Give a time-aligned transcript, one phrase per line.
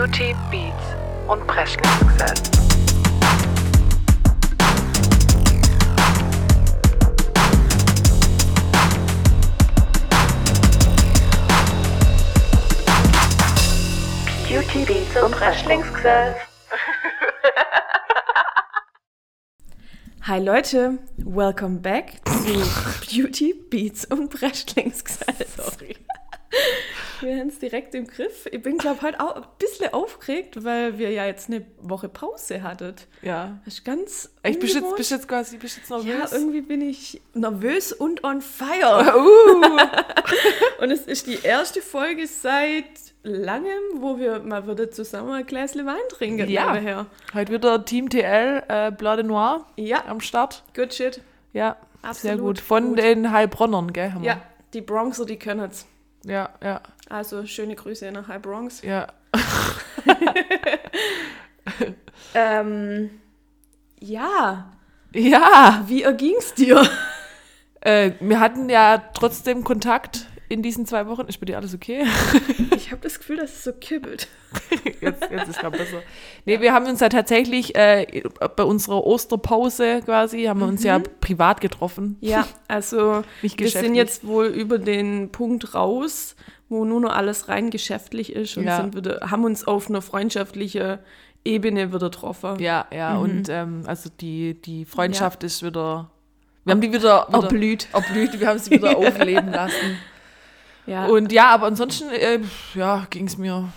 [0.00, 0.96] Beauty, Beats
[1.28, 2.40] und Presley-Success.
[14.48, 16.36] Beauty, Beats und Presley-Success.
[20.22, 22.54] Hi Leute, welcome back zu
[23.06, 25.46] Beauty, Beats und Breschlingsgesell.
[25.54, 25.99] Sorry.
[27.20, 28.46] Wir haben es direkt im Griff.
[28.50, 32.62] Ich bin, glaube heute auch ein bisschen aufgeregt, weil wir ja jetzt eine Woche Pause
[32.62, 33.06] hattet.
[33.22, 33.58] Ja.
[33.64, 36.32] Das ist ganz Ich bist jetzt, bist jetzt quasi bist jetzt Ja, nervös.
[36.32, 39.14] irgendwie bin ich nervös und on fire.
[39.20, 39.78] Uh.
[40.82, 42.84] Und es ist die erste Folge seit
[43.22, 46.48] langem, wo wir mal wieder zusammen ein Gläschen Wein trinken.
[46.48, 46.72] Ja.
[46.72, 47.06] nebenher.
[47.34, 50.62] Heute wieder Team TL, äh, Blanc de Noir Ja, am Start.
[50.74, 51.20] good shit.
[51.52, 51.76] Ja,
[52.12, 52.60] sehr Absolut gut.
[52.60, 52.98] Von gut.
[52.98, 54.12] den Heilbronnern, gell?
[54.12, 54.28] haben wir.
[54.30, 55.86] Ja, die Bronxer, die können es.
[56.24, 56.80] Ja, ja,
[57.10, 58.80] Also schöne Grüße nach High Bronx.
[58.82, 59.06] ja.
[62.34, 63.10] Ähm,
[64.00, 64.72] ja,
[65.12, 66.88] Ja, wie erging's dir?
[67.80, 71.26] äh, wir hatten ja trotzdem Kontakt in diesen zwei Wochen.
[71.26, 72.04] Ist bei dir alles okay?
[72.76, 74.28] Ich habe das Gefühl, dass es so kibbelt.
[75.00, 76.02] Jetzt, jetzt ist es besser.
[76.44, 78.22] Nee, wir haben uns ja tatsächlich äh,
[78.56, 82.16] bei unserer Osterpause quasi, haben wir uns ja privat getroffen.
[82.20, 86.34] Ja, also wir sind jetzt wohl über den Punkt raus,
[86.70, 88.78] wo nur noch alles rein geschäftlich ist und Ja.
[88.78, 90.98] sind wieder, haben uns auf einer freundschaftlichen
[91.44, 92.58] Ebene wieder getroffen.
[92.60, 93.20] Ja, ja, Mhm.
[93.20, 96.10] und ähm, also die, die Freundschaft ist wieder.
[96.64, 97.88] Wir haben die wieder, wieder Erblüht.
[97.92, 99.96] erblüht, wir haben sie wieder aufleben lassen.
[100.86, 102.40] Ja, Und ja, aber ansonsten äh,
[102.74, 103.70] ja, ging es mir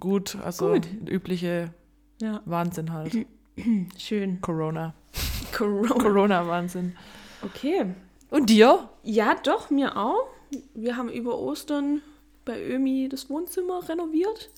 [0.00, 0.36] gut.
[0.44, 0.86] Also Gut.
[1.06, 1.72] übliche
[2.20, 3.16] ja, Wahnsinn halt.
[3.98, 4.40] schön.
[4.40, 4.94] Corona.
[5.56, 5.94] Corona.
[5.94, 6.96] Corona-Wahnsinn.
[7.44, 7.86] Okay.
[8.30, 8.88] Und dir?
[9.02, 10.26] Ja, doch, mir auch.
[10.74, 12.00] Wir haben über Ostern
[12.44, 14.50] bei Ömi das Wohnzimmer renoviert.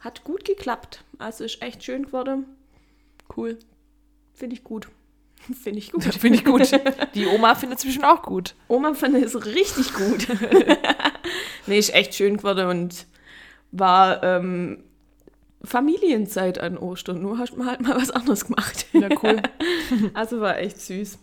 [0.00, 1.04] Hat gut geklappt.
[1.18, 2.46] Also ist echt schön geworden.
[3.36, 3.58] Cool.
[4.34, 4.88] Finde ich gut.
[5.62, 6.04] Finde ich gut.
[6.14, 6.70] Finde ich gut.
[7.14, 8.54] Die Oma findet es bestimmt auch gut.
[8.68, 10.26] Oma fand es richtig gut.
[11.66, 13.06] nee, ist echt schön geworden und
[13.70, 14.84] war ähm,
[15.64, 17.22] Familienzeit an Ostern.
[17.22, 18.86] Nur hast du halt mal was anderes gemacht.
[18.92, 19.40] Ja, cool.
[20.14, 21.18] Also war echt süß.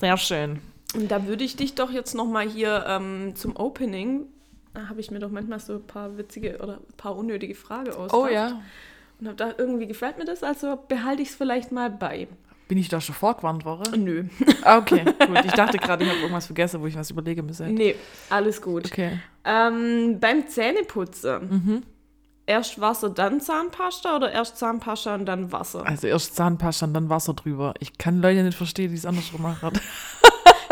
[0.00, 0.60] Sehr schön.
[0.94, 4.26] Und da würde ich dich doch jetzt nochmal hier ähm, zum Opening,
[4.74, 8.14] habe ich mir doch manchmal so ein paar witzige oder ein paar unnötige Fragen ausgedacht.
[8.14, 8.60] Oh ja.
[9.20, 12.28] Und habe da irgendwie gefällt mir das, also behalte ich es vielleicht mal bei.
[12.68, 14.04] Bin ich da schon vorgewarnt worden?
[14.04, 14.24] Nö.
[14.62, 15.44] Ah, okay, gut.
[15.44, 17.64] Ich dachte gerade, ich habe irgendwas vergessen, wo ich was überlegen müsste.
[17.66, 17.96] Nee,
[18.28, 18.86] alles gut.
[18.86, 19.18] Okay.
[19.44, 21.48] Ähm, beim Zähneputzen.
[21.50, 21.82] Mhm.
[22.46, 25.84] Erst Wasser, dann Zahnpasta oder erst Zahnpasta und dann Wasser?
[25.84, 27.74] Also erst Zahnpasta und dann Wasser drüber.
[27.80, 29.70] Ich kann Leute nicht verstehen, die es andersrum machen.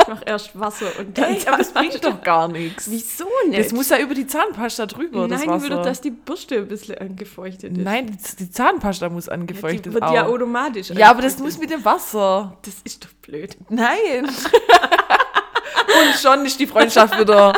[0.00, 2.91] Ich mache erst Wasser und dann Ey, aber das bringt doch gar nichts.
[2.91, 3.59] Wieso nicht?
[3.59, 5.62] Das muss ja über die Zahnpasta drüber, das Nein, Wasser.
[5.70, 7.84] würde, dass die Bürste ein bisschen angefeuchtet ist.
[7.84, 10.14] Nein, die, Zahnpasta muss die angefeuchtet wird auch.
[10.14, 12.56] ja automatisch Ja, aber das muss mit dem Wasser.
[12.62, 13.56] Das ist doch blöd.
[13.69, 14.25] Nein.
[14.26, 17.53] Und schon ist die Freundschaft wieder,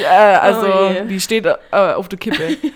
[0.00, 2.56] äh, also Oh die steht äh, auf der Kippe.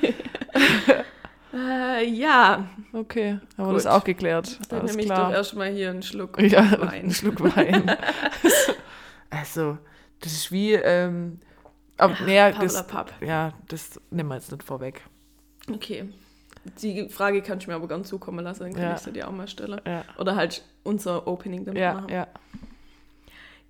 [1.52, 3.76] Äh, ja, Okay, haben wir Gut.
[3.76, 4.58] das auch geklärt.
[4.68, 5.32] dann Alles nehme ich doch klar.
[5.32, 7.10] erstmal hier einen Schluck ja, einen Wein.
[7.12, 7.96] Schluck Wein.
[9.30, 9.78] Also,
[10.20, 11.40] das ist wie, ähm,
[11.96, 12.84] aber, naja, das,
[13.20, 15.02] ja, das nehmen wir jetzt nicht vorweg.
[15.72, 16.08] Okay.
[16.82, 18.94] Die Frage kannst du mir aber gern zukommen lassen, dann kann Ja.
[18.94, 19.80] ich sie dir auch mal stellen.
[19.86, 22.08] Ja, Oder halt unser Opening damit ja, machen.
[22.10, 22.26] ja.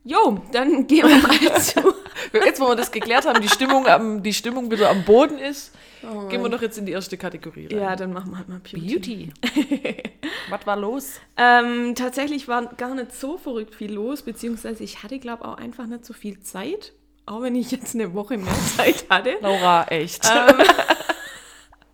[0.03, 1.81] Jo, dann gehen wir mal zu.
[2.33, 5.73] Jetzt, wo wir das geklärt haben, die Stimmung, am, die Stimmung wieder am Boden ist,
[6.03, 7.79] Oh gehen wir doch jetzt in die erste Kategorie rein.
[7.79, 8.89] Ja, dann machen wir halt mal Beauty.
[8.89, 9.33] Beauty.
[10.49, 11.21] Was war los?
[11.37, 15.87] Ähm, tatsächlich war gar nicht so verrückt viel los, beziehungsweise ich hatte, glaube auch einfach
[15.87, 16.93] nicht so viel Zeit.
[17.27, 19.35] Auch wenn ich jetzt eine Woche mehr Zeit hatte.
[19.41, 20.27] Laura, echt.
[20.27, 20.57] Ähm,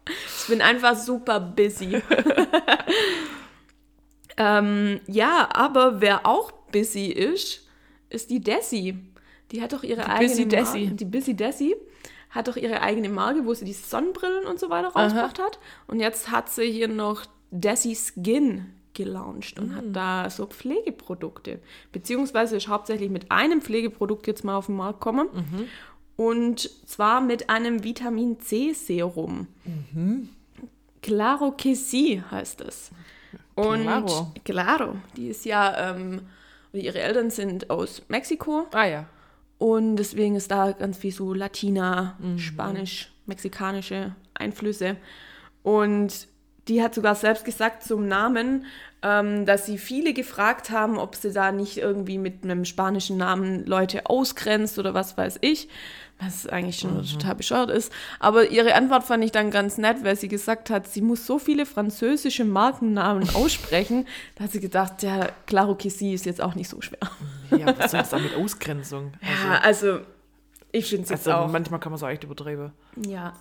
[0.06, 2.00] ich bin einfach super busy.
[4.36, 7.66] ähm, ja, aber wer auch busy ist,
[8.08, 8.96] ist die Desi.
[9.52, 10.56] Die hat doch ihre Die eigene Busy Marke.
[10.56, 10.86] Desi.
[10.96, 11.76] Die Busy Desi
[12.30, 15.58] hat doch ihre eigene Marke, wo sie die Sonnenbrillen und so weiter rausgebracht hat.
[15.86, 19.74] Und jetzt hat sie hier noch Desi Skin gelauncht und Mm.
[19.76, 21.60] hat da so Pflegeprodukte.
[21.92, 25.28] Beziehungsweise ist hauptsächlich mit einem Pflegeprodukt jetzt mal auf den Markt gekommen.
[25.32, 25.64] Mhm.
[26.16, 29.48] Und zwar mit einem Vitamin C Serum.
[29.92, 30.30] Mhm.
[31.02, 32.90] Claro que sí heißt es.
[33.54, 34.32] Und Claro.
[34.44, 36.22] Claro, die ist ja, ähm,
[36.72, 39.06] ihre Eltern sind aus Mexiko ah ja.
[39.58, 42.38] Und deswegen ist da ganz viel so Latina, Mhm.
[42.38, 44.96] Spanisch, mexikanische Einflüsse.
[45.62, 46.28] Und
[46.68, 48.66] die hat sogar selbst gesagt zum Namen,
[49.02, 53.64] ähm, dass sie viele gefragt haben, ob sie da nicht irgendwie mit einem spanischen Namen
[53.66, 55.68] Leute ausgrenzt oder was weiß ich.
[56.18, 57.92] Was eigentlich schon total bescheuert ist.
[58.20, 61.38] Aber ihre Antwort fand ich dann ganz nett, weil sie gesagt hat, sie muss so
[61.38, 64.06] viele französische Markennamen aussprechen.
[64.36, 66.98] da hat sie gedacht, ja, Claro que sí ist jetzt auch nicht so schwer.
[67.50, 69.12] Ja, was soll das da mit Ausgrenzung?
[69.20, 70.00] Ja, also
[70.72, 71.52] ich finde es jetzt Also auch.
[71.52, 72.72] manchmal kann man es auch echt übertreiben.
[73.06, 73.34] Ja.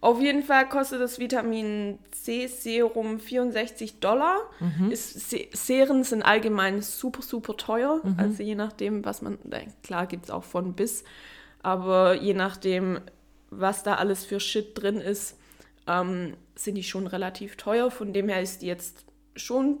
[0.00, 4.36] Auf jeden Fall kostet das Vitamin C Serum 64 Dollar.
[4.90, 8.00] Ist, Se Serien sind allgemein super, super teuer.
[8.18, 9.38] Also je nachdem, was man,
[9.82, 11.04] klar gibt es auch von bis,
[11.64, 13.00] aber je nachdem,
[13.50, 15.38] was da alles für Shit drin ist,
[15.86, 17.90] ähm, sind die schon relativ teuer.
[17.90, 19.04] Von dem her ist die jetzt
[19.36, 19.66] schon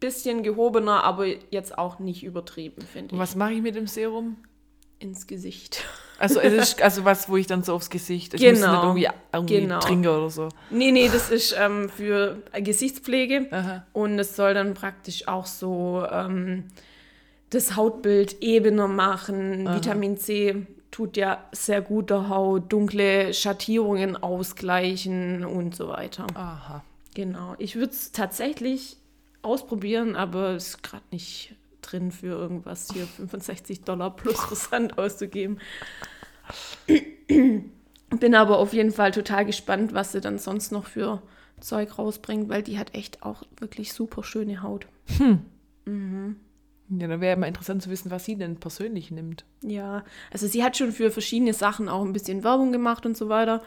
[0.00, 3.20] bisschen gehobener, aber jetzt auch nicht übertrieben, finde Und ich.
[3.22, 4.36] was mache ich mit dem Serum?
[4.98, 5.84] Ins Gesicht.
[6.18, 8.34] Also es ist also was, wo ich dann so aufs Gesicht.
[8.34, 8.94] Ich muss Genau.
[8.94, 9.80] nicht irgendwie, irgendwie Genau.
[9.80, 10.48] trinken oder so.
[10.70, 13.48] Nee, nee, das ist ähm, für Gesichtspflege.
[13.50, 13.86] Aha.
[13.92, 16.68] Und es soll dann praktisch auch so ähm,
[17.54, 19.66] das Hautbild ebener machen.
[19.72, 26.26] Vitamin C tut ja sehr gut der Haut, dunkle Schattierungen ausgleichen und so weiter.
[26.34, 26.84] Aha.
[27.14, 27.54] Genau.
[27.58, 28.96] Ich würde es tatsächlich
[29.42, 35.58] ausprobieren, aber es ist gerade nicht drin für irgendwas hier 65 Dollar plus Versand auszugeben.
[37.26, 41.22] Bin aber auf jeden Fall total gespannt, was sie dann sonst noch für
[41.60, 44.86] Zeug rausbringt, weil die hat echt auch wirklich super schöne Haut.
[46.98, 49.44] Ja, dann wäre mal interessant zu wissen, was sie denn persönlich nimmt.
[49.62, 53.28] Ja, also sie hat schon für verschiedene Sachen auch ein bisschen Werbung gemacht und so
[53.28, 53.62] weiter.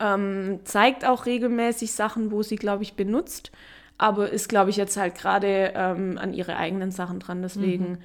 [0.00, 3.52] Ähm, zeigt auch regelmäßig Sachen, wo sie, glaube ich, benutzt.
[3.98, 7.42] Aber ist, glaube ich, jetzt halt gerade ähm, an ihre eigenen Sachen dran.
[7.42, 7.98] Deswegen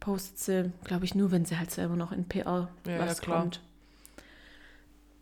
[0.00, 3.22] postet sie, glaube ich, nur, wenn sie halt selber noch in PR Ja, was ja,
[3.24, 3.40] klar.
[3.42, 3.60] kommt.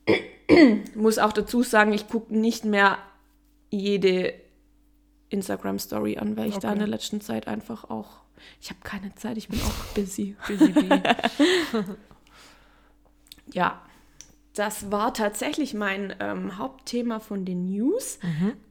[0.94, 2.98] Muss auch dazu sagen, ich gucke nicht mehr
[3.70, 4.34] jede
[5.30, 6.78] Instagram-Story an, weil ich da in Okay.
[6.80, 8.20] der letzten Zeit einfach auch,
[8.60, 10.36] ich habe keine Zeit, ich bin auch busy.
[10.48, 11.02] Busy Bee.
[13.52, 13.82] Ja,
[14.54, 18.18] das war tatsächlich mein ähm, Hauptthema von den News.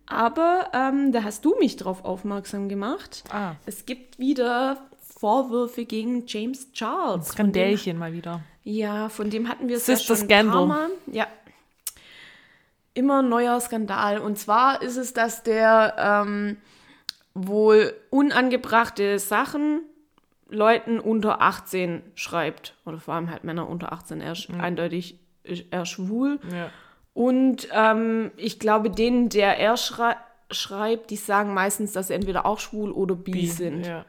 [0.06, 3.24] Aber ähm, da hast du mich drauf aufmerksam gemacht.
[3.32, 4.78] ah, Es gibt wieder
[5.20, 7.28] Vorwürfe gegen James Charles.
[7.28, 8.42] Dem, Skandälchen mal wieder.
[8.64, 10.68] ja, von dem hatten wir es ja schon ein paar Scandal.
[10.68, 10.90] Mal.
[11.12, 11.28] Ja.
[12.96, 14.20] Immer ein neuer Skandal.
[14.20, 16.58] Und zwar ist es, dass der ähm,
[17.34, 19.82] wohl unangebrachte Sachen
[20.50, 22.76] Leuten unter 18 schreibt.
[22.86, 24.22] Oder vor allem halt Männer unter 18.
[24.22, 26.40] Er ist eindeutig ist er schwul.
[26.52, 26.70] Ja.
[27.14, 30.16] Und ähm, ich glaube, denen, der er schrei
[30.52, 33.88] schreibt, die sagen meistens, dass sie entweder auch schwul oder bi, sind.
[33.88, 34.06] Ja.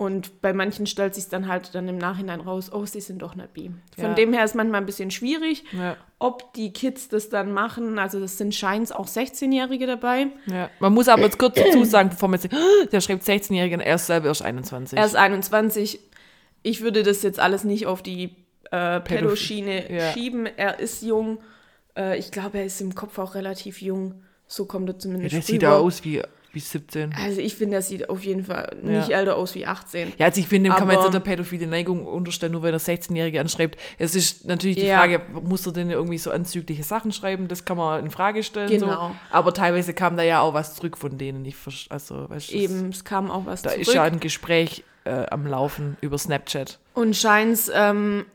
[0.00, 3.34] Und bei manchen stellt sich dann halt dann im Nachhinein raus, oh, sie sind doch
[3.34, 3.70] nicht bi.
[3.96, 4.14] Von Ja.
[4.14, 5.94] dem her ist manchmal ein bisschen schwierig, Ja.
[6.18, 7.98] ob die Kids das dann machen.
[7.98, 10.28] Also das sind scheins auch 16-Jährige dabei.
[10.46, 10.70] Ja.
[10.78, 13.96] Man muss aber jetzt kurz dazu sagen, bevor man sagt, "Ah, der schreibt 16-Jährigen, er
[13.96, 14.98] ist selber erst 21.
[14.98, 16.00] Er ist 21.
[16.62, 18.36] Ich würde das jetzt alles nicht auf die
[18.70, 20.12] äh, Pädoschiene Ja.
[20.12, 20.46] schieben.
[20.46, 21.40] Er ist jung.
[21.94, 24.22] Äh, ich glaube, er ist im Kopf auch relativ jung.
[24.46, 25.72] So kommt er ja, zumindest der sieht rüber.
[25.72, 27.14] ja aus wie, wie 17.
[27.14, 29.18] Also ich finde, er sieht auf jeden Fall nicht Ja.
[29.18, 30.12] älter aus wie 18.
[30.18, 32.80] Ja, also ich finde, dem kann man jetzt eine pädophile Neigung unterstellen, nur weil er
[32.80, 33.78] 16-Jährige anschreibt.
[33.98, 34.98] Es ist natürlich die Ja.
[34.98, 37.48] Frage, muss er denn irgendwie so anzügliche Sachen schreiben?
[37.48, 38.68] Das kann man in Frage stellen.
[38.70, 39.08] Genau.
[39.10, 39.16] So.
[39.30, 41.44] Aber teilweise kam da ja auch was zurück von denen.
[41.44, 41.56] Ich,
[41.90, 43.82] also, weißt, Eben, es kam auch was Da zurück.
[43.86, 46.78] ist ja ein Gespräch äh, am Laufen über Snapchat.
[46.94, 48.26] Und scheins ähm,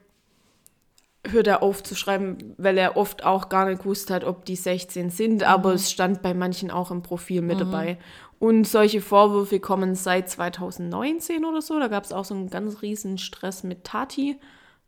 [1.32, 4.56] hört er auf zu schreiben, weil er oft auch gar nicht gewusst hat, ob die
[4.56, 7.98] 16 sind, aber es stand bei manchen auch im Profil mit dabei.
[8.40, 11.80] Und solche Vorwürfe kommen seit 2019 oder so.
[11.80, 14.38] Da gab es auch so einen ganz riesen Stress mit Tati,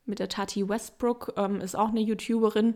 [0.05, 2.75] mit der Tati Westbrook, ähm, ist auch eine YouTuberin.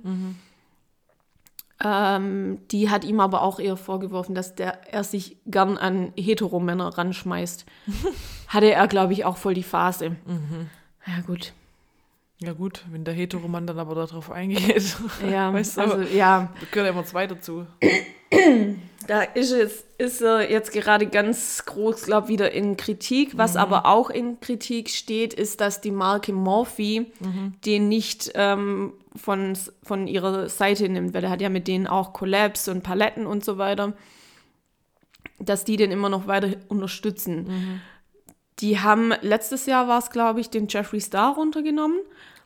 [1.84, 6.98] Ähm, die hat ihm aber auch eher vorgeworfen, dass der, er sich gern an Heteromänner
[6.98, 7.66] ranschmeißt.
[8.48, 10.16] Hatte er, glaube ich, auch voll die Phase.
[11.08, 11.54] Ja, gut.
[12.44, 14.96] Ja gut, wenn der Heteroman dann aber darauf eingeht.
[15.30, 17.68] Ja, Weißt du, also ja, da gehört immer zwei dazu.
[19.08, 23.34] da ist, jetzt, ist er jetzt gerade ganz groß, glaube wieder in Kritik.
[23.34, 23.38] Mhm.
[23.38, 27.54] Was aber auch in Kritik steht, ist, dass die Marke Morphe Mhm.
[27.66, 32.14] den nicht ähm, von, von ihrer Seite nimmt, weil er hat ja mit denen auch
[32.14, 33.94] Collabs und Paletten und so weiter,
[35.38, 37.44] dass die den immer noch weiter unterstützen.
[37.48, 37.82] Mhm.
[38.60, 41.98] Die haben, letztes Jahr war es, glaube ich, den Jeffree Star runtergenommen.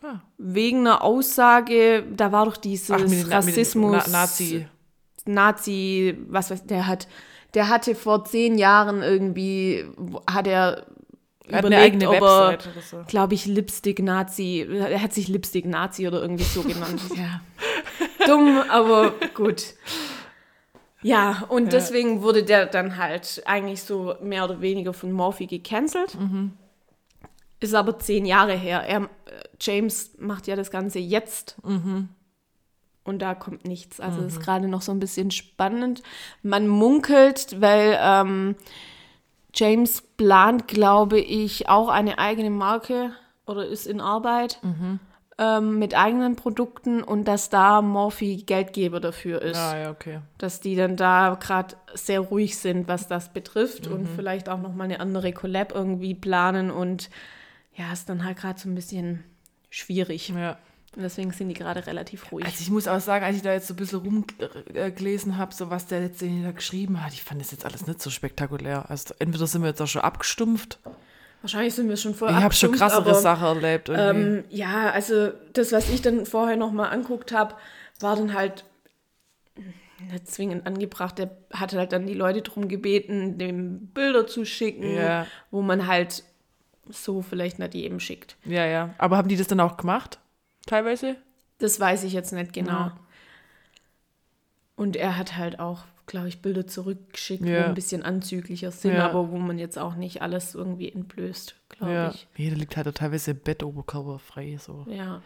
[0.08, 0.22] Ah.
[0.38, 4.04] Wegen einer Aussage, da war doch dieses Ach, mit den- mit Rassismus.
[4.08, 4.68] Na Nazi.
[5.26, 7.08] Nazi, was weiß der hat,
[7.54, 9.86] der hatte vor zehn Jahren irgendwie,
[10.30, 10.86] hat er
[11.48, 13.04] hat eine überlegt, eigene ob er, so.
[13.08, 17.02] glaube ich, Lipstick-Nazi, er hat sich Lipstick-Nazi oder irgendwie so genannt.
[17.16, 17.42] ja.
[18.28, 19.74] Dumm, aber gut.
[21.02, 26.18] Ja, und deswegen wurde der dann halt eigentlich so mehr oder weniger von Morphe gecancelt.
[27.60, 28.82] Ist aber zehn Jahre her.
[28.82, 29.08] Er, äh,
[29.60, 31.56] James macht ja das Ganze jetzt.
[33.04, 34.00] Und da kommt nichts.
[34.00, 36.02] Also ist gerade noch so ein bisschen spannend.
[36.42, 38.56] Man munkelt, weil ähm,
[39.54, 43.12] James plant, glaube ich, auch eine eigene Marke
[43.46, 44.60] oder ist in Arbeit
[45.38, 49.58] ähm, mit eigenen Produkten und dass da Morphe Geldgeber dafür ist.
[49.58, 50.20] Ah, ja, okay.
[50.38, 54.86] Dass die dann da gerade sehr ruhig sind, was das betrifft und vielleicht auch nochmal
[54.86, 57.10] eine andere Collab irgendwie planen und
[57.76, 59.24] ja, ist dann halt gerade so ein bisschen
[59.70, 60.30] schwierig.
[60.30, 60.58] Ja.
[60.96, 62.46] Und deswegen sind die gerade relativ ruhig.
[62.46, 65.70] Also ich muss auch sagen, als ich da jetzt so ein bisschen rumgelesen habe, so
[65.70, 68.90] was der letzte da geschrieben hat, ich fand das jetzt alles nicht so spektakulär.
[68.90, 70.80] Also entweder sind wir jetzt auch schon abgestumpft.
[71.42, 73.90] Wahrscheinlich sind wir schon voll Ich habe schon krassere Sachen erlebt.
[73.94, 77.56] Ähm, ja, also das, was ich dann vorher nochmal anguckt habe,
[78.00, 78.64] war dann halt
[80.10, 81.18] nicht zwingend angebracht.
[81.20, 85.28] Der hatte halt dann die Leute darum gebeten, dem Bilder zu schicken, Ja.
[85.52, 86.24] wo man halt
[86.90, 88.36] so vielleicht nicht jedem schickt.
[88.46, 88.94] ja, ja.
[88.98, 90.20] Aber haben die das dann auch gemacht?
[90.66, 91.16] Teilweise?
[91.60, 92.72] Das weiß ich jetzt nicht genau.
[92.72, 92.98] Ja.
[94.76, 97.64] Und er hat halt auch, glaube ich, Bilder zurückgeschickt, Ja.
[97.64, 99.06] wo ein bisschen anzüglicher sind, Ja.
[99.10, 102.10] aber wo man jetzt auch nicht alles irgendwie entblößt, glaube Ja.
[102.12, 102.28] ich.
[102.38, 103.64] Nee, da liegt halt teilweise im Bett
[104.20, 104.58] frei.
[104.60, 104.86] So.
[104.90, 105.22] Ja.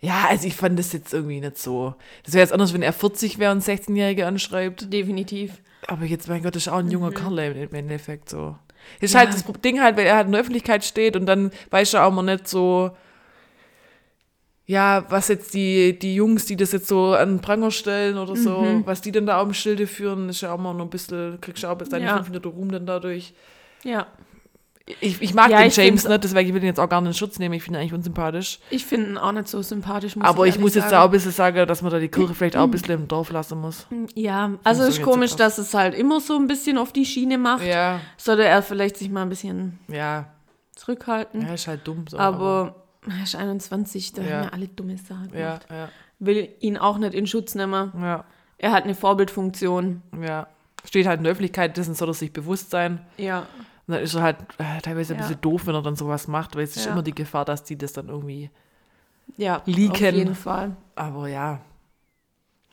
[0.00, 1.94] Ja, also ich fand das jetzt irgendwie nicht so.
[2.24, 4.92] Das wäre jetzt anders, wenn er 40 wäre und 16-Jährige anschreibt.
[4.92, 5.60] Definitiv.
[5.88, 6.90] Aber jetzt, mein Gott, ist auch ein Mhm.
[6.92, 8.56] junger Kerl im Endeffekt so.
[9.00, 9.20] Ist Ja.
[9.20, 12.04] halt das Ding halt, weil er halt in der Öffentlichkeit steht und dann weiß er
[12.06, 12.90] auch mal nicht so,
[14.66, 18.36] ja, was jetzt die, die Jungs, die das jetzt so an den Pranger stellen oder
[18.36, 18.86] so, Mhm.
[18.86, 21.62] was die dann da am Schilde führen, ist ja auch mal noch ein bisschen, kriegst
[21.62, 22.16] du auch bis deine Ja.
[22.16, 23.32] fünf Minuten Ruhm dann dadurch.
[23.84, 24.06] Ja.
[25.00, 27.00] Ich, ich mag Ja, den ich James nicht, deswegen will ich ihn jetzt auch gar
[27.00, 27.54] nicht in Schutz nehmen.
[27.54, 28.58] Ich finde ihn eigentlich unsympathisch.
[28.70, 30.92] Ich finde ihn auch nicht so sympathisch, muss Aber ich, ehrlich muss jetzt sagen.
[30.92, 33.08] da auch ein bisschen sagen, dass man da die Kirche vielleicht auch ein bisschen im
[33.08, 33.86] Dorf lassen muss.
[34.14, 37.04] Ja, also so ist komisch, so dass es halt immer so ein bisschen auf die
[37.04, 37.64] Schiene macht.
[37.64, 40.26] Ja, Sollte er vielleicht sich mal ein bisschen ja,
[40.74, 41.42] zurückhalten.
[41.42, 42.06] ja, ist halt dumm.
[42.08, 42.74] So, aber
[43.06, 44.30] er ist 21, da Ja.
[44.38, 45.88] haben ja alle dumme Sachen ja, ja,
[46.20, 47.92] Will ihn auch nicht in Schutz nehmen.
[48.00, 48.24] ja,
[48.58, 50.02] Er hat eine Vorbildfunktion.
[50.22, 50.46] ja.
[50.84, 53.00] Steht halt in der Öffentlichkeit, dessen soll er sich bewusst sein.
[53.18, 53.46] Ja.
[53.88, 55.26] Und dann ist er halt äh, teilweise ein Ja.
[55.26, 56.92] bisschen doof, wenn er dann sowas macht, weil es ist Ja.
[56.92, 58.50] immer die Gefahr, dass die das dann irgendwie.
[59.36, 59.90] Ja, Leaken.
[59.92, 60.76] auf jeden Fall.
[60.94, 61.60] Aber ja.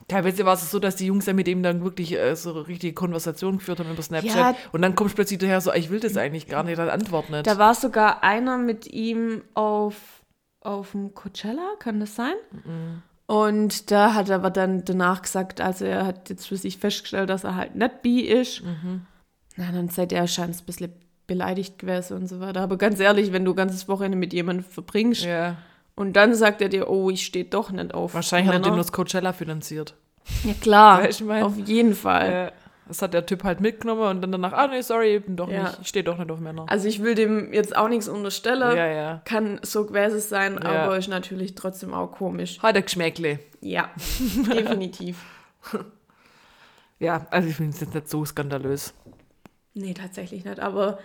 [0.08, 2.94] Teilweise war es so, dass die Jungs ja mit ihm dann wirklich äh, so richtige
[2.94, 4.36] Konversationen geführt haben über Snapchat.
[4.36, 4.56] Ja.
[4.72, 7.30] Und dann kommst du plötzlich daher so, ich will das eigentlich gar nicht, dann antwort
[7.32, 7.48] nicht.
[7.48, 9.96] Da war sogar einer mit ihm auf,
[10.62, 12.36] auf dem Coachella, kann das sein?
[13.26, 17.30] Und da hat er aber dann danach gesagt, also er hat jetzt für sich festgestellt,
[17.32, 18.62] dass er halt nicht bi ist.
[19.58, 20.94] Na, dann seid er scheint ein bisschen
[21.27, 22.62] beleidigt gewesen und so weiter.
[22.62, 25.58] Aber ganz ehrlich, wenn du ein ganzes Wochenende mit jemandem verbringst ja.
[25.96, 28.75] und dann sagt er dir, oh, ich stehe doch nicht auf Wahrscheinlich hat er Männer.
[28.75, 29.96] dem das Coachella finanziert.
[30.44, 31.44] Ja klar, ich mein?
[31.44, 32.32] auf jeden Fall.
[32.48, 32.51] Äh,
[32.88, 35.50] das hat der Typ halt mitgenommen und dann danach, ah nee, sorry, ich bin doch
[35.50, 35.63] Ja.
[35.63, 36.65] nicht, ich stehe doch nicht auf Männer.
[36.70, 38.77] Also ich will dem jetzt auch nichts unterstellen.
[38.77, 39.22] ja, ja.
[39.25, 40.84] Kann so gewesen sein, Ja.
[40.84, 42.60] aber ist natürlich trotzdem auch komisch.
[42.62, 43.39] Er Geschmäckle.
[43.62, 43.89] Ja,
[44.53, 45.17] definitiv.
[47.00, 48.94] Ja, also ich finde es jetzt nicht so skandalös.
[49.75, 50.60] Nee, tatsächlich nicht.
[50.60, 51.00] Aber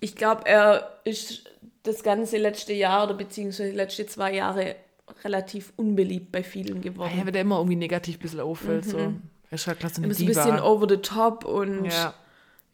[0.00, 1.44] ich glaube, er ist
[1.84, 4.76] das ganze letzte Jahr oder beziehungsweise die letzten zwei Jahre
[5.24, 7.16] relativ unbeliebt bei vielen geworden.
[7.16, 8.98] Ja, wenn der immer irgendwie negativ ein bisschen auffällt, so.
[8.98, 9.14] Er
[9.50, 12.14] ist halt klasse eine so ein bisschen over the top und ja,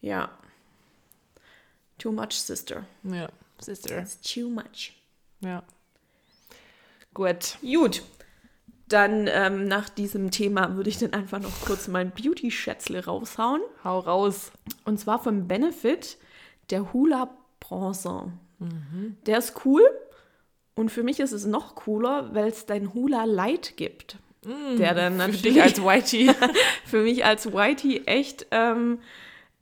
[0.00, 0.30] ja.
[1.98, 2.86] Too much, sister.
[3.02, 3.28] ja,
[3.60, 3.98] Sister.
[3.98, 4.92] It's too much.
[5.40, 5.64] Ja.
[7.12, 7.58] Gut.
[7.60, 8.02] Gut.
[8.88, 13.60] Dann ähm, nach diesem Thema würde ich dann einfach noch kurz mein Beauty-Schätzle raushauen.
[13.84, 14.50] Hau raus.
[14.84, 16.16] Und zwar vom Benefit
[16.70, 17.30] der Hula
[17.60, 18.32] Bronzer.
[19.26, 19.82] Der ist cool.
[20.74, 24.16] Und für mich ist es noch cooler, weil es dein Hula Light gibt.
[24.44, 26.30] der dann Für natürlich dich als Whitey.
[26.84, 29.00] für mich als Whitey echt, ähm,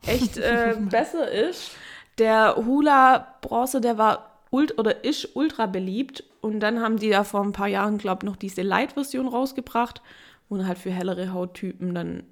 [0.07, 1.71] echt äh, besser ist.
[2.19, 6.25] Der Hula Bronzer, der war ult oder ist ultra beliebt.
[6.41, 10.01] Und dann haben die ja vor ein paar Jahren, glaube ich, noch diese Light-Version rausgebracht,
[10.49, 12.23] wo halt für hellere Hauttypen dann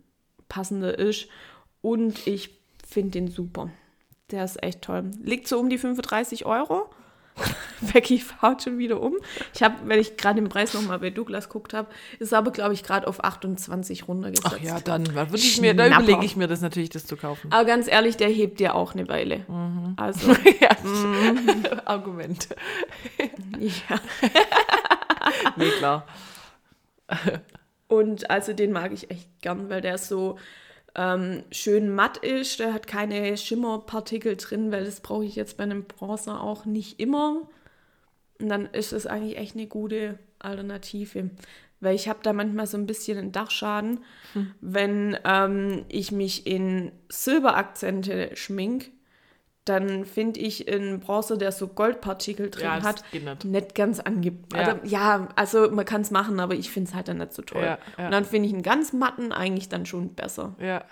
[0.49, 1.28] passender ist.
[1.83, 2.50] Und ich
[2.87, 3.71] finde den super.
[4.31, 5.11] Der ist echt toll.
[5.23, 6.88] Liegt so um die 35 Euro.
[7.92, 9.14] Becky haut schon wieder um.
[9.54, 11.88] Ich habe, wenn ich gerade den Preis nochmal bei Douglas geguckt habe,
[12.18, 14.54] ist aber, glaube ich, gerade auf 28 runtergesetzt.
[14.54, 17.52] Ach ja, dann würde ich mir, da überlege ich mir das natürlich, das zu kaufen.
[17.52, 19.44] Aber ganz ehrlich, der hebt dir auch eine Weile.
[19.48, 19.94] Mhm.
[19.96, 20.70] Also, ja.
[21.84, 22.48] Argument.
[23.58, 24.00] ja.
[25.56, 26.06] Nee, klar.
[27.88, 30.38] Und also den mag ich echt gern, weil der so
[30.94, 32.58] ähm, schön matt ist.
[32.60, 37.00] Der hat keine Schimmerpartikel drin, weil das brauche ich jetzt bei einem Bronzer auch nicht
[37.00, 37.48] immer.
[38.40, 41.30] Und dann ist es eigentlich echt eine gute Alternative.
[41.80, 44.00] weil ich habe da manchmal so ein bisschen einen Dachschaden,
[44.32, 44.54] Hm.
[44.62, 48.90] wenn ähm, ich mich in Silberakzente schmink,
[49.64, 53.44] dann finde ich einen Bronzer, der so Goldpartikel drin Ja, hat, nicht.
[53.44, 54.52] nicht ganz angebracht.
[54.54, 54.73] Ja.
[54.75, 57.42] Also, ja, also man kann es machen, aber ich finde es halt dann nicht so
[57.42, 57.62] toll.
[57.62, 57.78] Ja.
[58.04, 60.54] Und dann finde ich einen ganz matten eigentlich dann schon besser.
[60.61, 60.85] Ja,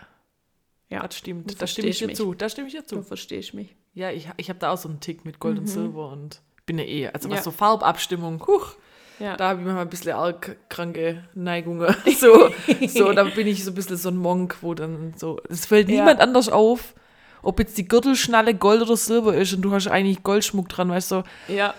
[0.89, 1.61] Ja, das stimmt.
[1.61, 2.35] Da stimme ich dir verstehst zu.
[2.35, 3.03] Da stimme ich dir zu.
[3.03, 3.75] verstehe ich mich.
[3.95, 6.79] Ja, ich, ich habe da auch so einen Tick mit Gold und Silber und bin
[6.79, 7.43] ja eh, also was Ja.
[7.43, 8.77] so Farbabstimmung, huch,
[9.19, 9.37] Ja.
[9.37, 11.95] da habe ich manchmal ein bisschen arg kranke Neigungen.
[12.19, 12.49] So,
[12.89, 15.89] so, da bin ich so ein bisschen so ein Monk, wo dann so, es fällt
[15.89, 16.95] niemand anders auf,
[17.43, 21.11] ob jetzt die Gürtelschnalle Gold oder Silber ist und du hast eigentlich Goldschmuck dran, weißt
[21.13, 21.23] du.
[21.49, 21.75] ja.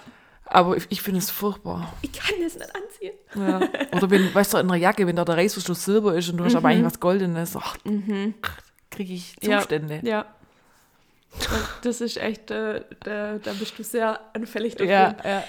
[0.46, 1.93] Aber ich, ich finde es furchtbar.
[2.03, 3.13] Ich kann das nicht anziehen.
[3.34, 3.98] Ja.
[3.98, 6.43] Oder wenn, weißt du, in einer Jacke, wenn da der Reißverschluss Silber ist und du
[6.46, 7.75] hast aber eigentlich was Goldenes, ach,
[8.91, 9.50] kriege ich Mhm.
[9.50, 9.60] Ja.
[9.60, 10.01] Zustände.
[10.03, 10.25] Ja.
[11.82, 14.91] Das ist echt, äh, da, da bist du sehr anfällig dafür.
[14.91, 15.43] Ja, ja.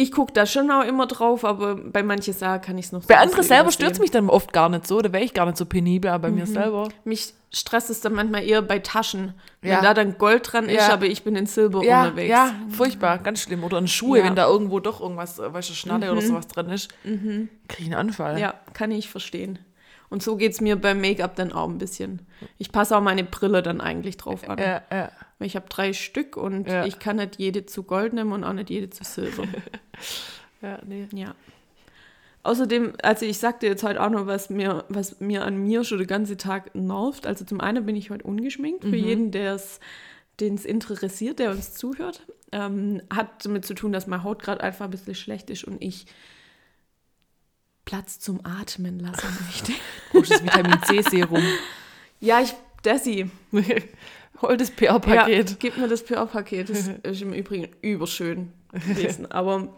[0.00, 3.02] Ich gucke da schon auch immer drauf, aber bei manchen Sachen kann ich es noch
[3.02, 5.34] so Bei anderen selber stört es mich dann oft gar nicht so, da wäre ich
[5.34, 6.34] gar nicht so penibel, aber bei Mhm.
[6.36, 6.88] mir selber.
[7.04, 9.80] Mich stresst es dann manchmal eher bei Taschen, wenn Ja.
[9.82, 10.92] da dann Gold dran ist, Ja.
[10.92, 12.30] aber ich bin in Silber Ja, unterwegs.
[12.30, 13.64] ja, furchtbar, ganz schlimm.
[13.64, 14.20] Oder in Schuhe.
[14.20, 14.24] Mhm.
[14.26, 17.84] wenn da irgendwo doch irgendwas, äh, weißt du, Schnalle oder sowas drin ist, kriege ich
[17.86, 18.38] einen Anfall.
[18.38, 19.58] Ja, kann ich verstehen.
[20.10, 22.24] Und so geht es mir beim Make-up dann auch ein bisschen.
[22.56, 24.58] Ich passe auch meine Brille dann eigentlich drauf an.
[24.58, 25.10] ja, ja.
[25.38, 26.84] Weil Ich habe drei Stück und Ja.
[26.86, 29.44] ich kann nicht jede zu Gold nehmen und auch nicht jede zu Silber.
[30.62, 31.08] ja nee.
[31.12, 31.34] ja.
[32.42, 35.98] Außerdem, also ich sagte jetzt heute auch noch, was mir, was mir an mir schon
[35.98, 37.26] den ganzen Tag nervt.
[37.26, 39.80] Also zum einen bin ich heute ungeschminkt, für jeden, der es
[40.40, 42.22] den es interessiert, der uns zuhört.
[42.52, 45.82] Ähm, hat damit zu tun, dass meine Haut gerade einfach ein bisschen schlecht ist und
[45.82, 46.06] ich
[47.84, 49.72] Platz zum Atmen lassen möchte.
[50.12, 51.42] Das Vitamin C-Serum.
[52.20, 52.54] ja, ich,
[52.84, 53.30] Dessi,
[54.42, 55.56] Hol das ja, PR-Paket.
[55.58, 56.70] gib mir das PR-Paket.
[56.70, 59.30] Das ist im Übrigen überschön gewesen.
[59.30, 59.68] Aber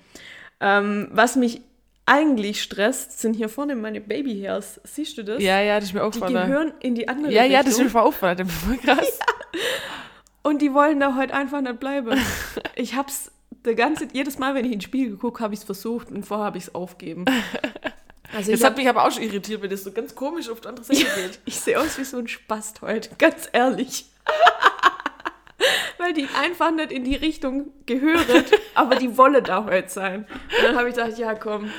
[0.61, 1.61] ähm, was mich
[2.07, 4.81] eigentlich stresst, sind hier vorne meine Baby-Hairs.
[4.85, 5.43] Siehst du das?
[5.43, 6.35] Ja, ja, das ist mir Die aufgefallen.
[6.49, 7.55] gehören in die andere Ja, Richtung.
[7.57, 8.38] ja, das ist mir aufgefallen.
[8.38, 9.19] Das ist voll krass.
[10.43, 12.19] Und die wollen da heute einfach nicht bleiben.
[12.76, 13.31] Ich hab's
[13.67, 16.25] der ganze, jedes Mal, wenn ich in den Spiegel gucke, habe ich es versucht und
[16.25, 17.27] vorher habe ich es aufgeben.
[18.35, 20.61] Also Das ich, hat mich aber auch schon irritiert, wenn das so ganz komisch auf
[20.62, 21.40] die andere Seite geht.
[21.44, 24.07] ich sehe aus wie so ein Spast heute, ganz ehrlich.
[25.99, 30.27] Weil die einfach nicht in die Richtung gehören, aber die wolle da heute sein.
[30.57, 31.71] Und dann habe ich gedacht, ja komm,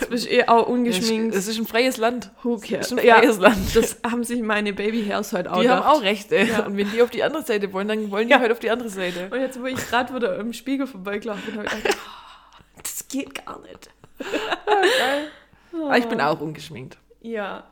[0.00, 1.34] jetzt bist eh auch ungeschminkt.
[1.34, 2.30] Es ist ein freies Land.
[2.44, 2.92] Who Es cares?
[2.92, 3.74] ein Ja, freies Land.
[3.74, 5.96] das haben sich meine Baby-Hairs heute auch Die haben gedacht.
[5.96, 6.36] auch Rechte.
[6.36, 6.60] Ja.
[6.66, 8.38] Und wenn die auf die andere Seite wollen, dann wollen die Ja.
[8.40, 9.28] halt auf die andere Seite.
[9.30, 13.08] Und jetzt, wo ich gerade wieder im Spiegel vorbeigelaufen bin, habe ich gedacht, oh, das
[13.08, 13.90] geht gar nicht.
[14.68, 15.28] Geil.
[15.72, 16.96] Aber ich bin auch ungeschminkt.
[17.20, 17.64] Ja,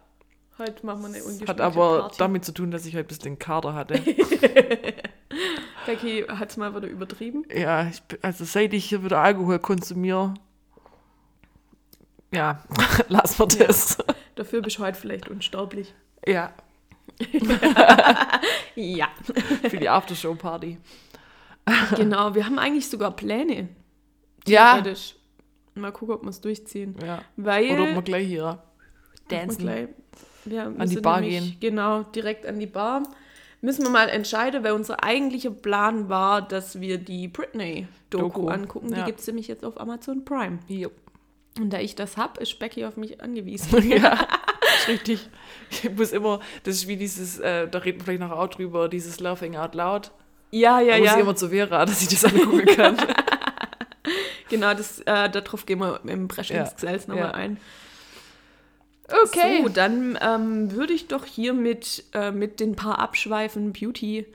[0.63, 2.17] heute machen wir eine ungeschminkte Hat aber Party.
[2.19, 3.95] damit zu tun, dass ich heute ein bisschen den Kater hatte.
[5.87, 7.45] Becky hat es mal wieder übertrieben.
[7.55, 10.35] ja, ich, also seit ich hier wieder Alkohol konsumiere,
[12.33, 12.63] ja,
[13.09, 13.99] lassen wir das.
[14.37, 15.93] Dafür bist du heute vielleicht unsterblich.
[16.27, 16.53] Ja,
[18.75, 19.09] Ja.
[19.69, 20.79] für die Aftershow-Party.
[21.97, 23.69] genau, wir haben eigentlich sogar Pläne.
[24.47, 24.83] Ja.
[25.75, 26.97] Mal gucken, ob wir es durchziehen.
[27.05, 27.23] ja.
[27.37, 27.71] Weil.
[27.73, 28.63] Oder ob wir gleich hier
[29.29, 29.59] dancen.
[29.63, 29.89] gleich.
[30.45, 31.57] Ja, wir An die Bar nämlich- gehen.
[31.61, 33.03] Genau, direkt an die Bar.
[33.61, 38.89] Müssen wir mal entscheiden, weil unser eigentlicher Plan war, dass wir die Britney-Doku Doku, angucken.
[38.89, 39.05] Die ja.
[39.07, 40.59] gibt es nämlich jetzt auf Amazon Prime.
[40.67, 40.91] Jo.
[41.61, 43.89] Und da ich das hab, ist Becky auf mich angewiesen.
[43.89, 44.15] ja,
[44.79, 45.29] ist richtig.
[45.71, 48.89] Ich muss immer, das ist wie dieses, äh, da reden wir vielleicht nachher auch drüber,
[48.89, 50.11] dieses Laughing Out Loud.
[50.51, 51.15] ja, ja, da muss ja.
[51.15, 52.97] ich immer zu Vera, dass ich das angucken kann.
[54.49, 57.31] Genau, das, äh, darauf gehen wir im Breschlingsgesetz nochmal Ja.
[57.31, 57.57] ein.
[59.25, 59.63] Okay.
[59.63, 64.27] So, dann ähm, würde ich doch hier mit, äh, mit den paar Abschweifen Beauty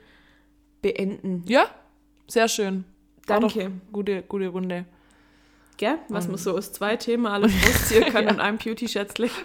[0.82, 1.44] beenden.
[1.46, 1.66] Ja,
[2.26, 2.84] sehr schön.
[3.26, 3.72] Danke.
[3.92, 4.84] Gute, gute Runde.
[5.76, 5.96] Gell?
[6.08, 9.30] Was man so aus zwei Themen alles rausziehen kann und einem Beauty-Schätzle.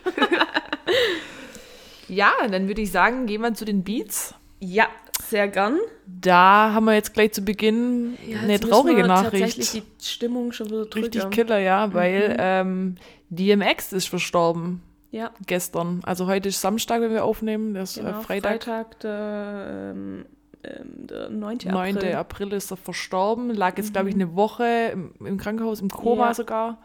[2.09, 4.35] Ja, dann würde ich sagen, gehen wir zu den Beats.
[4.59, 4.87] Ja,
[5.25, 5.79] sehr gern.
[6.05, 10.01] Da haben wir jetzt gleich zu Beginn eine traurige Tatsächlich Nachricht.
[10.01, 11.07] die Stimmung schon wieder drüber.
[11.07, 12.95] Richtig Killer, ja, weil ähm,
[13.29, 14.81] DMX ist verstorben
[15.13, 16.01] Ja, gestern.
[16.03, 17.75] Also heute ist Samstag, wenn wir aufnehmen.
[17.75, 18.19] Das ist genau.
[18.19, 18.63] äh, Freitag.
[18.63, 20.25] Freitag, der, ähm,
[20.63, 21.59] ähm, der 9.
[21.65, 21.97] 9.
[21.97, 22.15] April.
[22.15, 22.53] April.
[22.53, 23.53] ist er verstorben.
[23.53, 26.33] Lag jetzt, glaube ich, eine Woche im, im Krankenhaus, im Koma Ja.
[26.33, 26.77] sogar.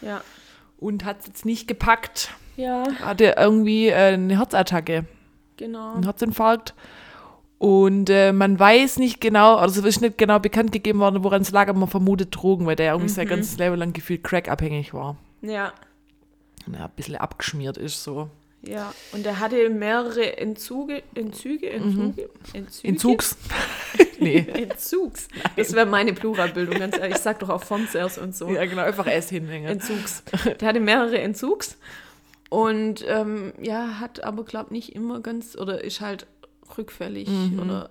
[0.00, 0.22] Ja.
[0.78, 2.30] Und hat es jetzt nicht gepackt.
[2.56, 5.04] ja, Hatte irgendwie äh, eine Herzattacke,
[5.58, 5.96] genau.
[5.96, 6.72] einen Herzinfarkt.
[7.58, 11.42] Und äh, man weiß nicht genau, also es ist nicht genau bekannt gegeben worden, woran
[11.42, 14.94] es lag, aber man vermutet Drogen, weil der irgendwie sein ganzes Leben lang gefühlt crackabhängig
[14.94, 15.16] war.
[15.42, 15.74] Ja,
[16.74, 18.30] Er ein bisschen abgeschmiert ist so.
[18.62, 18.92] ja.
[19.12, 22.88] Und er hatte mehrere Entzüge, Entzüge, Entzüge, Entzüge?
[22.88, 23.36] Entzugs.
[24.18, 24.38] nee.
[24.38, 25.28] Entzugs.
[25.56, 27.16] Das wäre meine Pluralbildung, ganz ehrlich.
[27.16, 28.50] Ich sag doch auch Fonzers und so.
[28.50, 29.68] Ja, genau, einfach S hinhängen.
[29.68, 30.22] Entzugs.
[30.60, 31.76] Der hatte mehrere Entzugs
[32.48, 36.26] Und ähm, ja, hat aber, glaube nicht immer ganz, oder ist halt
[36.76, 37.28] rückfällig
[37.60, 37.90] oder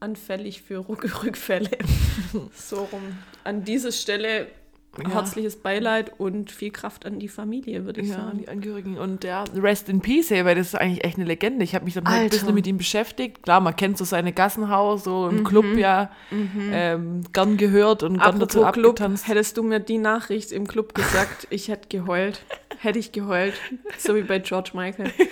[0.00, 1.70] anfällig für Rück Rückfälle.
[2.54, 3.02] so rum.
[3.42, 4.48] An dieser Stelle
[5.02, 5.10] Ja.
[5.10, 8.38] herzliches Beileid und viel Kraft an die Familie, würde ich Ja, sagen.
[8.38, 8.96] die Angehörigen.
[8.96, 11.64] Und ja, Rest in Peace, ey, weil das ist eigentlich echt eine Legende.
[11.64, 13.42] Ich habe mich dann halt ein bisschen mit ihm beschäftigt.
[13.42, 18.38] Klar, man kennt so seine Gassenhaus, so im Club ja ähm, gern gehört und gern
[18.38, 18.64] dazu Mhm.
[18.64, 19.28] Apropos Club, abgetanzt.
[19.28, 22.42] hättest du mir die Nachricht im Club gesagt, ich hätte geheult.
[22.78, 23.54] Hätte ich geheult.
[23.98, 25.10] So wie bei George Michael.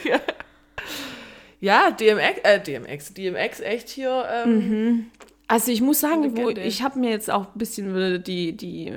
[1.61, 4.25] Ja, DMX, äh, DMX, DMX echt hier.
[4.45, 5.07] Ähm,
[5.47, 8.93] Also ich muss sagen, wo, ich habe mir jetzt auch ein bisschen wieder die, die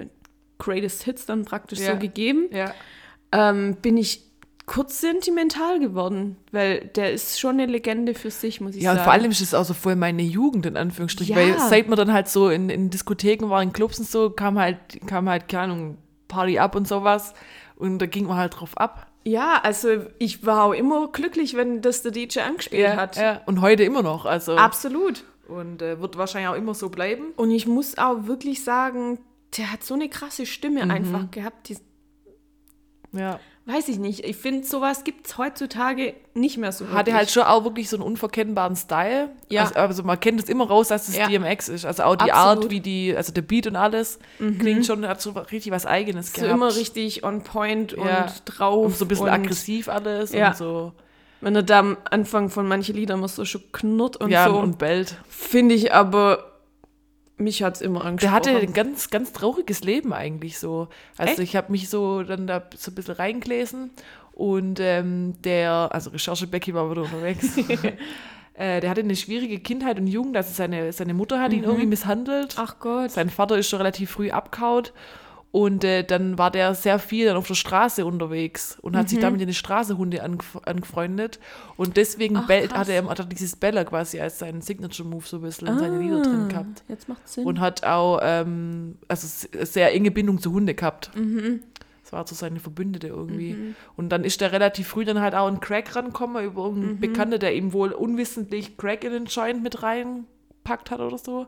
[0.60, 1.94] Greatest Hits dann praktisch Ja.
[1.94, 2.48] so gegeben.
[2.52, 2.72] Ja.
[3.32, 4.22] Ähm, bin ich
[4.66, 8.98] kurz sentimental geworden, weil der ist schon eine Legende für sich, muss ich Ja, und
[8.98, 9.04] sagen.
[9.06, 11.36] vor allem ist es auch so voll meine Jugend, in Anführungsstrichen.
[11.36, 11.42] Ja.
[11.42, 14.58] Weil seit man dann halt so in, in Diskotheken war, in Clubs und so, kam
[14.58, 17.34] halt, kam halt, keine Ahnung, Party up und sowas.
[17.76, 19.06] Und da ging man halt drauf ab.
[19.24, 23.18] Ja, also ich war auch immer glücklich, wenn das der DJ angespielt hat.
[23.18, 23.42] ja.
[23.46, 24.26] Und heute immer noch.
[24.26, 24.56] Also.
[24.56, 25.24] Absolut.
[25.48, 27.34] Und äh, wird wahrscheinlich auch immer so bleiben.
[27.36, 29.20] Und ich muss auch wirklich sagen,
[29.58, 30.92] der hat so eine krasse Stimme Mhm.
[30.92, 31.70] einfach gehabt.
[31.70, 31.78] Die,
[33.12, 33.40] Ja.
[33.66, 34.26] weiß ich nicht.
[34.26, 36.86] Ich finde, sowas gibt es heutzutage nicht mehr so.
[36.86, 37.16] Hatte wirklich.
[37.16, 39.30] halt schon auch wirklich so einen unverkennbaren Style.
[39.50, 39.62] Ja.
[39.64, 41.28] Also, also man kennt es immer raus, dass es Ja.
[41.28, 41.86] DMX ist.
[41.86, 42.58] Also auch die Absolut.
[42.58, 42.64] Mhm.
[42.64, 44.20] Art, wie die, also der Beat und alles,
[44.60, 46.54] klingt schon, hat so richtig was Eigenes so gehabt.
[46.54, 48.24] immer richtig on point Ja.
[48.26, 48.86] und drauf.
[48.88, 50.50] Und so ein bisschen aggressiv alles Ja.
[50.50, 50.92] und so.
[51.42, 54.58] Wenn er da am Anfang von manchen Liedern immer so schon knurrt und ja, so,
[54.58, 55.16] und bellt.
[55.30, 56.55] finde ich aber,
[57.38, 58.36] mich hat es immer Der angesprochen.
[58.36, 60.88] hatte ein ganz, ganz trauriges Leben eigentlich so.
[61.18, 61.42] Also Echt?
[61.42, 63.92] ich habe mich so dann da so ein bisschen reingelesen
[64.34, 67.58] und ähm, der, also Recherche Becky war wieder unterwegs.
[68.54, 70.38] äh, der hatte eine schwierige Kindheit und Jugend.
[70.38, 71.66] Also seine, seine Mutter hat ihn Mhm.
[71.66, 72.56] irgendwie misshandelt.
[72.58, 73.12] Ach Gott.
[73.12, 74.94] Sein Vater ist schon relativ früh abgehaut.
[75.56, 79.20] Und äh, dann war der sehr viel dann auf der Straße unterwegs und hat sich
[79.20, 79.22] Mhm.
[79.22, 81.40] damit in die Straßehunde angef angefreundet.
[81.78, 85.38] Und deswegen Ach, bellt, hat, er, hat er dieses Beller quasi als seinen Signature-Move so
[85.38, 86.82] ein bisschen in seine Lieder drin gehabt.
[86.82, 87.46] Ah, Jetzt macht Sinn.
[87.46, 91.12] Und hat auch ähm, also sehr enge Bindung zu Hunde gehabt.
[92.04, 93.76] Das war so seine Verbündete irgendwie.
[93.96, 97.40] Und dann ist der relativ früh dann halt auch in Crack rangekommen, über irgendeinen Bekannte,
[97.40, 101.48] der ihm wohl unwissentlich Crack in den Joint mit reinpackt hat oder so.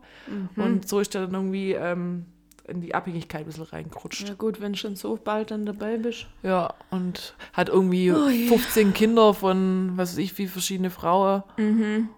[0.56, 2.24] Und so ist er dann irgendwie ähm,
[2.68, 4.28] in die Abhängigkeit ein bisschen reingerutscht.
[4.28, 6.28] ja gut, wenn du schon so bald dann dabei bist.
[6.44, 8.48] Ja, und hat irgendwie Oh je.
[8.48, 11.44] 15 Kinder von, was weiß ich, wie verschiedene Frauen.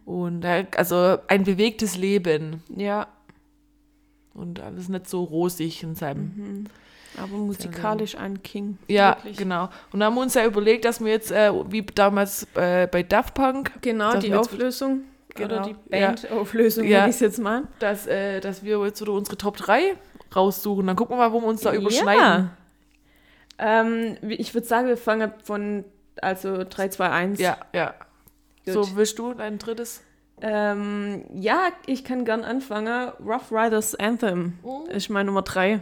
[0.05, 2.63] Und er, also ein bewegtes Leben.
[2.75, 3.07] Ja,
[4.33, 6.65] Und alles nicht so rosig in seinem
[7.17, 8.77] aber musikalisch ein King.
[8.87, 9.37] Ja, Wirklich.
[9.37, 9.67] genau.
[9.91, 13.03] Und da haben wir uns ja überlegt, dass wir jetzt, äh, wie damals äh, bei
[13.03, 15.01] Daft Punk, Genau, die Auflösung.
[15.35, 16.99] Oder Genau, die Bandauflösung, Ja.
[16.99, 17.63] nenne ich es jetzt mal.
[17.79, 19.95] dass, äh, dass wir jetzt wieder unsere Top 3
[20.35, 20.87] raussuchen.
[20.87, 22.51] Dann gucken wir mal, wo wir uns da überschneiden.
[23.59, 23.81] Ja.
[23.81, 25.85] Ähm, ich würde sagen, wir fangen von
[26.21, 27.39] also 3, 2, 1.
[27.39, 27.93] Ja, ja.
[28.65, 28.73] Gut.
[28.73, 30.01] So, willst du dein drittes?
[30.41, 33.11] Ähm, ja, ich kann gern anfangen.
[33.19, 35.81] Rough Riders Anthem ist meine Nummer 3.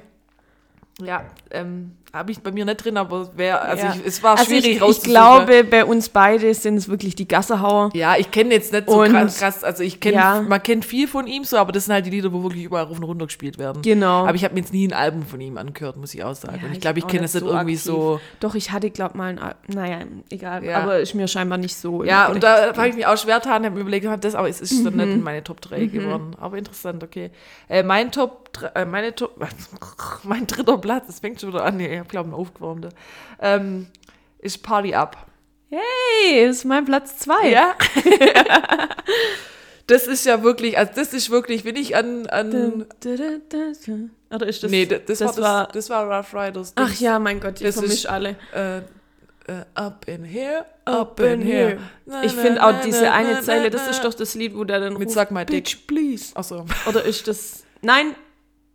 [1.04, 3.94] Ja, ähm, habe ich bei mir nicht drin, aber wer, also Ja.
[3.94, 5.12] ich, es war Also schwierig ich, ich rauszusuchen.
[5.12, 7.92] glaube, bei uns beide sind es wirklich die Gasserhauer.
[7.94, 10.42] Ja, ich kenne jetzt nicht so Und- krass, also ich kenne, Ja.
[10.42, 12.86] man kennt viel von ihm so, aber das sind halt die Lieder, wo wirklich überall
[12.86, 13.84] rauf und runter gespielt werden.
[13.84, 14.26] Genau.
[14.26, 16.56] Aber ich habe mir jetzt nie ein Album von ihm angehört, muss ich auch sagen.
[16.58, 17.84] Ja, und ich ich glaube, ich auch kenne nicht das nicht so irgendwie aktiv.
[17.84, 18.20] so.
[18.40, 20.00] Doch, ich hatte, glaube mal ein Al Naja,
[20.32, 20.68] egal.
[20.74, 22.04] Aber ist mir scheinbar nicht so.
[22.04, 24.62] Ja, und da habe ich mich auch schwer getan, habe mir überlegt, das, aber es
[24.62, 25.00] ist dann Mhm.
[25.02, 26.36] nicht in meine Top 3 geworden.
[26.40, 27.30] Aber interessant, okay.
[27.70, 29.36] Äh, mein Top, äh, meine Top,
[30.24, 32.90] mein dritter Platz, das fängt schon wieder an, ich habe glaube ich aufgewärmt,
[33.42, 33.88] ähm,
[34.40, 35.18] ist Party Up.
[35.70, 37.50] Hey, ist mein Platz 2.
[37.50, 37.76] Ja.
[39.88, 42.86] das ist ja wirklich, also das ist wirklich, wenn ich an, an
[44.34, 44.72] Oder ist das?
[44.72, 46.74] nee, das, das, das war, das, war Rough Riders.
[46.76, 48.36] Ach Das- ja, mein Gott, ich das vermisch ist- alle.
[48.54, 48.78] Äh,
[49.50, 51.80] äh, up in here, Up in here.
[52.06, 54.66] Na, Ich finde na, auch diese na, eine Zeile, das ist doch das Lied, wo
[54.66, 55.88] der dann Mit ruft, Sag mal Dick.
[55.88, 56.36] Please.
[56.36, 56.66] Achso.
[56.86, 57.64] Oder ist das.
[57.82, 58.14] Nein,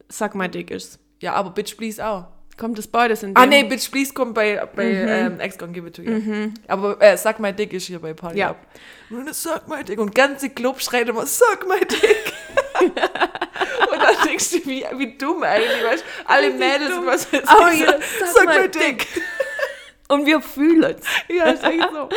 [0.08, 0.98] sag mal Dick ist.
[1.22, 2.24] Ja, aber Bitch Please auch.
[2.58, 5.88] Kommt das beides in Ah nee, Bitch Please kommt bei, bei ähm, Ex Gonna Give
[5.88, 6.50] It To You.
[6.68, 8.50] Aber äh, Sag My Dick ist hier bei Party Ja.
[8.50, 8.66] Up.
[9.30, 9.98] Sag My Dick.
[9.98, 12.32] Und ganze Club schreit immer Sag My Dick.
[12.80, 16.28] und dann denkst du, wie, wie dumm eigentlich, weißt du?
[16.28, 19.06] Alle Mädels und was weiß Oh ja, Sag Sag My My Dick.
[20.08, 21.06] Und wir fühlen es.
[21.34, 22.08] ja, ist echt so.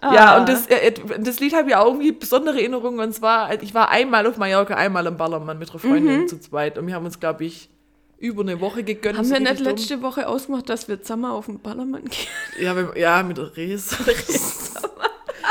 [0.00, 0.14] Ah.
[0.14, 3.00] Ja, und das, äh, das Lied habe ich auch irgendwie besondere Erinnerungen.
[3.00, 6.76] Und zwar, ich war einmal auf Mallorca, einmal im Ballermann mit einer Freundin zu zweit.
[6.76, 7.70] Und wir haben uns, glaube ich,
[8.18, 9.16] über eine Woche gegönnt.
[9.18, 9.76] Haben so wir nicht richtig dumm.
[9.76, 12.26] letzte Woche ausgemacht, dass wir zusammen auf den Ballermann gehen?
[12.60, 13.96] Ja, wir, ja mit der Res.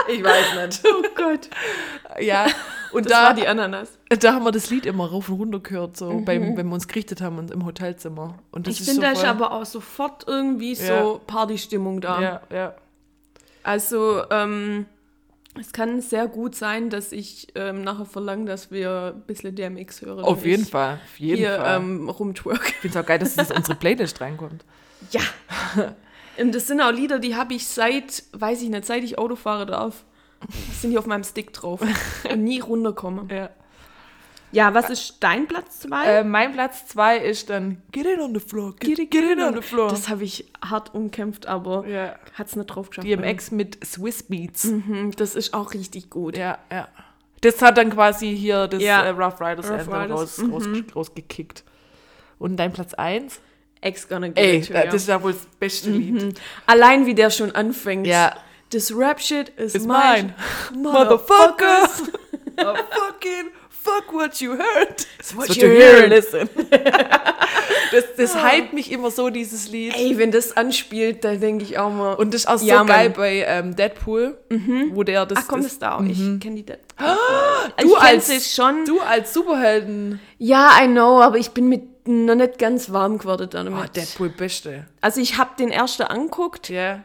[0.10, 0.84] ich weiß nicht.
[0.86, 1.50] Oh Gott.
[2.20, 2.48] Ja,
[2.92, 3.90] Und das da, war die Ananas.
[4.10, 6.88] da haben wir das Lied immer rauf und runter gehört, so beim, wenn wir uns
[6.88, 8.40] gerichtet haben und im Hotelzimmer.
[8.52, 11.20] Und Ich finde, so da ist aber auch sofort irgendwie so Ja.
[11.28, 12.22] Partystimmung da.
[12.22, 12.76] Ja, ja.
[13.64, 14.86] Also, ähm,
[15.60, 20.02] es kann sehr gut sein, dass ich ähm, nachher verlange, dass wir ein bisschen DMX
[20.02, 20.24] hören.
[20.24, 21.00] Auf jeden Fall.
[21.04, 21.78] Auf jeden Hier Fall.
[21.78, 22.68] ähm, rumtwerk.
[22.68, 24.64] ich finde es auch geil, dass das in unsere Playlist reinkommt.
[25.12, 25.22] Ja.
[26.38, 29.36] Und das sind auch Lieder, die habe ich seit, weiß ich nicht, seit ich Auto
[29.36, 30.06] fahre darf.
[30.80, 31.82] Sind die auf meinem Stick drauf.
[32.32, 33.30] Und nie runterkommen.
[33.30, 33.50] Ja.
[34.52, 36.06] Ja, was ist dein Platz 2?
[36.06, 39.54] Äh, mein Platz zwei ist dann Get in on the floor, get, get, in on
[39.56, 39.90] the floor.
[39.90, 42.16] Das habe ich hart umkämpft, aber ja.
[42.34, 43.08] hat es nicht drauf geschafft.
[43.08, 44.64] DMX mit Swiss Beats.
[44.66, 46.38] Mhm, das ist auch richtig gut.
[46.38, 46.88] Ja, ja.
[47.42, 49.04] Das hat dann quasi hier das Ja.
[49.04, 50.12] äh, Rough Riders Rough Anthem Mhm.
[50.12, 50.64] raus, raus,
[50.96, 51.64] rausgekickt.
[52.40, 53.42] Und dein Platz 1?
[53.82, 56.40] Ex gonna get Ey, it to das ist ja wohl das beste Lied.
[56.66, 58.08] Allein wie der schon anfängt.
[58.08, 58.36] Ja.
[58.72, 60.34] Das Rap-Shit is, Is mine.
[60.72, 60.82] mine.
[60.84, 62.04] Motherfuckers!
[62.60, 63.52] oh, fucking
[63.88, 65.06] fuck what you heard.
[65.34, 66.50] what What you you hear, listen.
[67.92, 69.96] das das hypt mich immer so, dieses Lied.
[69.96, 72.14] Ey, wenn das anspielt, da denke ich auch mal.
[72.14, 74.38] Und das ist auch so Ja, geil bei ähm, Deadpool,
[74.92, 75.40] wo der das.
[75.42, 76.04] Ach komm, das da auch.
[76.04, 76.76] Ich kenne die da.
[77.78, 78.86] du, ich als, schon.
[78.86, 80.20] du als Superhelden.
[80.38, 83.74] Ja, I know, aber ich bin mit noch nicht ganz warm geworden damit.
[83.74, 84.86] Oh, Deadpool beste.
[85.02, 87.04] Also ich habe den ersten anguckt, Ja.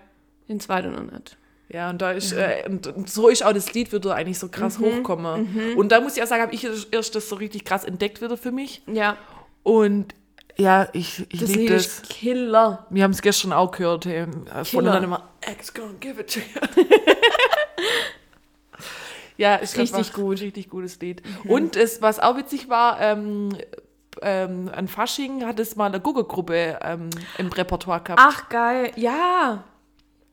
[0.48, 1.36] den zweiten noch nicht.
[1.72, 4.48] Ja, und da ist, äh, und, und so ist auch das Lied wieder eigentlich so
[4.48, 5.74] krass hochkommen.
[5.76, 8.36] Und da muss ich auch sagen, habe ich erst das so richtig krass entdeckt wieder
[8.36, 8.82] für mich.
[8.86, 9.16] Ja,
[9.62, 10.14] Und
[10.56, 11.86] ja, ich, ich das liebe Lied das.
[11.86, 12.86] ist Killer.
[12.90, 14.04] Wir haben es gestern auch gehört.
[14.04, 14.92] Hey, von Killer.
[14.92, 16.84] dann immer, X gonna give it to you.
[19.38, 20.40] ja, ist Richtig gut.
[20.40, 21.22] Richtig gutes Lied.
[21.44, 23.56] Und es, was auch witzig war, ähm,
[24.20, 27.08] ähm, an Fasching hat es mal eine Google-Gruppe ähm,
[27.38, 28.20] im Repertoire gehabt.
[28.22, 28.92] Ach, geil.
[28.96, 29.64] Ja.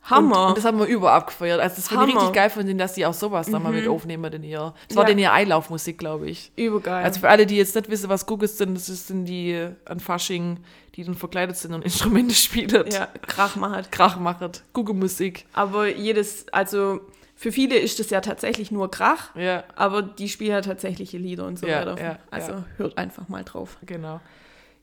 [0.10, 0.41] Hammer.
[0.43, 1.60] Und, und das haben wir über abgefeiert.
[1.60, 3.88] Also das finde ich richtig geil von denen, dass sie auch sowas da mal mit
[3.88, 4.74] aufnehmen in ihr.
[4.88, 5.10] Das war Ja.
[5.10, 6.52] denn ihr Einlaufmusik, glaube ich.
[6.56, 7.04] Übergeil.
[7.04, 10.00] Also für alle, die jetzt nicht wissen, was Googles sind, das sind die äh, an
[10.00, 10.60] Fasching,
[10.95, 12.86] die dann verkleidet sind und Instrumente spielen.
[12.91, 13.91] ja, Krach macht.
[13.91, 14.52] Krach machen.
[14.74, 15.45] Google-Musik.
[15.54, 17.02] Aber jedes, also
[17.36, 21.45] für viele ist das ja tatsächlich nur Krach, Ja, aber die spielen ja tatsächliche Lieder
[21.45, 22.02] und so Ja, weiter.
[22.04, 22.65] ja, also ja.
[22.78, 23.78] hört einfach mal drauf.
[23.86, 24.19] genau.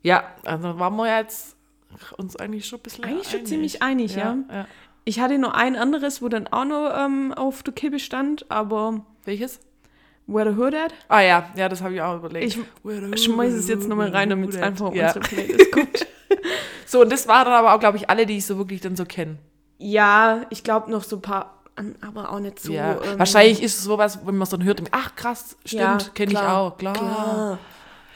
[0.02, 1.54] Ja, also waren wir jetzt
[2.16, 3.48] uns eigentlich schon ein bisschen Eigentlich schon einig.
[3.48, 4.36] ziemlich einig, ja.
[5.06, 5.08] Ja.
[5.08, 9.00] Ich hatte nur ein anderes, wo dann auch noch ähm, auf der Kippe stand, aber
[9.24, 9.60] Welches?
[10.26, 10.92] Where the Hood at?
[11.08, 12.44] Ah ja, ja, das habe ich auch überlegt.
[12.46, 15.06] Ich Where the schmeiß hood, es jetzt nochmal rein, damit es einfach auf ja.
[15.06, 16.06] unsere Playlist kommt.
[16.88, 18.94] So, und das waren dann aber auch, glaube ich, alle, die ich so wirklich dann
[18.94, 19.38] so kenne.
[19.78, 21.62] ja, ich glaube noch so ein paar,
[22.00, 22.72] aber auch nicht so.
[22.72, 22.92] ja.
[23.02, 26.32] ähm, Wahrscheinlich ist es sowas, wenn man es dann hört, ach krass, ja, stimmt, kenne
[26.32, 26.92] ich auch, klar.
[26.94, 27.58] Klar.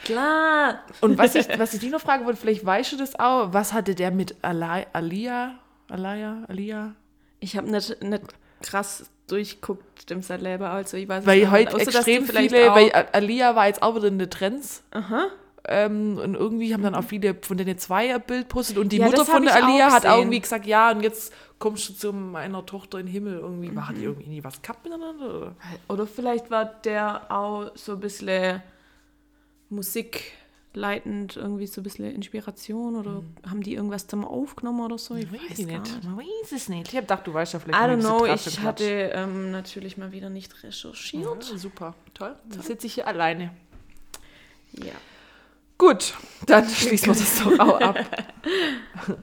[0.05, 0.79] Klar.
[1.01, 3.73] Und was ich, was ich dich noch fragen wollte, vielleicht weißt du das auch, was
[3.73, 5.55] hatte der mit Ali- Alia?
[5.91, 6.43] Alia?
[6.47, 6.95] Alia?
[7.39, 8.23] Ich habe nicht, nicht
[8.61, 11.51] krass durchguckt, dem sein Leben, also ich weiß Weil nicht.
[11.51, 14.83] heute Außer, extrem viele, weil Alia war jetzt auch wieder in den Trends.
[14.91, 15.27] Aha.
[15.67, 18.97] Ähm, und irgendwie haben dann auch viele von denen zwei ein Bild postet und die
[18.97, 22.13] Ja, Mutter von der Alia hat auch irgendwie gesagt, ja, und jetzt kommst du zu
[22.13, 23.37] meiner Tochter in den Himmel.
[23.39, 23.75] Irgendwie, Mhm.
[23.75, 25.33] war die irgendwie nie was gehabt miteinander?
[25.35, 25.55] Oder?
[25.87, 28.61] Oder vielleicht war der auch so ein bisschen
[30.71, 35.15] musikleitend, irgendwie so ein bisschen Inspiration oder haben die irgendwas zusammen aufgenommen oder so?
[35.15, 35.67] Ich weiß, Weiß nicht.
[35.67, 36.03] nicht.
[36.03, 36.87] Man weiß es nicht.
[36.89, 40.11] Ich hab gedacht, du weißt ja vielleicht I don't know, ich hatte ähm, natürlich mal
[40.11, 41.49] wieder nicht recherchiert.
[41.49, 42.35] Ja, super, toll.
[42.49, 43.51] Da sitze ich hier alleine.
[44.71, 44.93] Ja.
[45.77, 46.13] Gut,
[46.45, 47.97] dann schließen wir das doch auch ab.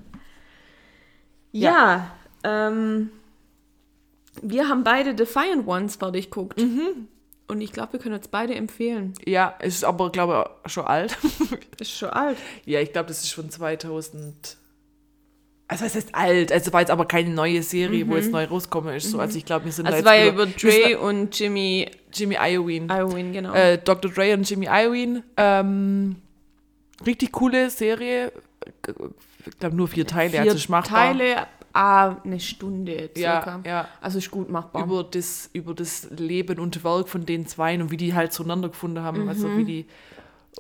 [1.50, 3.10] Ja, ähm,
[4.42, 6.60] wir haben beide Defiant Ones fertig geguckt.
[6.60, 7.08] Mhm.
[7.48, 9.14] Und ich glaube, wir können uns beide empfehlen.
[9.24, 11.16] Ja, ist aber, glaube ich, schon alt.
[11.80, 12.36] Ist schon alt.
[12.66, 14.56] ja, ich glaube, das ist schon 2000.
[15.68, 16.50] Also, es ist alt.
[16.52, 19.10] Also, war jetzt aber keine neue Serie, wo jetzt neu rauskommen ist.
[19.10, 21.38] So, also, ich glaube, wir sind da Also es jetzt war ja über Dre und
[21.38, 22.86] Jimmy da- Jimmy Iovine.
[22.92, 23.54] Iowin, genau.
[23.54, 24.10] Äh, Dr.
[24.10, 25.22] Dre und Jimmy Iovine.
[25.36, 26.16] Ähm,
[27.06, 28.32] richtig coole Serie.
[29.46, 30.42] Ich glaube, nur vier Teile.
[30.42, 31.12] Vier also, machbar.
[31.14, 33.60] Teile, ah, eine Stunde circa.
[33.64, 33.88] Ja, ja.
[34.00, 34.84] Also ist gut machbar.
[34.84, 38.68] über das, über das Leben und Werk von den Zweien und wie die halt zueinander
[38.68, 39.28] gefunden haben.
[39.28, 39.86] Also wie die.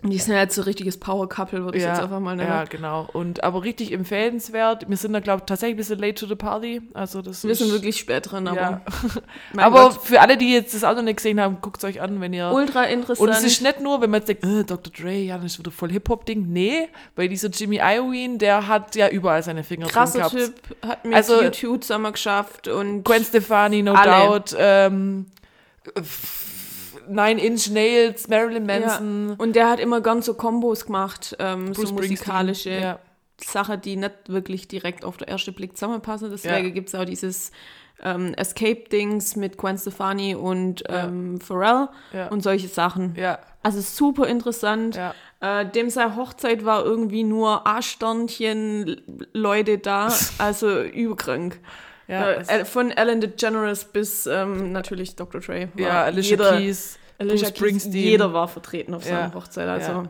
[0.02, 2.48] Und die sind ja jetzt so richtiges Power Couple, würde ich jetzt einfach mal nennen.
[2.48, 3.08] ja, genau.
[3.12, 4.88] Und aber richtig empfehlenswert.
[4.88, 6.82] Wir sind da, glaube ich, tatsächlich ein bisschen late to the party.
[6.94, 8.80] Also das Wir sind wirklich spät dran, aber, Ja.
[9.56, 12.00] aber Gott, für alle, die jetzt das auch noch nicht gesehen haben, guckt es euch
[12.00, 12.50] an, wenn ihr.
[12.52, 13.30] ultra Und interessant.
[13.30, 14.92] es ist nicht nur, wenn man jetzt denkt, äh, Dr.
[14.92, 16.46] Dre, ja, das ist wieder voll Hip-Hop-Ding.
[16.48, 20.54] Nee, weil dieser Jimmy Iovine, der hat ja überall seine Finger Krasser drin gehabt.
[20.68, 24.26] Typ, hat mit Also- YouTube zusammen geschafft und Gwen Stefani, No Alle.
[24.28, 25.26] Doubt, ähm,
[27.08, 28.78] Nine Inch Nails, Marilyn ja.
[28.80, 32.70] Manson, Und der hat immer ganz so Kombos gemacht, ähm, so musikalische.
[32.70, 32.98] Ja.
[33.40, 36.28] Sachen, die nicht wirklich direkt auf den ersten Blick zusammenpassen.
[36.30, 36.70] Deswegen Ja.
[36.70, 37.52] gibt es auch dieses
[38.02, 42.28] ähm, Escape-Dings mit Gwen Stefani und ähm, Pharrell Ja.
[42.28, 43.14] und solche Sachen.
[43.16, 44.96] Ja, Also super interessant.
[44.96, 45.14] ja.
[45.40, 51.60] Äh, dem seine Hochzeit war irgendwie nur A-Sternchen Leute da, also überkrank.
[52.08, 55.40] Ja, äh, von Ellen DeGeneres bis ähm, natürlich Dr.
[55.40, 55.68] Dre.
[55.76, 59.68] ja Alicia jeder, Keys, Alicia Keys, jeder war vertreten auf seiner Ja, Hochzeit.
[59.68, 60.04] Also ja.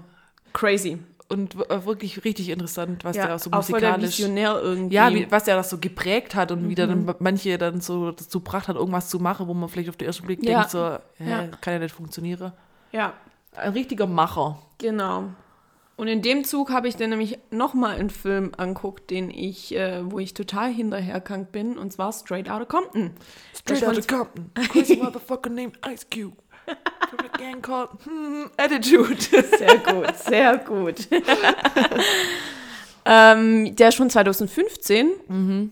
[0.52, 0.98] crazy.
[1.30, 4.18] Und äh, wirklich richtig interessant, was Ja, der so auch der musikalisch...
[4.18, 4.94] Visionär irgendwie.
[4.94, 7.14] Ja, wie, was er das so geprägt hat und wie dann Mhm.
[7.18, 10.24] manche dann so dazu gebracht hat, irgendwas zu machen, wo man vielleicht auf den ersten
[10.24, 12.52] Blick denkt, so, kann ja nicht funktionieren.
[12.92, 13.12] ja,
[13.56, 14.58] Ein richtiger Macher.
[14.78, 15.24] genau.
[15.98, 20.00] Und in dem Zug habe ich dann nämlich nochmal einen Film anguckt, den ich, äh,
[20.04, 23.10] wo ich total hinterhergegangen bin, und zwar Straight Outta Compton.
[23.52, 24.52] Straight Das out of Compton.
[24.54, 26.36] Crazy motherfucker named Ice Cube.
[27.10, 29.20] From a gang called hmm, Attitude.
[29.58, 31.08] Sehr gut, sehr gut.
[33.10, 35.08] ähm, der ist schon 2015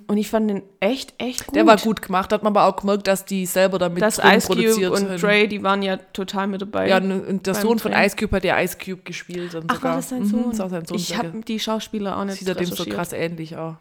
[0.07, 1.55] und ich fand den echt, echt gut.
[1.55, 4.46] Der war gut gemacht, hat man aber auch gemerkt, dass die selber damit drin Ice
[4.49, 5.18] Cube produziert und haben.
[5.20, 6.88] Dre, die waren ja total mit dabei.
[6.88, 8.05] Ja, und der Sohn von Drehen.
[8.07, 9.55] Ice Cube hat ja Ice Cube gespielt.
[9.55, 9.90] Und Ach, sogar.
[9.90, 10.51] war das sein Mhm, Sohn?
[10.51, 10.96] das war sein Sohn.
[10.96, 13.75] ich habe die Schauspieler auch nicht Sieht er dem so krass ähnlich auch.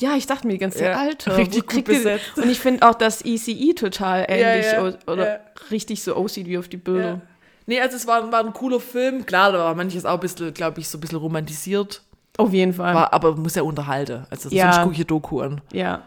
[0.00, 2.36] Ja, ich dachte mir die ganze Zeit, Ja, Alter, richtig gut besetzt.
[2.36, 5.40] Und ich finde auch, dass ECE total ähnlich ja, aus- oder ja.
[5.70, 7.04] richtig so aussieht wie auf die Bilder.
[7.04, 7.20] Ja.
[7.66, 9.26] Nee, also es war, war ein cooler Film.
[9.26, 12.02] Klar, da war manches auch ein bisschen, glaube ich, so ein bisschen romantisiert.
[12.38, 12.94] Auf jeden Fall.
[12.94, 14.26] War, aber muss ja unterhalten.
[14.30, 14.72] Also Ja.
[14.72, 15.60] sonst gucke ich Doku an.
[15.72, 16.02] Ja.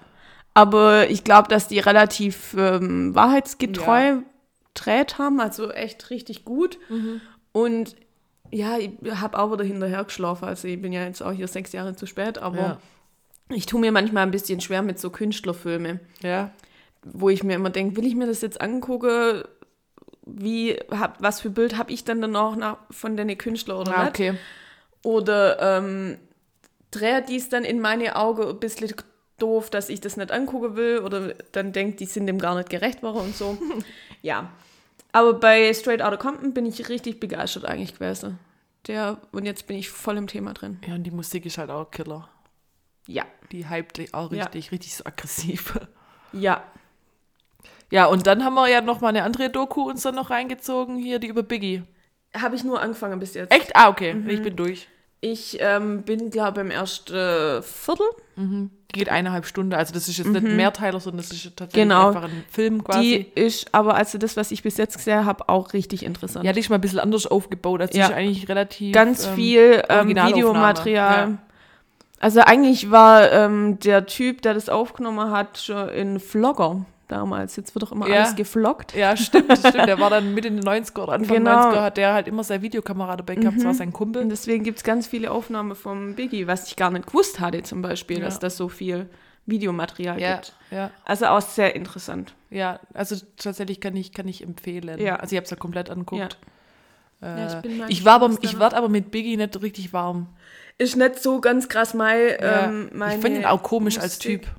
[0.54, 4.24] Aber ich glaube, dass die relativ ähm, wahrheitsgetreu Ja.
[4.74, 6.78] dreht haben, also echt richtig gut.
[6.90, 7.22] Mhm.
[7.52, 7.96] Und
[8.52, 10.46] ja, ich habe auch wieder hinterher geschlafen.
[10.46, 12.78] Also ich bin ja jetzt auch hier sechs Jahre zu spät, aber Ja.
[13.50, 16.52] ich tue mir manchmal ein bisschen schwer mit so Künstlerfilmen, Ja.
[17.04, 19.44] wo ich mir immer denke, will ich mir das jetzt angucken?
[20.26, 24.00] Wie, hab, was für Bild habe ich dann danach nach, von den Künstlern oder Ah,
[24.06, 24.10] nicht?
[24.12, 24.34] okay.
[25.06, 26.18] Oder ähm,
[26.90, 28.92] dreht dies dann in meine Augen ein bisschen
[29.38, 32.72] doof, dass ich das nicht angucken will oder dann denkt, die sind dem gar nicht
[32.72, 33.56] gerecht worden und so.
[34.24, 34.50] ja.
[35.12, 38.40] Aber bei Straight Outta Compton bin ich richtig begeistert eigentlich gewesen.
[38.88, 40.80] Der, und jetzt bin ich voll im Thema drin.
[40.88, 42.28] Ja, und die Musik ist halt auch Killer.
[43.08, 43.26] Ja.
[43.52, 44.44] Die hypt auch Ja.
[44.44, 45.80] richtig, richtig so aggressiv.
[46.34, 46.64] Ja.
[47.92, 50.98] Ja, und dann haben wir ja noch mal eine andere Doku uns dann noch reingezogen,
[50.98, 51.84] hier, die über Biggie.
[52.36, 53.54] Habe ich nur angefangen bis jetzt.
[53.54, 53.76] Echt?
[53.76, 54.14] Ah, okay.
[54.16, 54.30] Mhm.
[54.30, 54.88] Ich bin durch.
[55.22, 58.06] Ich ähm, bin, glaube ich, im ersten Viertel.
[58.38, 59.74] Die geht eineinhalb Stunden.
[59.74, 61.90] Also das ist jetzt nicht Mehrteiler, sondern das ist tatsächlich Mhm.
[61.90, 62.08] Genau.
[62.10, 63.32] einfach ein Film Die quasi.
[63.36, 66.46] ist aber, also das, was ich bis jetzt gesehen habe, auch richtig interessant.
[66.46, 67.82] ja, die ist mal ein bisschen anders aufgebaut.
[67.82, 68.08] Also die Ja.
[68.08, 68.94] ist eigentlich relativ...
[68.94, 70.10] ganz ähm, viel ähm.
[70.10, 71.30] Videomaterial.
[71.30, 71.38] Ja.
[72.20, 77.56] Also eigentlich war ähm, der Typ, der das aufgenommen hat, schon ein Vlogger damals.
[77.56, 78.22] Jetzt wird doch immer Ja.
[78.24, 78.96] alles gefloggt.
[78.96, 79.88] Ja, stimmt, stimmt.
[79.88, 81.52] Der war dann mit in den 90er oder Anfang Genau.
[81.72, 83.58] 90er, hat der halt immer seine Videokamera dabei gehabt.
[83.58, 84.28] Das war sein Und Kumpel.
[84.28, 87.82] deswegen gibt es ganz viele Aufnahmen vom Biggie, was ich gar nicht gewusst hatte zum
[87.82, 88.26] Beispiel, Ja.
[88.26, 89.08] dass das so viel
[89.46, 90.54] Videomaterial Ja, gibt.
[90.72, 92.34] ja, Also auch sehr interessant.
[92.50, 92.80] ja.
[92.94, 95.00] Also tatsächlich kann ich, kann ich empfehlen.
[95.00, 95.18] Ja.
[95.18, 96.38] Also ich habe es ja komplett angeguckt.
[97.22, 99.62] Äh, Ja, ich bin mal ich, war aber, ich da- werd aber mit Biggie nicht
[99.62, 100.28] richtig warm.
[100.78, 104.42] Ist nicht so ganz krass mein, ähm, ich finde ihn auch komisch als Musik.
[104.44, 104.52] Typ.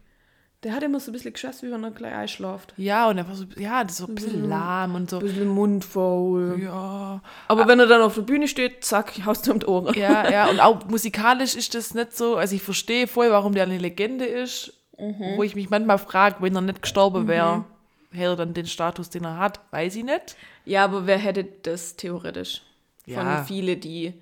[0.67, 2.75] Der hat immer so ein bisschen geschossen, wie wenn er gleich einschlaft.
[2.77, 5.19] Ja, und er war so, ja, das ist so ein bisschen lahm und so.
[5.19, 6.59] Ein bisschen mundfaul.
[6.61, 9.95] Ja, Aber wenn er dann auf der Bühne steht, zack, haust du um die Ohren.
[9.97, 10.47] ja, ja.
[10.51, 12.35] Und auch musikalisch ist das nicht so.
[12.35, 14.73] Also ich verstehe voll, warum der eine Legende ist.
[14.99, 15.37] Mhm.
[15.37, 17.65] Wo ich mich manchmal frage, wenn er nicht gestorben wäre,
[18.11, 19.61] hätte er dann den Status, den er hat.
[19.71, 20.35] Weiß ich nicht.
[20.65, 22.63] Ja, aber wer hätte das theoretisch?
[23.05, 23.45] Von Ja.
[23.45, 24.15] viele, die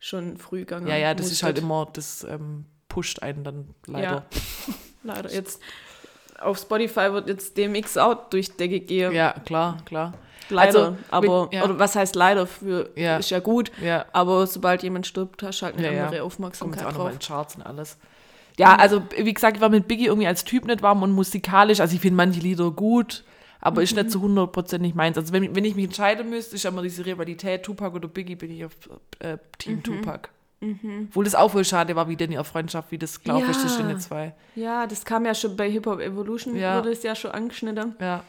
[0.00, 4.10] schon früh gegangen Ja, ja, das ist halt immer, das ähm, pusht einen dann leider.
[4.10, 4.24] Ja.
[5.06, 5.30] Leider.
[5.30, 5.60] Jetzt
[6.44, 9.12] auf Spotify wird jetzt DMX out durch Decke gehen.
[9.12, 10.12] Ja, klar, klar.
[10.50, 10.66] Leider.
[10.78, 11.64] Also, aber, wenn- ja.
[11.64, 12.46] oder was heißt leider?
[12.46, 13.16] Für, Ja.
[13.16, 13.72] Ist ja gut.
[13.82, 17.12] Ja, Aber sobald jemand stirbt, hast du halt eine andere kommt Aufmerksamkeit auch nochmal drauf.
[17.14, 17.96] in Charts und alles.
[18.58, 21.80] Ja, also wie gesagt, ich war mit Biggie irgendwie als Typ nicht warm und musikalisch.
[21.80, 23.24] Also ich finde manche Lieder gut,
[23.60, 24.02] aber ist Mhm.
[24.02, 25.16] nicht zu 100% nicht meins.
[25.18, 28.50] Also wenn, wenn ich mich entscheiden müsste, ist immer diese Rivalität, Tupac oder Biggie, bin
[28.52, 28.72] ich auf
[29.20, 29.38] äh, Mhm.
[29.58, 29.82] Team
[30.60, 31.06] Tupac.
[31.08, 33.52] Obwohl das auch voll schade war, wie denn ihre Freundschaft, wie das ist Ja.
[33.52, 34.34] zwischen den zwei.
[34.54, 36.78] Ja, das kam ja schon bei Hip Hop Evolution, Ja.
[36.78, 37.96] wurde es ja schon angeschnitten.
[38.00, 38.24] Ja,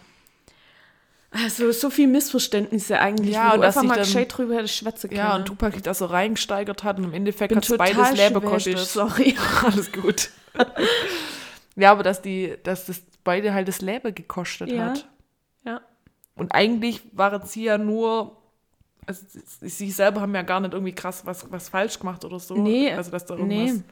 [1.32, 3.36] Also so viel Missverständnisse eigentlich.
[3.36, 5.20] Ja, wo und einfach mal dann- gescheit drüber hätte schwätzen können.
[5.20, 8.36] ja und Tupac sich da so reingesteigert hat und im Endeffekt hat es beides Leben
[8.42, 8.80] schwäbisch, gekostet.
[8.80, 9.36] sorry.
[9.66, 10.30] Alles gut.
[11.76, 14.86] ja, aber dass die, dass das beide halt das Leben gekostet Ja.
[14.92, 15.10] hat.
[15.66, 15.82] Ja.
[16.36, 18.38] Und eigentlich waren sie ja nur,
[19.06, 19.24] also
[19.62, 22.56] sie- selber haben ja gar nicht irgendwie krass was, was falsch gemacht oder so.
[22.56, 23.66] Nee, Also dass da nee.
[23.68, 23.84] irgendwas.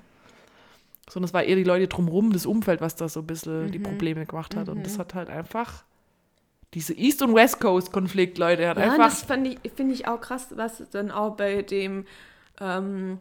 [1.09, 3.72] Sondern es war eher die Leute drumherum, das Umfeld, was da so ein bisschen Mhm.
[3.72, 4.70] die Probleme gemacht hat.
[4.70, 5.84] Und das hat halt einfach
[6.74, 8.97] diese East- und West Coast-Konflikt, Leute, hat Ja, einfach.
[9.09, 9.57] das finde
[9.93, 12.05] ich auch krass, was dann auch bei dem
[12.61, 13.20] ähm,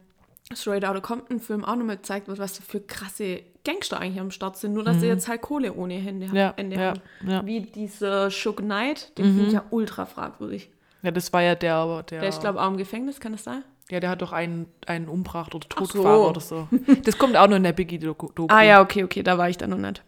[0.55, 4.75] Straight Outta Compton-Film auch nochmal gezeigt wird, was für krasse Gangster eigentlich am Start sind.
[4.75, 6.35] Nur, dass sie jetzt halt Kohle ohne Hände Mhm.
[6.37, 7.01] Ja, Ende ja, haben.
[7.27, 7.45] ja.
[7.47, 10.71] Wie dieser Shook Knight, den finde ich ja ultra fragwürdig.
[11.03, 13.45] Ja, das war ja der, der, Der ist, glaube ich, auch im Gefängnis, kann das
[13.45, 13.65] sein?
[13.91, 15.85] ja, der hat doch einen, einen umgebracht oder Ach so.
[15.85, 16.69] totgefahren oder so.
[17.05, 18.47] Das kommt auch noch in der Biggie-Doku.
[18.49, 20.03] Ah ja, okay, okay, da war ich dann noch nicht.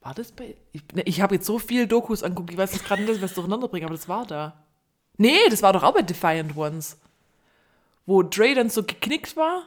[0.00, 0.56] War das bei.
[0.72, 3.34] Ich, ne, ich habe jetzt so viele Dokus angeguckt, ich weiß jetzt gerade nicht, was
[3.34, 4.64] durcheinander bringe, aber das war da.
[5.16, 6.98] Nee, das war doch auch bei Defiant Ones.
[8.04, 9.62] Wo Dre dann so geknickt war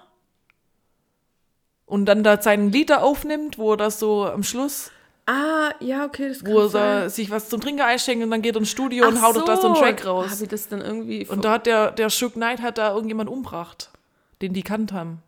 [1.86, 4.92] und dann da seinen Lieder aufnimmt, wo er das so am Schluss,
[5.28, 8.56] Ah, ja, okay, das kann wo er sich was zum Trinken einschenkt und dann geht
[8.56, 10.30] er ins Studio und haut doch da so einen Track raus.
[10.32, 11.26] Habe ich das dann irgendwie...
[11.28, 13.90] Und da hat der, der Shook Knight hat da irgendjemand umgebracht,
[14.44, 15.24] den die kannt haben.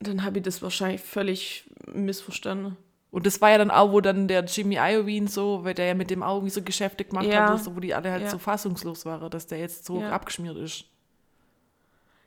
[0.00, 2.76] dann habe ich das wahrscheinlich völlig missverstanden.
[3.10, 5.94] Und das war ja dann auch, wo dann der Jimmy Iovine so, weil der ja
[5.94, 7.48] mit dem irgendwie so Geschäfte gemacht Ja.
[7.50, 8.30] hat, so, wo die alle halt Ja.
[8.30, 10.10] so fassungslos waren, dass der jetzt so Ja.
[10.10, 10.84] abgeschmiert ist.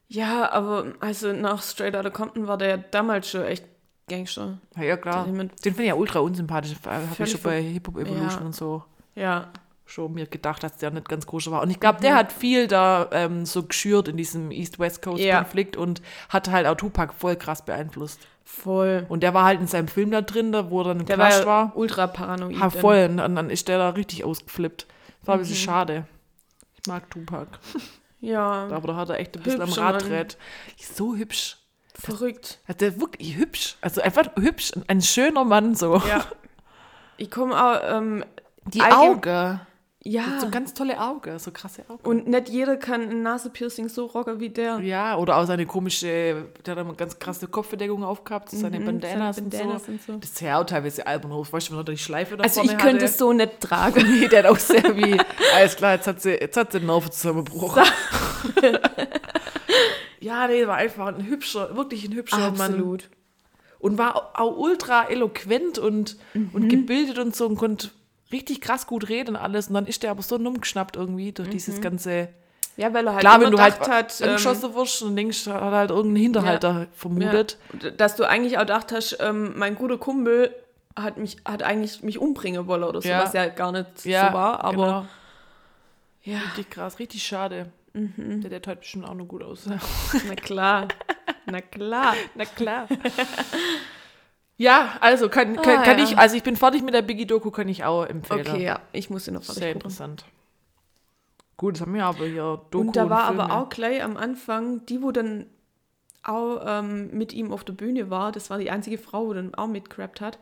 [0.07, 3.63] Ja, aber also nach Straight Outta Compton war der ja damals schon echt
[4.11, 4.57] Gangster.
[4.77, 5.25] Ja, ja klar.
[5.25, 6.75] Den finde ich ja ultra unsympathisch.
[6.85, 8.45] Habe ich schon bei Hip Hop Evolution Ja.
[8.45, 8.83] und so
[9.15, 9.47] Ja,
[9.85, 11.61] schon mir gedacht, dass der nicht ganz koscher war.
[11.61, 15.11] Und ich glaube, der hat viel da ähm, so geschürt in diesem East-West Ja.
[15.11, 18.19] Coast-Konflikt und hat halt auch Tupac voll krass beeinflusst.
[18.45, 19.05] voll.
[19.09, 21.17] Und der war halt in seinem Film da drin, da wo er dann im Der
[21.17, 21.71] war, ja war.
[21.75, 22.59] ultra paranoid.
[22.59, 23.05] Ha, voll.
[23.09, 24.87] Und dann ist der da richtig ausgeflippt.
[25.23, 25.43] War ein Mhm.
[25.43, 26.05] bisschen schade.
[26.81, 27.47] Ich mag Tupac.
[28.23, 29.93] Ja, Aber da hat er echt ein bisschen Hübscher am.
[29.95, 30.37] Rad dreht.
[30.77, 31.57] So hübsch.
[32.01, 32.59] Verrückt.
[32.67, 33.77] Hat der wirklich hübsch.
[33.81, 34.71] Also einfach hübsch.
[34.87, 35.97] Ein schöner Mann so.
[36.07, 36.25] Ja.
[37.17, 38.25] Ich komme auch, ähm,
[38.65, 39.61] Die Augen.
[40.03, 41.37] Ja, So ganz tolle Augen.
[41.37, 42.03] So krasse Augen.
[42.07, 44.79] und nicht jeder kann ein Nasepiercing so rocken wie der.
[44.79, 49.35] Ja, oder auch seine komische, der hat immer ganz krasse Kopfbedeckung aufgehabt, seine Mhm, Bandanas,
[49.35, 49.91] seine und, Bandanas so.
[49.91, 50.13] und so.
[50.17, 51.53] Das auch teilweise albern aus.
[51.53, 54.05] Weißt du, wenn er die Schleife da Also ich könnte es so nicht tragen.
[54.21, 55.17] Nee, der hat auch sehr wie,
[55.55, 57.77] alles klar, jetzt hat sie, jetzt hat sie einen Nervenzusammenbruch.
[60.19, 62.73] ja, nee, war einfach ein hübscher, wirklich ein hübscher Mann.
[62.73, 63.09] Absolut.
[63.79, 66.49] Und war auch ultra eloquent und, Mhm.
[66.53, 67.89] und gebildet und so und konnte
[68.31, 69.67] richtig krass gut reden und alles.
[69.67, 72.29] Und dann ist der aber so umgeschnappt irgendwie durch dieses ganze.
[72.77, 73.15] Ja, weil er Mhm.
[73.15, 76.87] halt Klar, wenn du halt hat, ähm, angeschossen wirst und denkst, hat halt irgendeinen Hinterhalter
[76.93, 77.57] vermutet.
[77.83, 80.55] Ja, dass du eigentlich auch gedacht hast, ähm, mein guter Kumpel
[80.95, 83.23] hat mich hat eigentlich mich umbringen wollen oder so, Ja.
[83.23, 85.05] was ja gar nicht Ja, so war, aber genau.
[86.23, 87.67] ja, Richtig krass, richtig schade.
[87.93, 88.41] Mhm.
[88.41, 89.65] Der, der heute bestimmt auch noch gut aus.
[89.67, 90.87] na klar.
[91.45, 92.15] na klar.
[92.35, 92.87] Na klar.
[94.57, 96.03] ja, also kann, kann, Ah, kann ja.
[96.03, 98.41] ich, also ich bin fertig mit der Biggie-Doku, kann ich auch empfehlen.
[98.47, 99.81] Okay, ja, ich muss ihn noch Sehr fertig gucken.
[99.91, 100.25] interessant.
[101.57, 103.43] Gut, das haben wir aber hier Doku Und da war Filme.
[103.43, 105.47] aber auch gleich am Anfang, die, wo dann
[106.23, 109.55] auch ähm, mit ihm auf der Bühne war, das war die einzige Frau, wo dann
[109.55, 110.39] auch mitgerappt hat.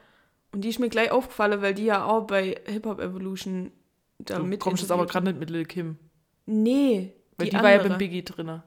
[0.52, 3.72] Und die ist mir gleich aufgefallen, weil die ja auch bei Hip Hop Evolution
[4.18, 5.98] da Du mit kommst jetzt aber gerade nicht mit Lil Kim.
[6.46, 8.62] Nee, Weil die, die, war ja beim Biggie drin.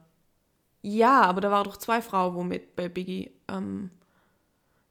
[0.81, 3.31] Ja, aber da waren doch zwei Frauen, wo mit bei Biggie.
[3.47, 3.91] Ähm,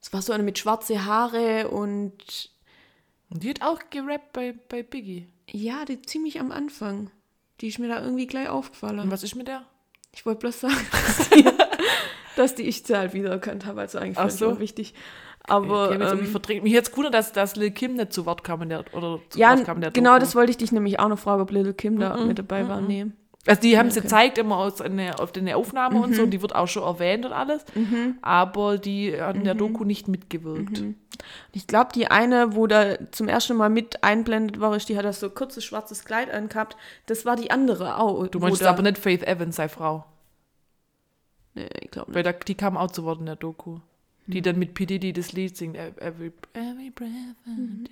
[0.03, 2.51] es war so eine mit schwarze Haare und
[3.31, 5.29] Und die hat auch gerappt bei, bei Biggie.
[5.51, 7.11] ja, die ziemlich am Anfang.
[7.61, 9.11] Die ist mir da irgendwie gleich Und aufgefallen.
[9.11, 9.65] was ist mit der?
[10.15, 11.45] Ich wollte bloß sagen, dass die,
[12.37, 14.59] dass die ich halt wiedererkannt habe, also eigentlich Ach so.
[14.59, 14.93] wichtig.
[15.45, 16.63] Aber irgendwie ähm, verdrängt.
[16.63, 19.39] Mich jetzt gewundert, dass, dass Lil Kim nicht zu Wort kam in der, oder zu
[19.39, 20.21] ja, Wort kam in der genau, Doku.
[20.21, 22.81] das wollte ich dich nämlich auch noch fragen, ob Little Kim da mit dabei war.
[22.81, 23.07] Nee.
[23.45, 24.07] Also die haben sie Okay.
[24.07, 24.11] Mhm.
[24.11, 27.27] gezeigt immer aus eine, auf den Aufnahme und so, und die wird auch schon erwähnt
[27.27, 27.65] und alles,
[28.23, 30.81] aber die hat in der Doku nicht mitgewirkt.
[30.81, 30.95] Mhm.
[31.53, 35.05] Ich glaube, die eine, wo da zum ersten Mal mit einblendet war, ist, die hat
[35.05, 36.77] das so kurzes schwarzes Kleid angehabt.
[37.07, 38.27] Das war die andere auch.
[38.29, 40.05] Du meinst da, aber nicht Faith Evans, sei Frau.
[41.55, 42.17] Nee, ich glaube nicht.
[42.17, 43.79] Weil da, die kam auch zu Wort in der Doku.
[44.27, 44.43] Die Hm.
[44.45, 44.87] dann mit P.
[44.87, 45.77] Diddy das Lied singt.
[45.77, 47.11] Every, every breath.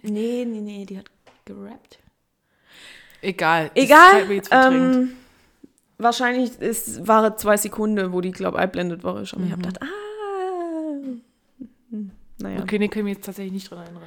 [0.03, 1.11] Nee, nee, nee, die hat
[1.45, 1.99] gerappt.
[3.21, 3.71] Egal.
[3.75, 4.31] das Egal.
[4.51, 5.11] Ähm,
[6.03, 9.15] wahrscheinlich es waren zwei Sekunden, wo die, glaube ich, einblendet war.
[9.15, 9.45] Und Mhm.
[9.47, 9.87] ich habe gedacht, ah.
[12.39, 12.63] Naja.
[12.63, 14.03] Okay, nee, kann ich mich jetzt tatsächlich nicht dran erinnern.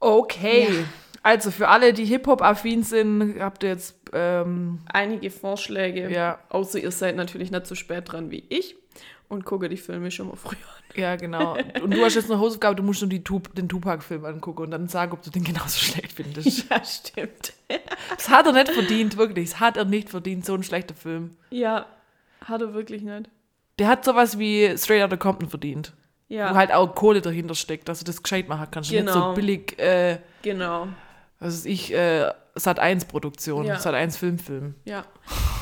[0.00, 0.84] Okay.
[1.22, 6.10] Also für alle, die Hip-Hop-affin sind, habt ihr jetzt, ähm, Einige Vorschläge.
[6.10, 8.76] ja, Außer ihr seid natürlich nicht so spät dran wie ich
[9.28, 11.00] und gucke die Filme schon mal früher an.
[11.00, 11.56] ja, genau.
[11.82, 14.70] Und du hast jetzt eine Hausaufgabe, du musst nur die Tup den Tupac-Film angucken und
[14.70, 16.68] dann sagen, ob du den genauso schlecht findest.
[16.70, 17.52] Ja, stimmt.
[18.16, 19.50] Das hat er nicht verdient, wirklich.
[19.50, 21.36] Das hat er nicht verdient, so ein schlechter Film.
[21.50, 21.86] Ja,
[22.44, 23.28] hat er wirklich nicht.
[23.78, 25.92] Der hat sowas wie Straight Outta Compton verdient.
[26.28, 28.90] Ja, Wo halt auch Kohle dahinter steckt, dass du das gescheit machen kannst.
[28.90, 29.34] Nicht so Genau.
[29.34, 30.88] billig, äh, genau.
[31.38, 33.78] was weiß ich, äh, Sat 1 Produktion, Ja.
[33.78, 34.74] Sat 1 Filmfilm.
[34.86, 35.04] Ja.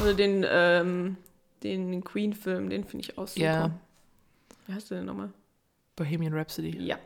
[0.01, 1.17] Oder den, ähm,
[1.65, 3.45] den Queen-Film, den finde ich auch super.
[3.45, 3.71] Ja.
[4.67, 5.31] Wie heißt der denn nochmal?
[5.97, 6.77] Bohemian Rhapsody.
[6.79, 6.99] Ja.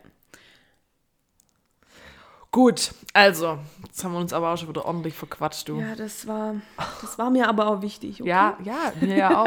[2.50, 5.80] Gut, also, jetzt haben wir uns aber auch schon wieder ordentlich verquatscht, du.
[5.80, 6.56] Ja, das war,
[7.02, 8.20] das war mir aber auch wichtig.
[8.20, 8.28] Okay?
[8.28, 9.44] Ja, ja, mir ja auch.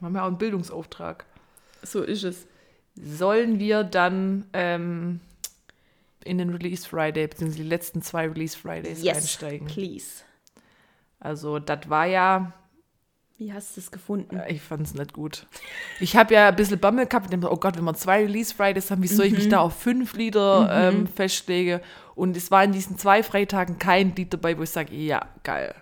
[0.00, 1.26] Wir haben ja auch einen Bildungsauftrag.
[1.82, 2.46] So ist es.
[2.96, 5.20] Sollen wir dann ähm,
[6.24, 9.66] in den Release Friday, beziehungsweise die letzten zwei Release Fridays einsteigen?
[9.68, 10.24] please.
[11.20, 12.52] Also, das war ja,
[13.40, 14.36] Wie hast du es gefunden?
[14.36, 15.46] äh, ich fand es nicht gut.
[15.98, 18.54] Ich habe ja ein bisschen Bammel gehabt und dachte, oh Gott, wenn wir zwei Release
[18.54, 21.80] Fridays haben, wie soll ich mich da auf fünf Lieder ähm, festlegen?
[22.14, 25.74] Und es war in diesen zwei Freitagen kein Lied dabei, wo ich sage, ja, geil.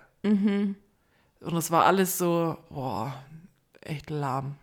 [1.41, 3.13] Und es war alles so, boah,
[3.81, 4.55] echt lahm.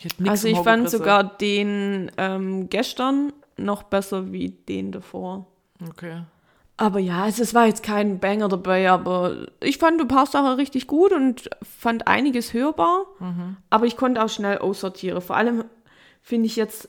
[0.00, 5.46] Ich also ich fand sogar den ähm, gestern noch besser wie den davor.
[5.88, 6.22] Okay.
[6.80, 10.54] Aber ja, es, es war jetzt kein Banger dabei, aber ich fand ein paar Sachen
[10.54, 13.04] richtig gut und fand einiges hörbar.
[13.68, 15.20] Aber ich konnte auch schnell aussortieren.
[15.20, 15.64] Vor allem
[16.22, 16.88] finde ich jetzt,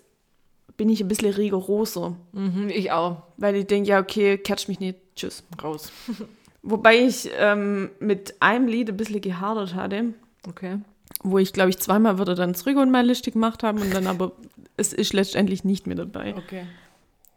[0.77, 2.15] bin ich ein bisschen rigoroser.
[2.31, 3.23] Mhm, ich auch.
[3.35, 5.43] Weil ich denke, ja, okay, catch mich nicht, tschüss.
[5.61, 5.91] Raus.
[6.63, 10.13] Wobei ich ähm, mit einem Lied ein bisschen gehadert hatte,
[10.47, 10.77] Okay.
[11.21, 14.07] wo ich, glaube ich, zweimal würde dann zurück und meine Liste gemacht haben und dann
[14.07, 14.31] aber,
[14.77, 16.33] es ist letztendlich nicht mehr dabei.
[16.37, 16.63] Okay.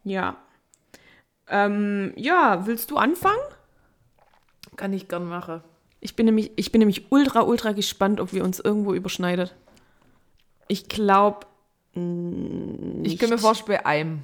[0.04, 0.36] Ja.
[1.48, 3.38] Ähm, ja, willst du anfangen?
[4.76, 5.62] Kann ich gern machen.
[6.00, 9.54] Ich bin, nämlich, ich bin nämlich ultra, ultra gespannt, ob wir uns irgendwo überschneidet.
[10.68, 11.46] Ich glaube,
[11.94, 14.22] Ich kann mir vorstellen, bei einem.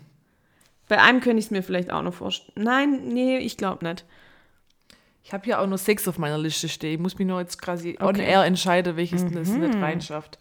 [0.89, 2.53] bei einem könnte ich es mir vielleicht auch noch vorstellen.
[2.65, 4.05] Nein, nee, ich glaube nicht.
[5.23, 6.95] Ich habe hier auch nur sechs auf meiner Liste stehen.
[6.95, 8.25] Ich muss mich nur jetzt quasi on Okay.
[8.29, 10.39] air entscheiden, welches das nicht reinschafft.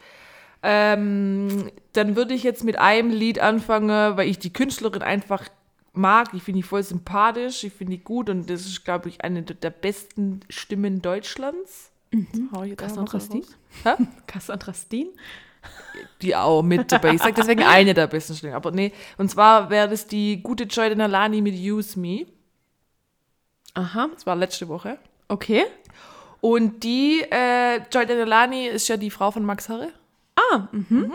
[0.64, 5.48] Ähm, dann würde ich jetzt mit einem Lied anfangen, weil ich die Künstlerin einfach
[6.00, 6.34] mag.
[6.34, 9.44] Ich finde die voll sympathisch, ich finde die gut und das ist, glaube ich, eine
[9.44, 11.92] der besten Stimmen Deutschlands.
[12.52, 12.76] Hau ich
[14.74, 15.10] Steen?
[16.22, 17.14] Die auch mit dabei.
[17.14, 18.54] Ich sage deswegen eine der besten Stimmen.
[18.54, 22.26] Aber nee, und zwar wäre das die gute Joy Denalani mit Use Me.
[23.74, 24.98] Aha, Das war letzte Woche.
[25.28, 25.66] okay.
[26.42, 29.90] Und die, äh, Joy Denalani ist ja die Frau von Max Herre.
[30.38, 31.12] Ah, mhm.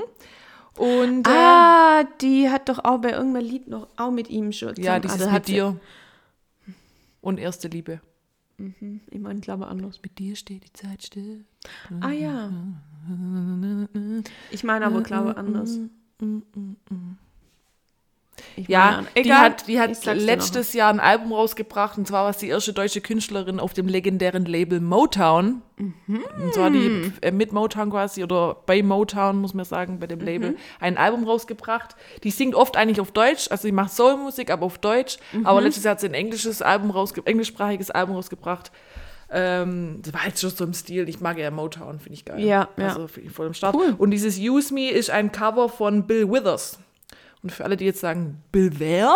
[0.77, 4.75] Und äh, Ah, die hat doch auch bei irgendeinem Lied noch auch mit ihm schon.
[4.77, 5.79] ja, dieses also mit dir.
[7.21, 8.01] Und erste Liebe.
[9.11, 10.01] Ich meine, glaube anders.
[10.03, 11.45] Mit dir steht die Zeit still.
[12.01, 12.51] Ah ja.
[14.51, 15.79] Ich meine aber, glaube anders.
[18.57, 22.25] Ich Ja, meine, die egal, hat, die hat letztes Jahr ein Album rausgebracht und zwar
[22.25, 25.63] war es die erste deutsche Künstlerin auf dem legendären Label Motown.
[25.77, 30.21] Und zwar die äh, mit Motown quasi oder bei Motown, muss man sagen, bei dem
[30.21, 31.97] Label, ein Album rausgebracht.
[32.23, 35.19] Die singt oft eigentlich auf Deutsch, also die macht Soulmusik, aber auf Deutsch.
[35.43, 38.71] Aber letztes Jahr hat sie ein englisches Album rausge englischsprachiges Album rausgebracht.
[39.31, 41.09] Ähm, das war jetzt schon so im Stil.
[41.09, 42.41] Ich mag ja Motown, finde ich geil.
[42.41, 42.89] Ja, ja.
[42.89, 43.75] Also voll im Start.
[43.75, 43.95] Cool.
[43.99, 46.79] Und dieses Use Me ist ein Cover von Bill Withers.
[47.45, 49.15] Und für alle, die jetzt sagen, Bill wer?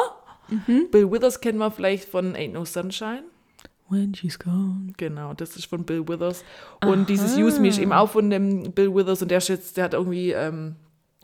[0.49, 0.89] Mhm.
[0.91, 3.24] Bill Withers kennen wir vielleicht von Ain't No Sunshine.
[3.89, 4.93] When she's gone.
[4.99, 6.45] Genau, das ist von Bill Withers.
[6.85, 9.79] Und dieses Use Me ist eben auch von dem Bill Withers und der ist jetzt,
[9.79, 10.76] der hat irgendwie, ähm,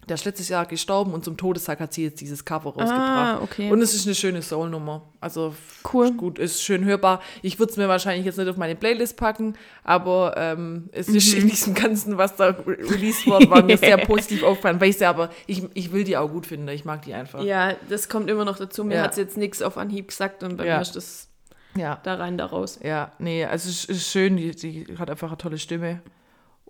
[0.09, 3.39] der ist letztes Jahr gestorben und zum Todestag hat sie jetzt dieses Cover rausgebracht.
[3.39, 3.71] Ah, okay.
[3.71, 5.03] Und es ist eine schöne Soul-Nummer.
[5.21, 5.55] Also
[5.93, 6.07] Cool.
[6.09, 7.21] ist gut, ist schön hörbar.
[7.43, 11.35] Ich würde es mir wahrscheinlich jetzt nicht auf meine Playlist packen, aber ähm, es ist
[11.35, 11.41] Mhm.
[11.43, 14.99] in diesem Ganzen, was da re- released worden war, mir sehr positiv aufgefallen, weil ich
[14.99, 16.69] sie aber, ich, ich will die auch gut finden.
[16.69, 17.43] Ich mag die einfach.
[17.43, 18.85] Ja, das kommt immer noch dazu.
[18.85, 19.03] Mir Ja.
[19.05, 20.77] hat sie jetzt nichts auf Anhieb gesagt und bei Ja.
[20.77, 21.29] mir ist das
[21.77, 21.99] ja.
[22.03, 22.79] da rein, da raus.
[22.83, 26.03] Ja, nee, also es ist schön, die, die hat einfach eine tolle Stimme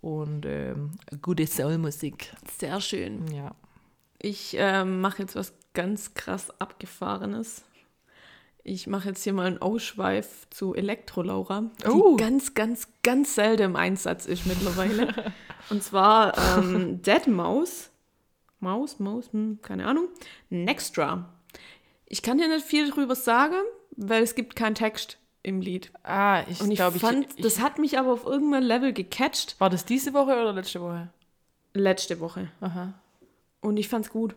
[0.04, 0.90] und ähm,
[1.22, 2.30] gute Soulmusik.
[2.58, 3.26] Sehr schön.
[3.32, 3.52] Ja.
[4.20, 7.64] Ich ähm, mache jetzt was ganz krass Abgefahrenes.
[8.62, 12.16] Ich mache jetzt hier mal einen Ausschweif zu Elektro-Laura, die Oh.
[12.16, 15.32] ganz, ganz, ganz selten im Einsatz ist mittlerweile.
[15.70, 17.90] Und zwar ähm, Dead Mouse.
[18.60, 20.08] Maus, Maus, hm, keine Ahnung.
[20.50, 21.30] Nextra.
[22.04, 23.56] Ich kann dir nicht viel drüber sagen,
[23.96, 25.92] weil es gibt keinen Text im Lied.
[26.02, 29.54] Ah, ich Und ich glaube, fand, ich, das hat mich aber auf irgendeinem Level gecatcht.
[29.60, 31.08] war das diese Woche oder letzte Woche?
[31.74, 32.48] Letzte Woche.
[32.60, 32.94] Aha.
[33.60, 34.34] Und ich fand's gut.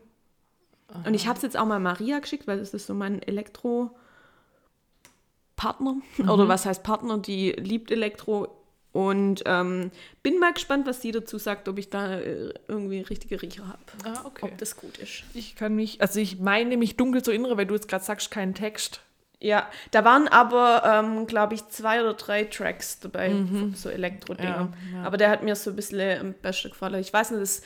[1.06, 5.98] Und ich habe es jetzt auch mal Maria geschickt, weil das ist so mein Elektro-Partner.
[6.20, 7.18] Oder was heißt Partner?
[7.18, 8.54] Die liebt Elektro.
[8.94, 9.92] Und ähm,
[10.24, 13.80] bin mal gespannt, was sie dazu sagt, ob ich da äh, irgendwie richtige Riecher habe.
[14.06, 14.46] Ah, okay.
[14.46, 15.24] Ob das gut ist.
[15.34, 18.32] Ich kann mich, also ich meine mich dunkel zu erinnern, weil du jetzt gerade sagst,
[18.32, 19.02] keinen Text.
[19.40, 23.36] Ja, da waren aber, ähm, glaube ich, zwei oder drei Tracks dabei,
[23.76, 24.64] so Elektro-Dinger.
[24.64, 24.74] Mhm.
[24.94, 25.06] Ja, ja.
[25.06, 26.96] Aber der hat mir so ein bisschen am besten gefallen.
[26.96, 27.62] Ich weiß nicht, das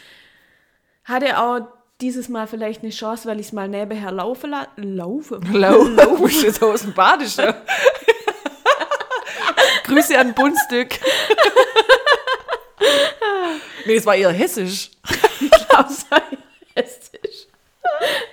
[1.05, 1.61] hatte auch
[2.01, 5.39] dieses Mal vielleicht eine Chance, weil ich es mal nebenher laufen la laufe.
[5.53, 7.53] Lau, du bist jetzt aus dem Badischen.
[9.86, 10.89] Grüße an Bundstück.
[13.86, 14.91] nee, es war eher hessisch.
[15.69, 16.22] außer
[16.76, 17.47] Hessisch.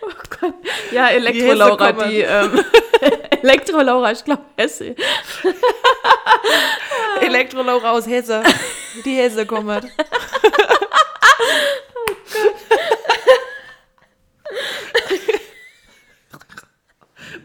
[0.02, 0.10] Oh
[0.40, 0.54] Gott.
[0.92, 2.64] Ja, Elektro-Laura, Hesse die, ähm,
[3.42, 4.94] Elektro-Laura, ich glaube Hesse.
[7.20, 8.42] Elektrolaura aus Hesse.
[9.04, 9.68] Die Hesse kommt.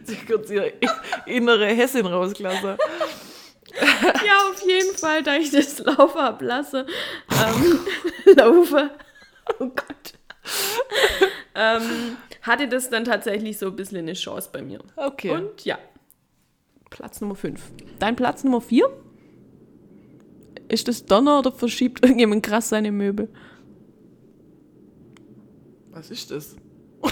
[0.05, 0.73] Sie kurz ihre
[1.25, 2.77] innere Hessin rausgelassen.
[4.25, 6.85] Ja, auf jeden Fall, da ich das Laufe ablasse.
[7.31, 7.79] Ähm,
[8.37, 8.91] laufe.
[9.59, 10.13] Oh Gott.
[11.55, 14.79] ähm, hatte das dann tatsächlich so ein bisschen eine Chance bei mir.
[14.95, 15.31] Okay.
[15.31, 15.79] Und ja,
[16.89, 17.59] Platz Nummer 5.
[17.97, 18.85] Dein Platz Nummer 4?
[20.67, 23.29] Ist das Donner oder verschiebt irgendjemand krass seine Möbel?
[25.91, 26.55] Was ist das?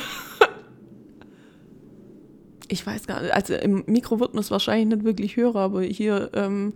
[2.67, 5.81] Ich weiß gar nicht, also im Mikro wird man es wahrscheinlich nicht wirklich hören, aber
[5.81, 6.73] hier ähm,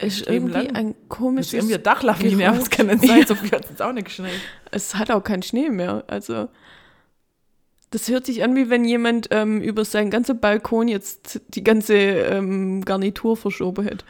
[0.00, 0.76] Ist irgendwie lang.
[0.76, 1.52] ein Das ist komisches...
[1.54, 4.32] irgendwie Dachlawine, aber es kann nicht sein, so viel hat es jetzt auch nicht geschneit.
[4.70, 6.04] Es hat auch keinen Schnee mehr.
[6.06, 6.48] Also,
[7.90, 11.94] das hört sich an, wie wenn jemand ähm, über seinen ganzen Balkon jetzt die ganze
[11.94, 14.04] ähm, Garnitur verschoben hätte.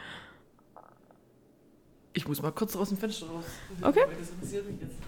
[2.13, 3.45] Ich muss mal kurz aus dem Fenster raus.
[3.81, 4.03] Okay.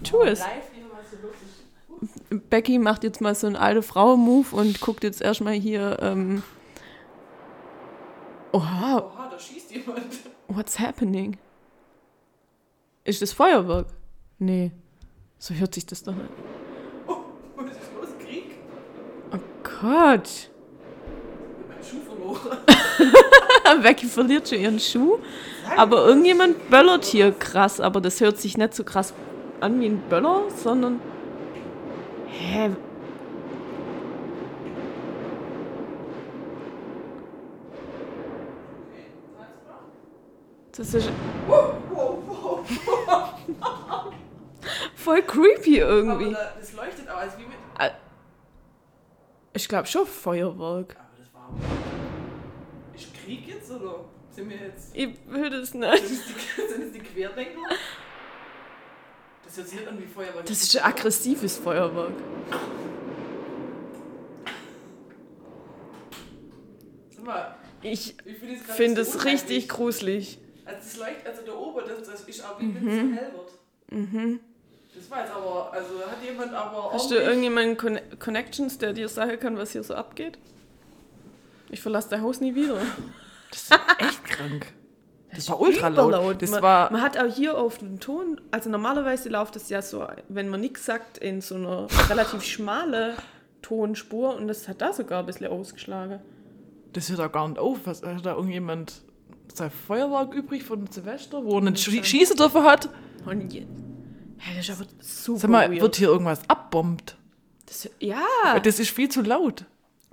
[0.03, 0.39] Tu es.
[0.39, 0.47] Ist.
[2.49, 5.97] Becky macht jetzt mal so einen alte Frau-Move und guckt jetzt erstmal hier.
[6.01, 6.41] Ähm,
[8.53, 9.99] Oha, Oha, da schießt jemand.
[10.55, 11.37] What's happening?
[13.03, 13.87] Ist das Feuerwerk?
[14.39, 14.71] Nee.
[15.37, 16.29] So hört sich das doch an.
[17.55, 18.09] Was ist los?
[18.19, 18.57] Krieg?
[19.31, 20.49] Oh Gott.
[21.67, 23.81] Mein Schuh verloren.
[23.81, 25.17] Becky verliert schon ihren Schuh.
[25.77, 27.79] Aber irgendjemand böllert hier krass.
[27.79, 29.13] Aber das hört sich nicht so krass
[29.59, 30.99] an wie ein Böller, sondern.
[32.27, 32.71] Hä?
[40.77, 41.09] Das ist.
[44.95, 46.31] Voll creepy Aber irgendwie.
[46.33, 47.91] da, das leuchtet aber als wie mit.
[49.53, 50.95] Ich glaube schon Feuerwerk.
[50.95, 51.49] Aber das war.
[52.95, 54.95] Ist Krieg jetzt oder sind wir jetzt.
[54.95, 56.03] Ich will das Sind nicht.
[56.03, 57.59] es die, sind es die Querdenker?
[59.43, 60.45] Das hört sich nicht an wie Feuerwerk.
[60.45, 62.13] Das ist ein aggressives Feuerwerk.
[67.09, 68.37] Sag mal, Ich ich
[68.75, 70.39] finde es richtig gruselig.
[70.75, 73.31] Also das leuchtet, also da oben, das, das ist auch wie wenn es so hell
[73.33, 73.51] wird.
[73.91, 74.39] Mhm.
[74.95, 79.07] Das war jetzt aber, also hat jemand aber Hast du irgendjemanden Con Connections, der dir
[79.07, 80.37] sagen kann, was hier so abgeht?
[81.69, 82.77] Ich verlasse dein Haus nie wieder.
[83.51, 84.67] Das ist echt krank.
[85.33, 86.11] Das war ultra Überlaut.
[86.11, 86.41] laut.
[86.41, 86.89] Das man, war.
[86.89, 90.61] man hat auch hier auf dem Ton, also normalerweise läuft das ja so, wenn man
[90.61, 93.15] nichts sagt, in so einer relativ schmale
[93.61, 96.21] Tonspur und das hat da sogar ein bisschen ausgeschlagen.
[96.93, 97.79] Das hört auch gar nicht auf.
[97.83, 99.01] Was, hat da irgendjemand
[99.57, 102.89] sein Feuerwerk übrig von Silvester, wo er einen Schie- schießen dürfen hat?
[103.25, 103.65] Und je,
[104.37, 105.81] hey, das ist aber super Sag mal, weird.
[105.81, 107.15] wird hier irgendwas abbombt?
[107.67, 109.65] das, ja, Das ist viel zu laut.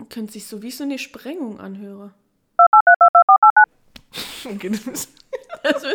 [0.08, 2.12] könnte sich so wie so eine Sprengung anhören.
[4.44, 5.10] Okay, das ist-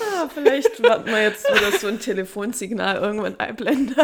[0.00, 3.94] Ah, vielleicht warten wir jetzt wieder so ein Telefonsignal irgendwann einblenden.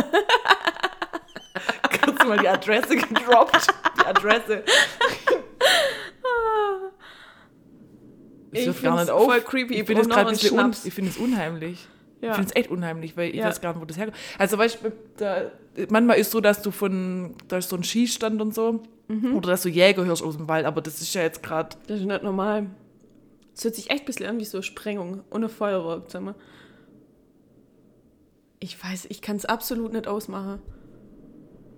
[2.05, 3.67] Kurz mal die Adresse gedroppt.
[4.01, 4.65] Die Adresse.
[8.55, 9.25] Es Ich hört gar nicht auf.
[9.25, 9.75] voll creepy.
[9.75, 11.87] Ich Ich finde es gerade ein bisschen un ich finde es unheimlich.
[12.21, 12.35] Ich Ja.
[12.35, 13.47] finde es echt unheimlich, weil ich Ja.
[13.47, 14.17] weiß gar nicht, wo das herkommt.
[14.39, 15.51] Also weißt du, da,
[15.91, 19.37] manchmal ist so, dass du von, da ist so ein Schießstand und so, Mhm.
[19.37, 22.01] oder dass du Jäger hörst aus dem Wald, aber das ist ja jetzt gerade, Das
[22.01, 22.67] ist nicht normal.
[23.55, 26.35] Es hört sich echt ein bisschen an wie so eine Sprengung ohne Feuerwerk, sag mal.
[28.61, 30.61] Ich weiß, ich kann es absolut nicht ausmachen.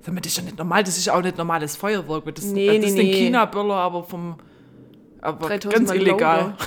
[0.03, 2.33] sag mal, das ist ja nicht normal, das ist ja auch nicht normales Feuerwerk.
[2.35, 3.12] Das, Nee, das nee, ist ein nee.
[3.12, 4.37] China-Böller, aber vom,
[5.27, 6.57] aber 3000 ganz Mal illegal.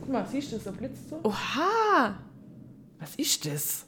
[0.00, 1.20] Guck mal, siehst du, das blitzt so?
[1.22, 2.18] Oha!
[2.98, 3.86] Was ist das?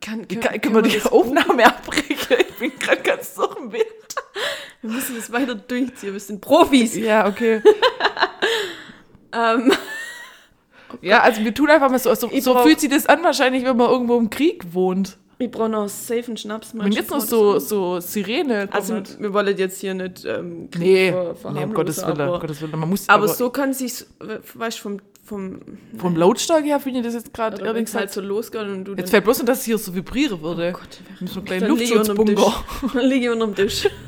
[0.00, 2.36] Kann, können, kann, können wir die Aufnahme abbrechen?
[2.48, 3.84] Ich bin gerade ganz durch den Wind.
[4.82, 6.12] Wir müssen das weiter durchziehen.
[6.12, 6.94] Wir sind Profis.
[6.94, 7.62] Ja, okay.
[9.32, 9.72] Ähm,
[11.00, 13.76] Ja, also wir tun einfach mal so, so, so fühlt sich das an wahrscheinlich, wenn
[13.76, 15.16] man irgendwo im Krieg wohnt.
[15.38, 16.72] Ich brauche noch safe einen Schnaps.
[16.74, 19.20] Wenn jetzt noch so, so Sirene Also, kommt.
[19.20, 22.60] wir wollen jetzt hier nicht ähm, Krieg Nee, ver- nee, um Gottes Willen, aber, Gottes
[22.60, 22.78] Willen.
[22.78, 24.04] Man muss aber, aber, so kann sich,
[24.54, 25.60] weißt du, vom, vom
[25.96, 28.12] vom Lautstärke her finde ich das jetzt gerade ehrlich halt gesagt.
[28.12, 30.72] so losgeht und du Jetzt fällt bloß nicht, dass es hier so vibrieren würde.
[30.74, 32.64] Oh Gott, so einem dann kleinen Luftschutzbunker.
[32.94, 33.88] Dann liege ich unterm Tisch.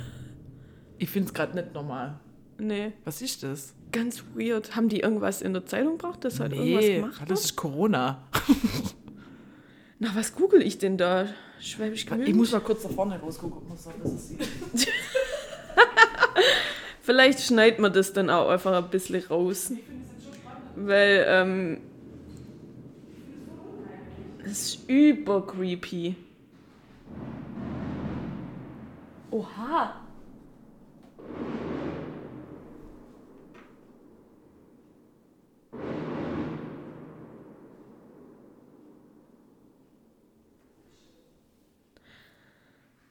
[0.98, 2.18] Ich finde es gerade nicht normal.
[2.58, 3.74] Nee, Was ist das?
[3.92, 4.74] ganz weird.
[4.76, 7.38] Haben die irgendwas in der Zeitung gebracht, dass halt Nee, irgendwas gemacht das wird?
[7.40, 8.22] ist Corona.
[9.98, 11.26] Na, was google ich denn da?
[11.60, 12.34] Schwäbisch Ich Gmünd?
[12.34, 14.46] muss mal kurz da vorne rausgucken, ob man das sieht.
[17.00, 19.72] Vielleicht schneidet man das dann auch einfach ein bisschen raus.
[20.74, 21.80] Weil, ähm.
[24.42, 26.14] Das ist über creepy.
[29.30, 30.05] Oha.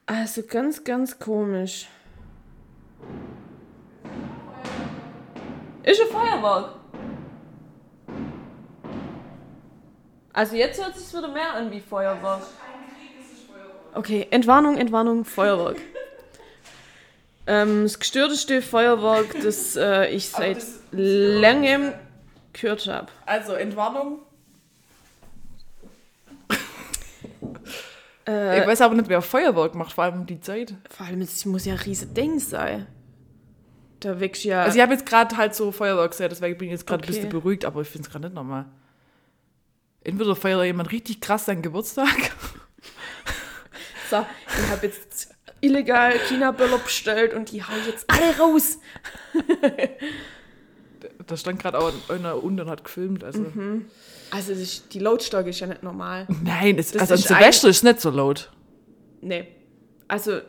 [0.06, 1.88] Also ganz, ganz komisch.
[5.82, 6.76] Ist ein Feuerwerk.
[10.32, 12.42] Also jetzt hört es sich wieder mehr an wie Feuerwerk.
[13.94, 15.78] Okay, Entwarnung, Entwarnung, Feuerwerk.
[17.46, 21.94] ähm, das gestörteste Feuerwerk, das äh, ich seit langem
[22.52, 23.08] gehört habe.
[23.24, 24.20] Also, Entwarnung.
[28.26, 30.74] Äh, ich weiß aber nicht, wer Feuerwerk macht, vor allem um die Zeit.
[30.90, 32.86] vor allem, es muss ja ein riesen Ding sein.
[34.00, 34.62] Da wächst ja.
[34.64, 37.12] Also, ich habe jetzt gerade halt so Feuerwerk gesehen, deswegen bin ich jetzt gerade Okay.
[37.12, 38.66] ein bisschen beruhigt, aber ich finde es gerade nicht normal.
[40.04, 42.08] Entweder feiert jemand richtig krass seinen Geburtstag.
[44.10, 48.78] so, ich habe jetzt illegal China-Böller bestellt und die hau ich jetzt alle raus.
[51.26, 53.24] Da stand gerade auch einer unten und hat gefilmt.
[53.24, 53.40] Also.
[53.40, 53.86] Mhm.
[54.30, 56.26] Also ist, die Lautstärke ist ja nicht normal.
[56.42, 58.50] Nein, es, also ist Silvester ist nicht so laut.
[59.20, 59.48] Nee.
[60.08, 60.40] Also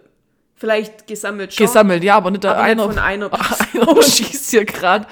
[0.55, 1.65] vielleicht gesammelt schon.
[1.65, 2.83] Gesammelt, ja, aber nicht der aber nicht einer.
[2.83, 3.31] von einer
[3.73, 5.07] einer schießt hier gerade.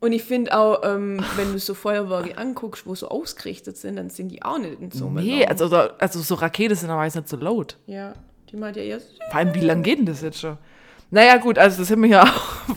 [0.00, 4.10] Und ich finde auch, ähm, wenn du so Feuerwerke anguckst, wo so ausgerichtet sind, dann
[4.10, 7.36] sind die auch nicht in so Nee, also, also so Raketen sind aber nicht so
[7.36, 7.76] laut.
[7.86, 8.14] Ja,
[8.50, 9.18] die meint ja erst.
[9.30, 10.56] Vor allem, wie lange geht denn das jetzt schon?
[11.10, 12.76] Naja, gut, also das haben wir ja auch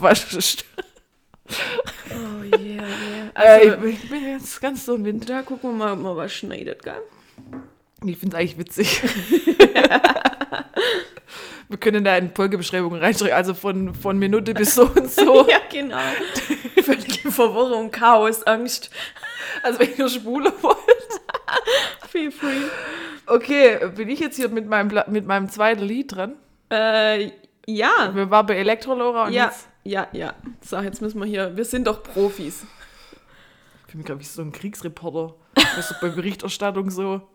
[3.36, 3.56] yeah.
[3.56, 5.28] Äh, Also, ich, ich bin jetzt ganz so im Wind.
[5.28, 7.00] da gucken wir mal, ob man was schneidet, gell?
[8.04, 9.02] Ich finde es eigentlich witzig.
[11.68, 15.48] wir können da in Folgebeschreibungen reinschreiben, also von, von Minute bis so und so.
[15.48, 15.98] ja, genau.
[16.82, 18.90] Völlige Verwirrung, Chaos, Angst.
[19.62, 20.76] Also wenn ihr schwule wollt.
[22.08, 22.66] Feel free.
[23.26, 26.34] Okay, bin ich jetzt hier mit meinem, mit meinem zweiten Lied dran?
[26.70, 27.30] Äh,
[27.66, 28.10] ja.
[28.14, 29.68] Wir waren bei Elektrolora und Ja, jetzt...
[29.84, 30.34] ja, ja.
[30.60, 31.56] So, jetzt müssen wir hier.
[31.56, 32.66] Wir sind doch Profis.
[33.92, 35.34] Ich bin, glaube ich, so ein Kriegsreporter.
[35.54, 37.20] Weißt du, bei Berichterstattung so.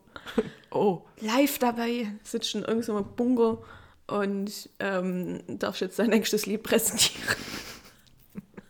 [0.72, 1.04] Oh.
[1.22, 3.60] Live dabei sitzt in irgendeinem Bunker
[4.08, 7.38] und ähm, darfst jetzt dein nächstes Lied präsentieren.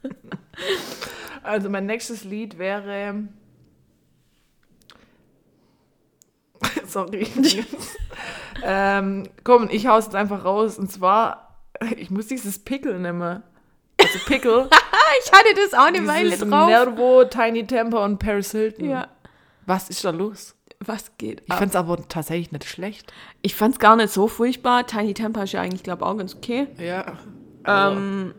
[1.43, 3.29] Also mein nächstes Lied wäre.
[6.85, 7.25] Sorry.
[8.63, 10.77] ähm, komm, ich hau's jetzt einfach raus.
[10.77, 11.63] Und zwar,
[11.95, 13.43] ich muss dieses Pickle nehmen.
[14.13, 14.69] Also Pickle.
[15.25, 16.67] Ich hatte das auch eine Weile drauf.
[16.67, 18.89] Nervo, Tiny Temper und Paris Hilton.
[18.89, 19.07] Ja.
[19.65, 20.53] Was ist da los?
[20.79, 21.59] Was geht Ich ab?
[21.59, 23.11] fand's aber tatsächlich nicht schlecht.
[23.41, 24.85] Ich fand's gar nicht so furchtbar.
[24.85, 26.67] Tiny Temper ist ja eigentlich, glaube ich, auch ganz okay.
[26.77, 27.17] Ja.
[27.63, 28.35] Also, Ähm,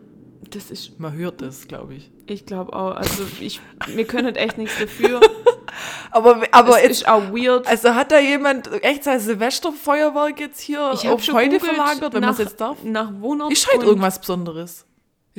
[0.51, 2.11] das ist, man hört es, glaube ich.
[2.27, 5.19] ich glaube auch, also ich, wir können echt nichts dafür.
[6.11, 7.67] Aber, aber es ist auch weird.
[7.67, 12.13] Also hat da jemand echt sein Silvesterfeuerwerk jetzt hier ich habe auf schon heute verlagert,
[12.13, 12.83] wenn man nach, es jetzt darf?
[12.83, 14.85] nach Wohnort Ist halt und irgendwas Besonderes.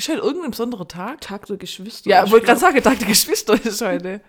[0.00, 1.20] Ist halt irgendein besonderer Tag?
[1.20, 2.08] Tag der Geschwister.
[2.08, 4.22] Ja, ich wollte gerade sagen, Tag der Geschwister ist heute.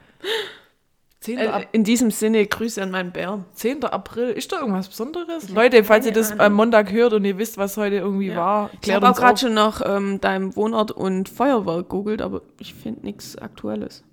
[1.21, 1.37] 10.
[1.37, 3.45] Äh, in diesem Sinne, Grüße an meinen Bären.
[3.53, 3.81] 10.
[3.85, 4.31] April.
[4.31, 5.47] Ist da irgendwas Besonderes?
[5.47, 6.41] Leute, falls ihr das Ahnung.
[6.45, 8.35] am Montag hört und ihr wisst, was heute irgendwie Ja.
[8.35, 12.21] war, Ich klärt habe auch uns gerade schon nach ähm, deinem Wohnort und Feuerwerk googelt,
[12.21, 14.03] aber ich finde nichts Aktuelles.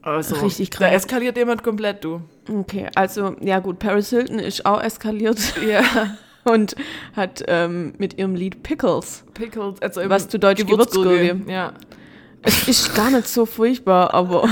[0.00, 0.92] Also, Richtig da krank.
[0.94, 2.22] eskaliert jemand komplett, du.
[2.52, 5.84] Okay, also, ja gut, Paris Hilton ist auch eskaliert Ja.
[6.44, 6.74] und
[7.14, 9.24] hat ähm, mit ihrem Lied Pickles.
[9.34, 11.40] Pickles, also Was zu Deutsch Gewürzgurke.
[11.46, 11.72] Ja.
[12.44, 14.48] Es ist gar nicht so furchtbar, aber.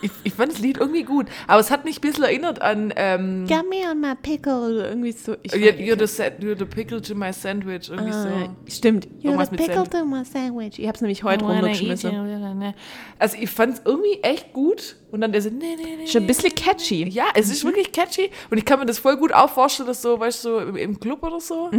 [0.00, 1.26] Ich, ich fand das Lied irgendwie gut.
[1.46, 4.74] Aber es hat mich ein bisschen erinnert an ähm, Come on my pickle.
[4.74, 5.36] Oder irgendwie so.
[5.42, 7.90] Ich you're, you're, the, you're the pickle to my sandwich.
[7.90, 8.28] Irgendwie so.
[8.28, 9.08] Ah, stimmt.
[9.22, 10.78] You're the pickle to my sandwich.
[10.78, 12.74] Ich hab's nämlich heute runtergeschmissen.
[13.18, 14.96] Also ich fand es irgendwie echt gut.
[15.10, 16.04] Und dann der so, nee, nee, nee.
[16.04, 17.08] Ist ein bisschen catchy.
[17.08, 18.30] Ja, es ist wirklich catchy.
[18.50, 20.76] Und ich kann mir das voll gut auch vorstellen, dass so, weißt du, so im,
[20.76, 21.70] im Club oder so.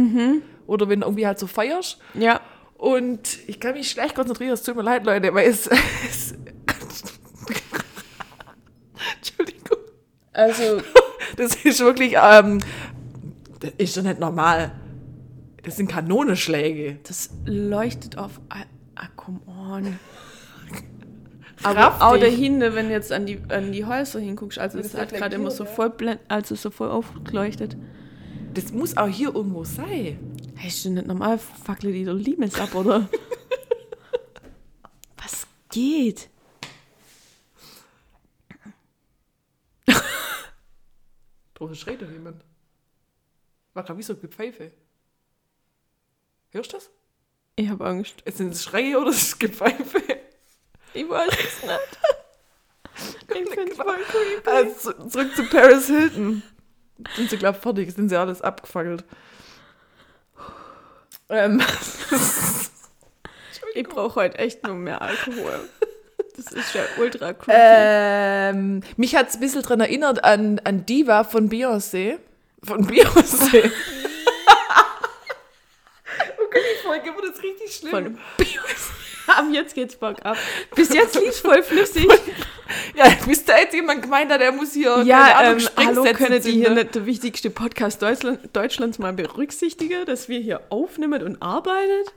[0.66, 1.98] Oder wenn du irgendwie halt so feierst.
[2.14, 2.40] Ja.
[2.78, 5.66] Und ich kann mich schlecht konzentrieren, es tut mir leid, Leute, weil es.
[6.08, 6.34] es
[9.16, 9.78] Entschuldigung.
[10.32, 10.82] Also,
[11.36, 12.60] Das ist wirklich, ähm,
[13.60, 14.72] das ist doch nicht normal.
[15.62, 16.98] Das sind Kanonenschläge.
[17.06, 18.40] das leuchtet auf.
[18.48, 18.64] Ah,
[18.94, 19.98] ah come on.
[21.62, 25.12] Aber auch dahinter, wenn du jetzt an die, an die Häuser hinguckst, also es hat
[25.12, 27.76] gerade immer so voll blend, also so voll aufgeleuchtet.
[28.54, 30.18] Das muss auch hier irgendwo sein.
[30.56, 33.08] Hey, ist denn nicht normal, fackle die doch Limes ab, oder?
[35.16, 36.28] Was geht?
[41.54, 42.44] Draußen schreit doch jemand.
[43.74, 44.14] War gerade wie so.
[46.50, 46.90] Hörst du das?
[47.56, 48.22] Ich habe Angst.
[48.26, 50.02] Sind es Schreie oder ist es Gepfeife?
[50.94, 51.98] Ich weiß es nicht.
[53.28, 54.48] Ich finde es voll creepy.
[54.48, 56.42] Also, zu- zurück zu Paris Hilton.
[57.14, 59.04] Sind sie, glaube ich, fertig, sind sie alles abgefackelt.
[61.28, 61.60] Ähm,
[63.76, 65.68] Ich brauche heute echt nur mehr Alkohol.
[66.34, 67.58] Das ist ja ultra creepy.
[67.58, 72.18] ähm, mich hat es ein bisschen daran erinnert an, an Diva von Beyoncé.
[72.62, 73.70] Von Beyoncé.
[76.42, 77.90] okay, die Folge wird jetzt richtig schlimm.
[77.90, 78.18] Von
[79.26, 80.38] Ab jetzt geht's Bock ab.
[80.74, 82.06] Bis jetzt lief's voll flüssig.
[82.96, 86.04] Ja, bis da jetzt jemand gemeint hat, er muss hier keine Ja, Ahnung, ähm, hallo,
[86.14, 86.82] können Sie hier zünden.
[86.84, 92.12] nicht der wichtigste Podcast Deutschland, Deutschlands mal berücksichtigen, dass wir hier aufnehmen und arbeitet?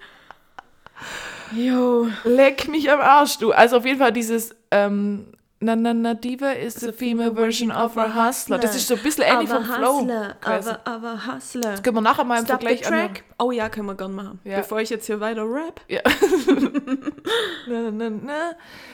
[1.56, 2.08] Jo.
[2.24, 3.52] Leck mich am Arsch, du.
[3.52, 5.28] Also auf jeden Fall dieses ähm,
[5.62, 8.60] Na Na Na Diva is the female version of a hustler.
[8.60, 10.08] Das ist so ein bisschen ähnlich vom Flow.
[10.42, 11.72] aber, aber Hustler.
[11.72, 13.14] Das können wir nachher mal im Stop the Vergleich anhören.
[13.14, 13.24] track.
[13.40, 14.40] Oh ja, können wir gern machen.
[14.46, 14.58] Ja.
[14.60, 15.82] Bevor ich jetzt hier weiter rap.
[15.90, 16.00] Ja.
[17.68, 18.52] na, na, na.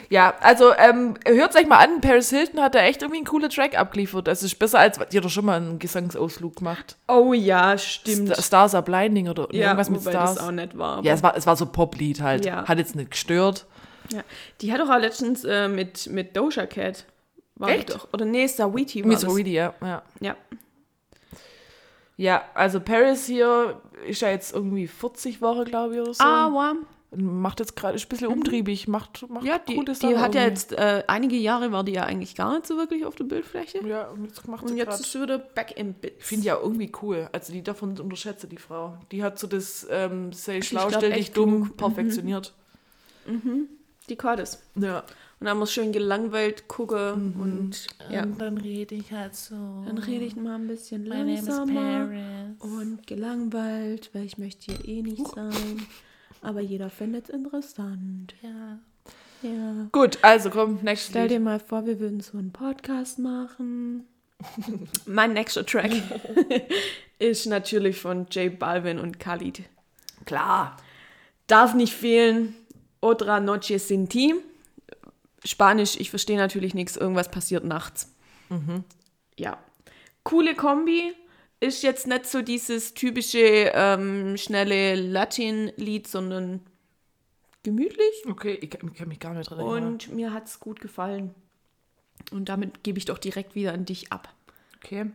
[0.09, 3.49] ja, also ähm, hört euch mal an, Paris Hilton hat da echt irgendwie einen coolen
[3.49, 4.27] Track abgeliefert.
[4.27, 6.95] Das ist besser als, hat doch schon mal einen Gesangsausflug gemacht.
[7.07, 8.29] Oh ja, stimmt.
[8.33, 10.35] Sta- Stars are Blinding oder ja, irgendwas mit Stars.
[10.35, 11.03] das auch nicht war.
[11.03, 12.45] ja, es war, es war so Poplied halt.
[12.45, 12.67] Ja.
[12.67, 13.65] Hat jetzt nicht gestört.
[14.11, 14.23] Ja.
[14.61, 17.05] Die hat doch auch letztens äh, mit, mit Doja Cat.
[17.55, 17.93] War die Echt?
[17.93, 18.07] Doch.
[18.13, 19.35] Oder nee, Sawiti war Mit das.
[19.35, 19.73] Reedy, ja.
[19.81, 20.03] ja.
[20.19, 20.35] Ja.
[22.17, 26.23] Ja, also Paris hier ist ja jetzt irgendwie 40 Wochen, glaube ich, oder so.
[26.23, 26.77] Ah, wow.
[27.17, 30.43] Macht jetzt gerade, ist ein bisschen umtriebig, macht, macht Ja, die, die Sachen hat ja
[30.43, 33.85] jetzt, äh, einige Jahre war die ja eigentlich gar nicht so wirklich auf der Bildfläche.
[33.87, 36.17] Ja, und jetzt macht Und sie jetzt ist sie wieder back in Bits.
[36.19, 37.29] Ich finde die ja irgendwie cool.
[37.31, 38.97] Also die davon unterschätze die Frau.
[39.11, 41.67] Die hat so das ähm, sei schlau, glaub, stell dich dumm, genug.
[41.69, 41.77] Mhm.
[41.77, 42.53] perfektioniert.
[44.09, 44.61] Die das.
[44.75, 45.03] Ja.
[45.39, 47.41] Und dann muss schön gelangweilt gucken Mhm.
[47.41, 48.23] und ja.
[48.23, 49.55] Und dann rede ich halt so.
[49.85, 52.61] Dann rede ich mal ein bisschen My langsamer Paris.
[52.61, 55.85] und gelangweilt, weil ich möchte hier eh nicht sein.
[56.41, 58.33] Aber jeder findet es interessant.
[58.41, 58.79] Ja.
[59.41, 59.87] Ja.
[59.91, 64.07] Gut, also komm, next Stell dir mal vor, wir würden so einen Podcast machen.
[65.05, 65.91] mein nächster Track
[67.19, 69.63] ist natürlich von J Balvin und Khalid.
[70.25, 70.77] Klar.
[71.47, 72.55] Darf nicht fehlen.
[73.05, 74.33] Otra noche sin ti.
[75.43, 76.97] Spanisch, ich verstehe natürlich nichts.
[76.97, 78.11] Irgendwas passiert nachts.
[79.37, 79.59] Ja.
[80.23, 81.13] Coole Kombi.
[81.59, 86.61] Ist jetzt nicht so dieses typische ähm, schnelle Latin-Lied, sondern
[87.61, 88.25] gemütlich.
[88.27, 89.87] Okay, ich kann, ich kann mich gar nicht dran erinnern.
[89.93, 91.35] Und mir hat es gut gefallen.
[92.31, 94.33] Und damit gebe ich doch direkt wieder an dich ab.
[94.77, 95.11] Okay.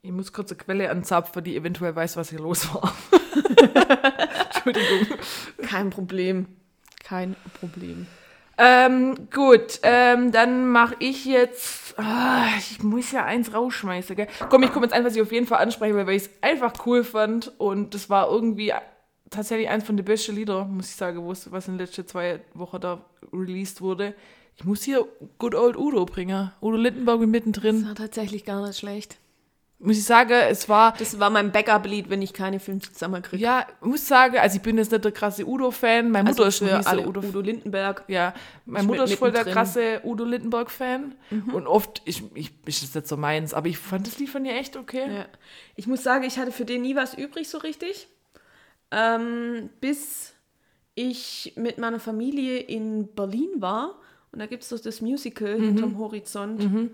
[0.00, 2.96] Ich muss kurz eine Quelle anzapfen, die eventuell weiß, was hier los war.
[4.46, 5.18] Entschuldigung.
[5.62, 6.46] Kein Problem.
[7.06, 8.06] Kein Problem.
[8.58, 11.94] Ähm, gut, ähm, dann mache ich jetzt.
[11.98, 14.28] Ah, ich muss ja eins rausschmeißen, gell?
[14.48, 16.30] Komm, ich komme jetzt einfach, was ich auf jeden Fall ansprechen will, weil ich es
[16.40, 17.52] einfach cool fand.
[17.58, 18.72] Und das war irgendwie
[19.30, 22.80] tatsächlich eins von den besten Lieder, muss ich sagen, was in den letzten zwei Wochen
[22.80, 24.14] da released wurde.
[24.56, 25.06] Ich muss hier
[25.38, 26.50] Good Old Udo bringen.
[26.62, 27.86] Udo Lindenberg mit Das mittendrin.
[27.86, 29.18] war tatsächlich gar nicht schlecht.
[29.78, 30.94] Muss ich sagen, es war.
[30.98, 33.42] Das war mein Backup-Lied, wenn ich keine fünf zusammenkriege.
[33.42, 36.10] Ja, muss sagen, also ich bin jetzt nicht der krasse Udo-Fan.
[36.10, 37.44] Meine Mutter ist Also für ein alle Udo, Udo-Fan.
[37.44, 38.04] Lindenberg.
[38.08, 38.32] Ja,
[38.64, 41.14] meine Mutter ist voll der krasse Udo Lindenberg-Fan.
[41.52, 44.46] Und oft, ich, ich, ist das nicht so meins, aber ich fand das Lied von
[44.46, 45.14] ihr echt okay.
[45.14, 45.26] Ja.
[45.76, 48.08] Ich muss sagen, ich hatte für den nie was übrig so richtig.
[48.90, 50.32] Ähm, bis
[50.94, 53.96] ich mit meiner Familie in Berlin war.
[54.32, 56.90] Und da gibt es doch das Musical hinterm Horizont,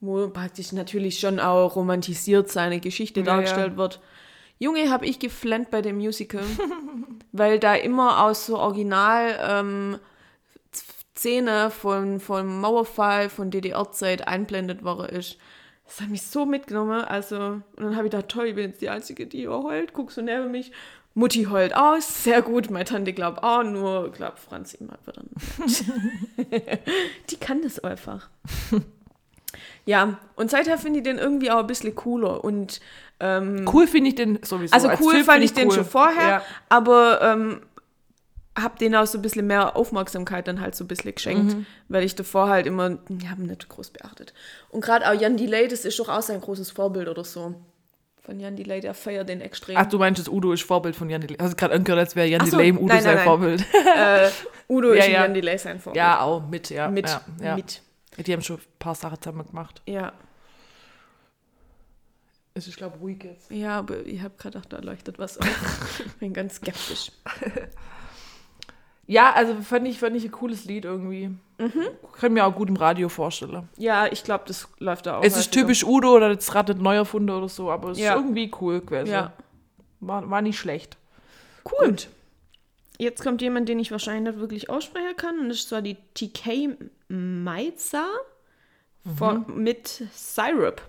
[0.00, 4.00] wo praktisch natürlich schon auch romantisiert seine Geschichte Ja, dargestellt wird.
[4.58, 6.44] Junge, habe ich geflennt bei dem Musical,
[7.32, 9.98] weil da immer aus so Original ähm,
[11.16, 15.38] Szene von, vom Mauerfall von DDR-Zeit einblendet worden ist.
[15.86, 17.02] Das hat mich so mitgenommen.
[17.04, 19.92] Also, und dann habe ich gedacht, toll, ich bin jetzt die Einzige, die heult.
[19.92, 20.72] Guckst du neben mich.
[21.14, 22.24] Mutti heult aus.
[22.24, 22.70] Sehr gut.
[22.70, 23.62] Meine Tante glaubt auch.
[23.62, 25.22] Nur, glaubt Franz immer wieder
[27.30, 28.28] die kann das einfach.
[29.84, 32.42] Ja, und seither finde ich den irgendwie auch ein bisschen cooler.
[32.44, 32.80] Und
[33.20, 34.74] ähm, Cool finde ich den sowieso.
[34.74, 35.74] also Als cool Film fand ich den cool.
[35.74, 36.42] schon vorher, Ja.
[36.68, 37.60] aber ähm,
[38.58, 41.66] hab den auch so ein bisschen mehr Aufmerksamkeit dann halt so ein bisschen geschenkt, Mhm.
[41.88, 42.90] weil ich davor halt immer,
[43.22, 44.32] ja, hab nicht groß beachtet.
[44.70, 47.54] Und gerade auch Jan Delay, das ist doch auch sein großes Vorbild oder so.
[48.22, 49.76] Von Jan Delay, der feiert den extrem.
[49.76, 51.36] Ach, du meinst, das Udo ist Vorbild von Jan Delay.
[51.40, 53.24] Hast du gerade angehört, als wäre Jan so, Delay im Udo nein, sein nein, nein.
[53.24, 53.60] Vorbild.
[53.96, 54.30] äh,
[54.68, 55.12] Udo Ja, ist ja.
[55.22, 55.96] Jan Delay sein Vorbild.
[56.04, 56.88] ja, auch mit, ja.
[56.90, 57.54] mit, ja, ja.
[57.56, 57.82] mit,
[58.18, 59.82] Die haben schon ein paar Sachen zusammen gemacht.
[59.86, 60.12] ja.
[62.58, 63.50] Es ist, glaube ich, ruhig jetzt.
[63.50, 66.02] Ja, aber ich habe gerade gedacht, da leuchtet was auf.
[66.20, 67.12] Bin ganz skeptisch.
[69.06, 71.28] Ja, also fand ich, fand ich ein cooles Lied irgendwie.
[71.58, 71.82] Mhm.
[72.18, 73.68] Kann mir auch gut im Radio vorstellen.
[73.76, 75.22] Ja, ich glaube, das läuft da auch.
[75.22, 78.14] es ist typisch Udo oder jetzt gerade neu erfunden oder so, aber es Ja.
[78.14, 79.12] ist irgendwie cool gewesen.
[79.12, 79.34] Ja.
[80.00, 80.96] War, war nicht schlecht.
[81.64, 81.88] Cool.
[81.90, 82.08] Gut.
[82.98, 85.38] Jetzt kommt jemand, den ich wahrscheinlich nicht wirklich aussprechen kann.
[85.38, 86.78] Und das ist zwar die TK
[87.08, 88.06] Meiza
[89.16, 90.82] von, mit Syrup.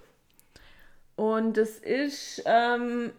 [1.15, 3.11] Und es ist, ähm,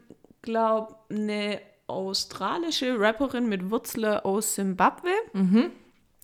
[0.42, 5.10] glaube eine australische Rapperin mit Wurzeln aus Simbabwe.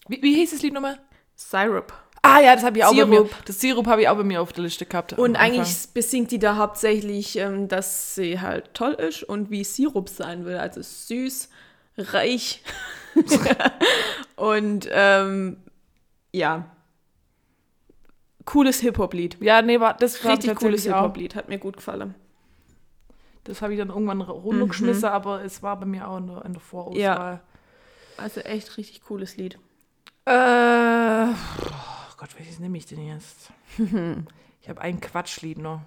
[0.09, 0.99] Wie, wie hieß das Lied nochmal?
[1.35, 1.93] Syrup.
[2.23, 3.17] Ah ja, das habe ich auch bei mir.
[3.17, 3.45] Sirup.
[3.45, 5.13] Das Sirup habe ich auch bei mir auf der Liste gehabt.
[5.13, 10.09] Und eigentlich besingt die da hauptsächlich, ähm, dass sie halt toll ist und wie Sirup
[10.09, 10.57] sein will.
[10.57, 11.51] Also süß,
[11.97, 12.63] reich.
[14.37, 15.59] und ähm,
[16.33, 16.71] ja.
[18.45, 19.39] Cooles Hip-Hop-Lied.
[19.41, 20.85] Ja, nee, war, das war Richtig cooles.
[20.85, 21.35] Hip-Hop-Lied.
[21.35, 22.15] Hat mir gut gefallen.
[23.45, 26.53] Das habe ich dann irgendwann runtergeschmissen, aber es war bei mir auch in der, in
[26.53, 26.99] der Vorauswahl.
[26.99, 27.41] Ja.
[28.17, 29.59] Also echt richtig cooles Lied.
[30.25, 33.51] Äh, oh Gott, welches nehme ich denn jetzt?
[33.79, 35.83] ich habe ein Quatschlied noch.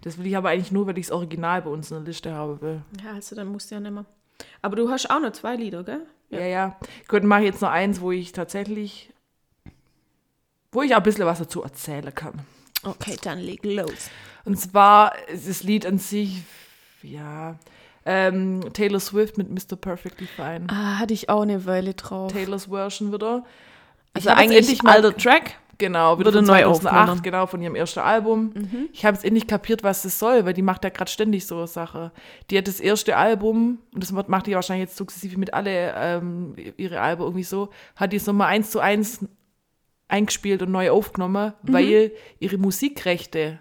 [0.00, 2.32] Das will ich aber eigentlich nur, weil ich das Original bei uns in der Liste
[2.32, 2.82] habe will.
[3.02, 4.04] Ja, also dann musst du ja nicht mehr.
[4.62, 6.06] Aber du hast auch noch zwei Lieder, gell?
[6.30, 6.76] Ja, ja.
[7.08, 9.10] Gut, mache ich jetzt noch eins, wo ich tatsächlich,
[10.72, 12.40] wo ich auch ein bisschen was dazu erzählen kann.
[12.82, 14.10] Okay, dann leg los.
[14.44, 16.42] Und zwar ist das Lied an sich,
[17.02, 17.58] ja,
[18.06, 19.76] ähm, Taylor Swift mit Mr.
[19.76, 20.66] Perfectly Fine.
[20.68, 22.32] Ah, hatte ich auch eine Weile drauf.
[22.32, 23.44] Taylors Version wieder.
[24.12, 25.54] also eigentlich mal- alter Track.
[25.78, 27.22] Genau, wieder Wurde von neu 2008, aufgenommen.
[27.22, 28.52] genau, von ihrem ersten Album.
[28.92, 31.66] Ich habe jetzt endlich kapiert, was das soll, weil die macht ja gerade ständig so
[31.66, 32.12] Sache.
[32.50, 36.54] Die hat das erste Album, und das macht die wahrscheinlich jetzt sukzessive mit alle ähm,
[36.76, 39.24] ihre Alben irgendwie so, hat die es nochmal eins zu eins
[40.08, 41.72] eingespielt und neu aufgenommen, Mhm.
[41.72, 43.58] weil ihre Musikrechte,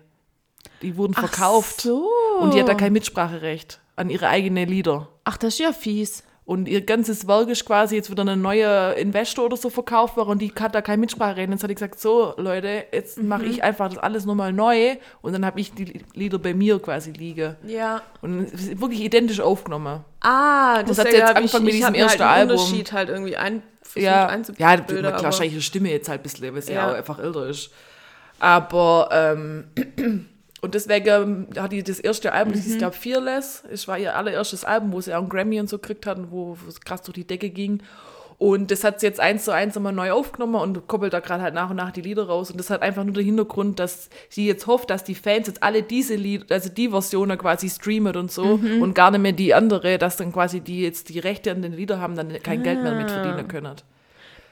[0.82, 1.76] die wurden verkauft.
[1.80, 2.10] Ach so.
[2.42, 5.08] Und die hat da kein Mitspracherecht an ihre eigenen Lieder.
[5.24, 6.24] Ach, das ist ja fies.
[6.46, 10.32] Und ihr ganzes Werk ist quasi jetzt wieder ein neuer Investor oder so verkauft worden
[10.32, 11.48] und die hat da kein Mitspracherecht.
[11.48, 13.28] Und jetzt hat die gesagt, so Leute, jetzt Mhm.
[13.30, 16.80] mache ich einfach das alles nochmal neu und dann habe ich die Lieder bei mir
[16.80, 17.56] quasi liegen.
[17.66, 18.02] Ja.
[18.22, 20.04] Und es ist wirklich identisch aufgenommen.
[20.20, 22.58] Ah, das hat jetzt angefangen mit ich, ich diesem mir ersten halt Album.
[22.58, 23.64] Unterschied halt irgendwie ein,
[23.96, 26.88] Ja, ja klar, wahrscheinlich ihre Stimme jetzt halt ein bisschen, weil sie Ja.
[26.88, 27.70] ja auch einfach älter ist.
[28.40, 29.66] Aber, ähm,
[30.64, 32.66] und deswegen hat die das erste Album, das Mhm.
[32.70, 35.78] hieß, glaube Fearless, es war ihr allererstes Album, wo sie auch einen Grammy und so
[35.78, 37.84] gekriegt hatten, wo wo es krass durch die Decke ging.
[38.40, 41.44] Und das hat sie jetzt eins zu eins nochmal neu aufgenommen und koppelt da gerade
[41.44, 42.50] halt nach und nach die Lieder raus.
[42.52, 45.62] Und das hat einfach nur den Hintergrund, dass sie jetzt hofft, dass die Fans jetzt
[45.64, 48.82] alle diese Lieder, also die Versionen quasi streamen und so Mhm.
[48.82, 51.74] und gar nicht mehr die andere, dass dann quasi die jetzt die Rechte an den
[51.74, 53.14] Lieder haben, dann kein Geld mehr mit Ah.
[53.24, 53.76] verdienen können.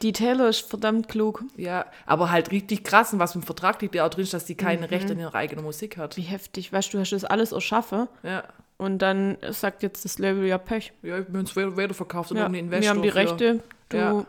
[0.01, 1.43] Die Taylor ist verdammt klug.
[1.57, 4.53] Ja, aber halt richtig krass und was im Vertrag liegt ja auch drin, dass die
[4.53, 4.57] Mhm.
[4.57, 6.17] keine Rechte an ihrer eigenen Musik hat.
[6.17, 6.73] Wie heftig.
[6.73, 8.43] Weißt du, du hast das alles erschaffen Ja,
[8.77, 10.93] und dann sagt jetzt das Label ja Pech.
[11.03, 12.89] ja ich bin es weiter verkauft und Ja, wir Investor.
[12.89, 14.25] haben die Rechte, du Ja.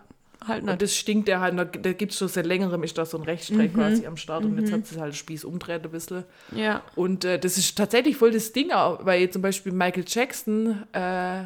[0.46, 0.82] halt Und nicht.
[0.82, 3.22] das stinkt ja halt, da, da gibt es schon seit längerem, ist da so ein
[3.24, 3.76] Rechtsstreit Mhm.
[3.78, 6.24] quasi am Start und jetzt hat sie halt den Spieß umdreht ein bisschen.
[6.54, 6.82] Ja.
[6.96, 11.44] Und äh, das ist tatsächlich voll das Ding, auch, weil zum Beispiel Michael Jackson, äh,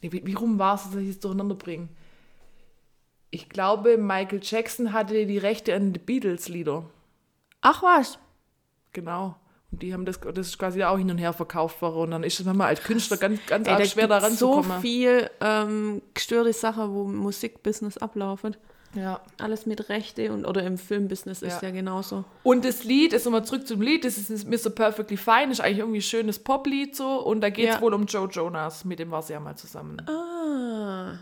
[0.00, 1.88] wie, wie rum war es, dass ich es durcheinander bringe?
[3.34, 6.84] Ich glaube, Michael Jackson hatte die Rechte an die Beatles-Lieder.
[7.62, 8.16] Ach was.
[8.92, 9.34] Genau.
[9.72, 12.00] Und die haben das, das ist quasi auch hin und her verkauft worden.
[12.04, 14.52] Und dann ist es manchmal als Künstler ganz, ganz Ey, da schwer da gibt's so
[14.52, 14.82] ranzukommen.
[14.82, 18.56] viel ähm, gestörte Sachen, wo im Musikbusiness ablaufen.
[18.94, 19.20] Ja.
[19.40, 21.68] Alles mit Rechte und oder im Filmbusiness ist Ja.
[21.70, 22.24] ja genauso.
[22.44, 24.70] Und das Lied, ist nochmal zurück zum Lied, das ist Mr.
[24.70, 27.20] Perfectly Fine, ist eigentlich irgendwie ein schönes Poplied so.
[27.20, 27.80] Und da geht es Ja.
[27.80, 30.00] wohl um Joe Jonas, mit dem war sie ja mal zusammen.
[30.08, 31.18] Ah.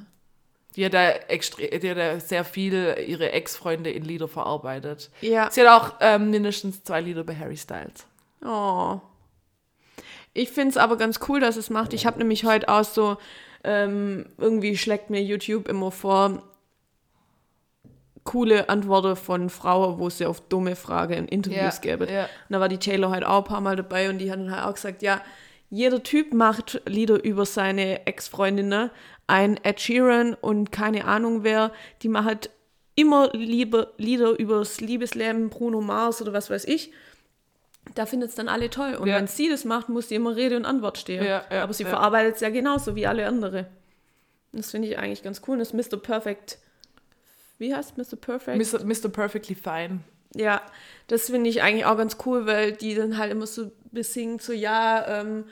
[0.77, 5.11] Die hat da, extre die hat da sehr viel ihre Ex-Freunde in Lieder verarbeitet.
[5.20, 5.51] Ja.
[5.51, 8.07] Sie hat auch ähm, mindestens zwei Lieder bei Harry Styles.
[8.45, 9.01] Oh.
[10.35, 11.93] Ich finde es aber ganz cool, dass es macht.
[11.93, 13.18] Ich habe nämlich heute auch so,
[13.64, 16.43] ähm, irgendwie schlägt mir YouTube immer vor,
[18.25, 22.09] coole Antworten von Frauen, wo sie auf dumme Fragen in Interviews Ja, geben.
[22.12, 22.23] ja.
[22.25, 24.55] Und da war die Taylor halt auch ein paar Mal dabei und die hat dann
[24.55, 25.20] halt auch gesagt, ja,
[25.70, 28.91] jeder Typ macht Lieder über seine Ex-Freundinnen.
[29.27, 32.51] Ein Ed Sheeran und keine Ahnung wer, die macht
[32.95, 36.93] immer Liebe, Lieder übers Liebesleben, Bruno Mars oder was weiß ich.
[37.95, 38.95] Da findet es dann alle toll.
[38.95, 39.16] Und Ja.
[39.16, 41.25] wenn sie das macht, muss sie immer Rede und Antwort stehen.
[41.25, 43.66] Ja, ja, Aber sie verarbeitet es ja genauso wie alle andere.
[44.53, 45.59] Das finde ich eigentlich ganz cool.
[45.59, 45.97] Das ist Mr.
[45.99, 46.59] Perfect.
[47.59, 48.16] Wie heißt Mr.
[48.20, 48.59] Perfect?
[48.73, 48.85] Mr.
[48.85, 49.09] Mr.
[49.09, 50.01] Perfectly Fine.
[50.35, 50.62] Ja,
[51.09, 54.53] das finde ich eigentlich auch ganz cool, weil die dann halt immer so besingt, so
[54.53, 55.45] ja, ähm,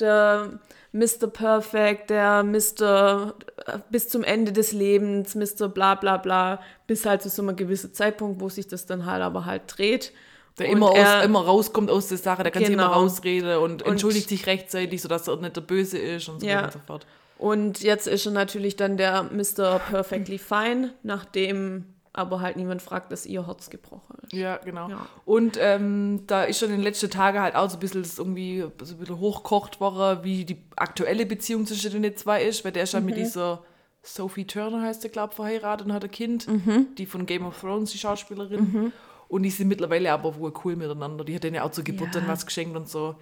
[0.00, 0.58] der
[0.94, 1.26] Mr.
[1.26, 3.34] Perfect, der Mr.
[3.66, 5.68] äh, bis zum Ende des Lebens, Mr.
[5.68, 9.20] bla bla bla, bis halt zu so einem gewissen Zeitpunkt, wo sich das dann halt
[9.22, 10.12] aber halt dreht.
[10.58, 12.94] Der immer, aus, er- immer rauskommt aus der Sache, der kann sich immer Genau.
[13.00, 16.58] rausreden und, Und- entschuldigt sich rechtzeitig, sodass er nicht der Böse ist und so Ja.
[16.58, 17.06] weiter und so fort.
[17.38, 19.80] Und jetzt ist er natürlich dann der Mr.
[19.90, 24.32] Perfectly Fine, nachdem aber halt niemand fragt, dass ihr Herz gebrochen ist.
[24.32, 24.88] Ja, genau.
[24.88, 25.06] Ja.
[25.26, 28.18] Und ähm, da ist schon in den letzten Tagen halt auch so ein bisschen das
[28.18, 32.72] irgendwie so ein bisschen hochkocht worden, wie die aktuelle Beziehung zwischen den zwei ist, weil
[32.72, 33.06] der ist ja Mhm.
[33.06, 33.62] mit dieser
[34.02, 36.88] Sophie Turner heißt der, glaube ich, verheiratet und hat ein Kind, Mhm.
[36.96, 38.92] die von Game of Thrones, die Schauspielerin.
[39.28, 41.24] Und die sind mittlerweile aber wohl cool miteinander.
[41.24, 42.20] Die hat denen ja auch zur Geburt Ja.
[42.20, 43.16] dann was geschenkt und so.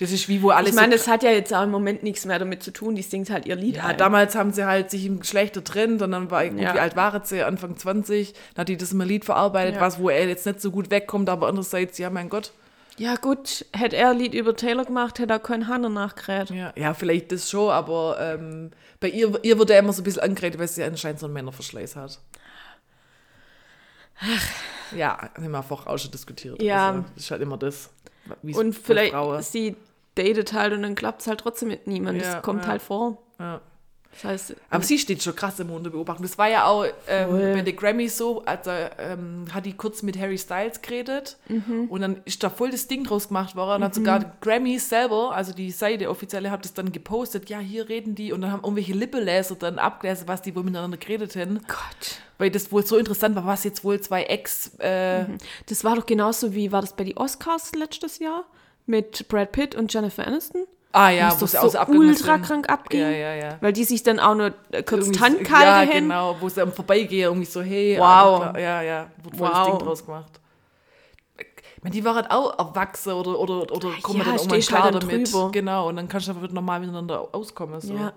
[0.00, 2.04] Das ist wie, wo alles Ich meine, so das hat ja jetzt auch im Moment
[2.04, 2.94] nichts mehr damit zu tun.
[2.94, 3.96] Die singt halt ihr Lied Ja, ein.
[3.98, 6.72] damals haben sie halt sich im Geschlechter getrennt und dann war, gut, Ja.
[6.74, 7.42] wie alt war sie?
[7.42, 8.32] Anfang 20.
[8.54, 9.80] Dann hat die das im Lied verarbeitet, Ja.
[9.80, 12.52] was, wo er jetzt nicht so gut wegkommt, aber andererseits, ja, mein Gott.
[12.96, 16.50] Ja gut, hätte er ein Lied über Taylor gemacht, hätte er keinen Hahn danach gerät.
[16.50, 18.70] Ja, ja vielleicht das schon, aber ähm,
[19.00, 21.32] bei ihr, ihr wird er immer so ein bisschen angeredet, weil sie anscheinend so einen
[21.34, 22.20] Männerverschleiß hat.
[24.96, 26.60] Ja, haben wir vorher auch schon diskutiert.
[26.62, 26.88] Ja.
[26.90, 27.90] Also, das ist halt immer das.
[28.42, 29.76] Und vielleicht, sie
[30.18, 32.24] datet halt und dann klappt es halt trotzdem mit niemandem.
[32.24, 32.70] Ja, das kommt ja.
[32.70, 33.18] halt vor.
[33.38, 33.60] Ja.
[34.10, 36.24] Das heißt, Aber sie steht schon krass im unter Beobachtung.
[36.26, 40.18] Das war ja auch ähm, bei den Grammys so, also ähm, hat die kurz mit
[40.18, 41.84] Harry Styles geredet Mhm.
[41.88, 45.32] und dann ist da voll das Ding draus gemacht worden und hat sogar Grammys selber,
[45.36, 48.62] also die Seite offizielle, hat das dann gepostet, ja, hier reden die und dann haben
[48.64, 52.16] irgendwelche Lippenleser dann abgelesen, was die wohl miteinander geredet haben, Gott.
[52.38, 55.26] weil das wohl so interessant war, was jetzt wohl zwei Ex, äh,
[55.66, 58.44] Das war doch genauso wie, war das bei den Oscars letztes Jahr?
[58.88, 60.64] Mit Brad Pitt und Jennifer Aniston?
[60.92, 63.00] ah ja, Wo es auch so ultra krank abging.
[63.02, 63.56] Ja, ja, ja.
[63.60, 66.04] Weil die sich dann auch nur äh, kurz so- Handkalte Ja, hin.
[66.08, 68.56] genau, wo sie am Vorbeigehen irgendwie so, hey, Wow.
[68.56, 69.66] ja, ja, wird voll das Wow.
[69.78, 70.40] Ding draus gemacht.
[71.76, 74.66] Ich meine, die waren halt auch erwachsen oder, oder, oder kommen ja, dann irgendwann halt
[74.66, 75.32] klar dann damit.
[75.32, 75.50] drüber.
[75.52, 77.80] Genau, und dann kannst du einfach normal miteinander auskommen.
[77.80, 77.94] So.
[77.94, 78.12] Ja.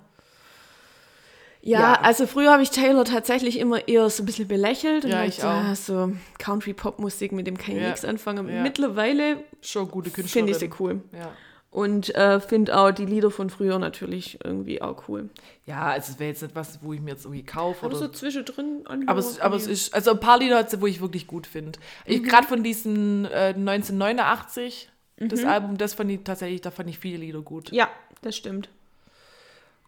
[1.63, 1.93] Ja, Ja.
[2.01, 5.05] also früher habe ich Taylor tatsächlich immer eher so ein bisschen belächelt.
[5.05, 5.47] und Ja, ich auch.
[5.49, 7.87] ah, so Country-Pop-Musik, mit dem kann ich Ja.
[7.89, 8.49] nichts anfangen.
[8.49, 8.61] Ja.
[8.63, 10.47] Mittlerweile Schon gute Künstlerin.
[10.47, 11.01] finde ich sie cool.
[11.13, 11.31] Ja.
[11.69, 15.29] Und äh, finde auch die Lieder von früher natürlich irgendwie auch cool.
[15.65, 17.85] ja, also es wäre jetzt nicht was, wo ich mir jetzt irgendwie kaufe.
[17.85, 19.07] Aber Oder so zwischendrin anhören.
[19.07, 21.47] Aber es, aber es ist, also ein paar Lieder hat sie, wo ich wirklich gut
[21.47, 21.79] finde.
[22.07, 22.23] Mhm.
[22.23, 24.89] Gerade von diesen äh, 1989,
[25.19, 25.29] Mhm.
[25.29, 27.71] das Album, das fand ich tatsächlich, da fand ich viele Lieder gut.
[27.71, 27.87] Ja,
[28.23, 28.69] das stimmt.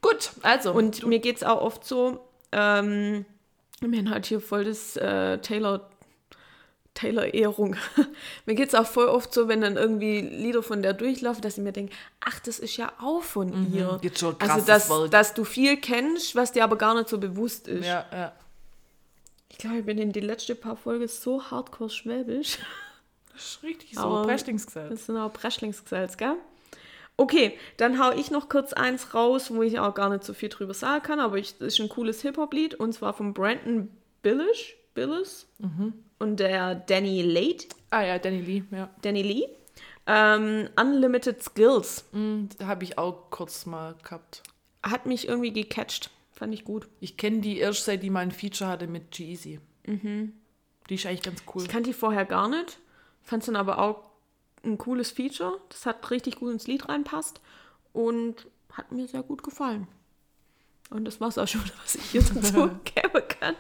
[0.04, 0.72] Gut, also.
[0.74, 2.20] Und mir geht es auch oft so,
[2.52, 3.26] ähm,
[3.80, 5.90] wir haben halt hier voll das äh, Taylor,
[6.94, 7.76] Taylor-Ehrung.
[8.46, 11.58] mir geht es auch voll oft so, wenn dann irgendwie Lieder von der durchlaufen, dass
[11.58, 14.00] ich mir denke, ach, das ist ja auch von ihr.
[14.04, 17.68] Jetzt schon also, dass, dass du viel kennst, was dir aber gar nicht so bewusst
[17.68, 17.86] ist.
[17.86, 18.34] ja, ja.
[19.50, 22.58] Ich glaube, ich bin in die letzten paar Folgen so hardcore schwäbisch.
[23.32, 24.02] Das ist richtig so.
[24.02, 24.90] Aber- Breschlingsgesetz.
[24.90, 26.36] Das sind auch Breschlingsgesetz, gell?
[27.16, 30.50] Okay, dann hau ich noch kurz eins raus, wo ich auch gar nicht so viel
[30.50, 33.90] drüber sagen kann, aber das ist ein cooles Hip-Hop-Lied und zwar von Brandon
[34.24, 35.48] Billish, Billis
[36.20, 38.90] und der Danny Late, Ah ja, Danny Lee, ja.
[39.04, 39.44] Danny Lee.
[40.08, 44.42] Ähm, Unlimited Skills Mm, Habe ich auch kurz mal gehabt.
[44.82, 46.88] hat mich irgendwie gecatcht, fand ich gut.
[47.00, 49.60] Ich kenne die erst seit die mal ein Feature hatte mit G-Eazy.
[49.86, 51.62] Die ist eigentlich ganz cool.
[51.62, 52.80] Ich kannte die vorher gar nicht,
[53.22, 54.10] fand es dann aber auch
[54.64, 55.60] ein cooles Feature.
[55.70, 57.42] Das hat richtig gut ins Lied reinpasst
[57.92, 59.88] und hat mir sehr gut gefallen.
[60.90, 63.56] Und das war's auch schon, was ich hier dazu geben kann.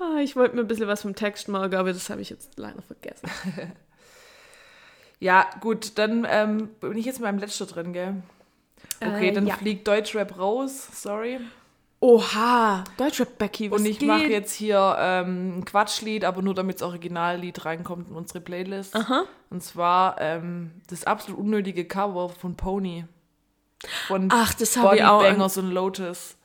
[0.00, 2.52] Ah, ich wollte mir ein bisschen was vom Text machen, aber das habe ich jetzt
[2.56, 3.28] leider vergessen.
[5.20, 8.22] Ja, gut, dann ähm, bin ich jetzt mal im letzten drin, gell?
[9.00, 9.56] Okay, Äh, dann ja.
[9.56, 11.40] fliegt Deutschrap raus, sorry.
[12.04, 16.76] Oha, Deutschrap Becky, was Und ich mache jetzt hier ähm, ein Quatschlied, aber nur damit
[16.76, 18.94] das Originallied reinkommt in unsere Playlist.
[18.94, 19.24] Aha.
[19.48, 23.06] Und zwar ähm, das absolut unnötige Cover von Pony.
[24.06, 25.22] Von Ach, das habe ich auch.
[25.22, 26.36] An, Bangers und Lotus.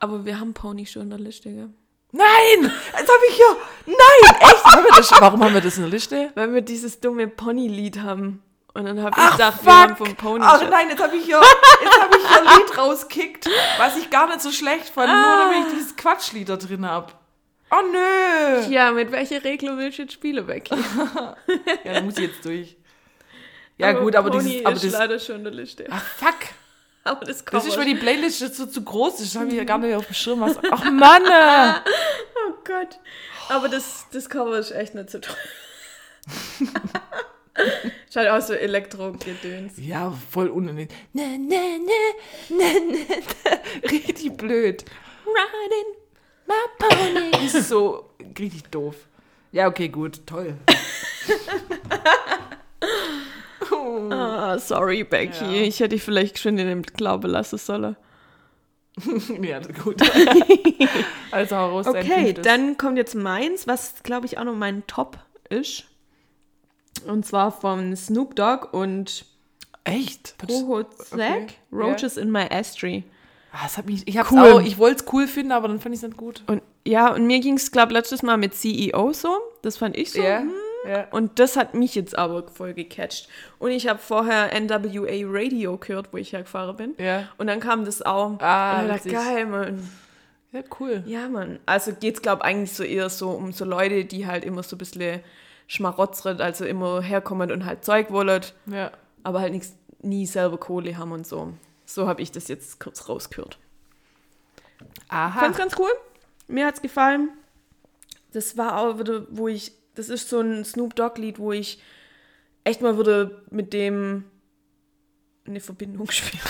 [0.00, 1.70] aber wir haben Pony schon in der Liste, gell?
[2.12, 2.70] Nein!
[2.92, 3.56] Jetzt habe ich hier.
[3.86, 4.36] Nein!
[4.38, 4.64] Echt?
[4.66, 6.30] haben das, warum haben wir das in der Liste?
[6.34, 8.42] Weil wir dieses dumme Pony-Lied haben.
[8.76, 9.64] Und dann habe ich Ach, gedacht, fuck.
[9.66, 13.48] wir haben vom Pony Ach nein, jetzt habe ich hier, jetzt ich ein Lied rauskickt,
[13.78, 15.50] was ich gar nicht so schlecht fand, nur Ah.
[15.50, 17.12] damit ich dieses Quatschlied da drin habe.
[17.70, 18.60] Oh nö!
[18.70, 20.74] Ja, mit welcher Regelung willst du jetzt spielen, Becky?
[21.84, 22.76] Ja, da muss ich jetzt durch.
[23.78, 25.86] Ja gut, aber Pony dieses, aber ist das, leider schon in der Liste.
[25.90, 26.34] ach fuck,
[27.04, 29.56] Aber das das ist, weil die Playlist jetzt so zu groß ist, das habe ich
[29.56, 30.40] ja gar nicht auf dem Schirm.
[30.42, 31.24] Was, ach Mann!
[31.24, 31.72] äh.
[32.48, 32.98] Oh Gott.
[33.48, 35.34] Aber das, das Cover ist echt nicht so toll.
[38.16, 39.74] Schaut aus so Elektro-Gedöns.
[39.76, 40.88] Ja, voll unnötig.
[41.12, 43.06] Ne, ne, ne, ne, ne.
[43.90, 44.86] Richtig blöd.
[45.26, 45.96] Riding.
[46.46, 48.96] My pony ist so richtig doof.
[49.52, 50.54] Ja, okay, gut, toll.
[54.10, 55.44] Ah, sorry, Becky.
[55.44, 55.62] Ja.
[55.62, 57.96] Ich hätte dich vielleicht schon in dem Glaube lassen sollen.
[59.42, 60.00] ja, gut.
[61.32, 65.18] also dein Okay, dann kommt jetzt meins, was glaube ich auch noch mein Top
[65.48, 65.84] ist.
[67.00, 69.24] Und zwar von Snoop Dogg und
[69.84, 70.36] Echt?
[70.38, 73.04] Prohozek, Okay, Roaches in My Astray.
[73.52, 74.38] Ah, das hat mich, ich Cool.
[74.38, 76.42] auch, ich wollte es cool finden, aber dann fand ich es nicht gut.
[76.46, 79.36] Und ja, und mir ging es, glaube ich, letztes Mal mit CEO so.
[79.62, 80.20] Das fand ich so.
[80.20, 80.52] Ja, hm.
[80.88, 81.06] ja.
[81.10, 83.28] Und das hat mich jetzt aber voll gecatcht.
[83.58, 86.94] Und ich habe vorher NWA Radio gehört, wo ich hergefahren bin.
[86.98, 87.28] Ja.
[87.38, 88.38] Und dann kam das auch.
[88.40, 89.88] Ah, und ich dachte, geil, Mann.
[90.52, 91.02] Ja, cool.
[91.06, 91.58] Ja, Mann.
[91.66, 94.62] Also geht es, glaube ich, eigentlich so eher so um so Leute, die halt immer
[94.62, 95.20] so ein bisschen
[95.66, 98.90] schmarotzert, also immer herkommen und halt Zeug wollet, Ja.
[99.22, 101.52] aber halt nix, nie selber Kohle haben und so.
[101.84, 103.58] So habe ich das jetzt kurz rausgehört.
[105.08, 105.40] Aha.
[105.40, 105.90] Fand's ganz cool.
[106.48, 107.30] Mir hat's gefallen.
[108.32, 111.80] Das war auch wieder, wo ich, das ist so ein Snoop Dogg-Lied, wo ich
[112.64, 114.24] echt mal würde mit dem
[115.46, 116.42] eine Verbindung spielen.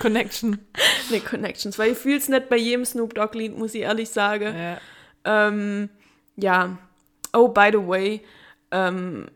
[0.00, 0.58] Connection.
[1.08, 4.54] eine Connections, weil ich fühle es nicht bei jedem Snoop Dogg-Lied, muss ich ehrlich sagen.
[4.56, 4.78] Ja.
[5.24, 5.88] Ähm,
[6.36, 6.76] ja.
[7.32, 8.20] Oh, by the way,
[8.70, 9.28] ähm,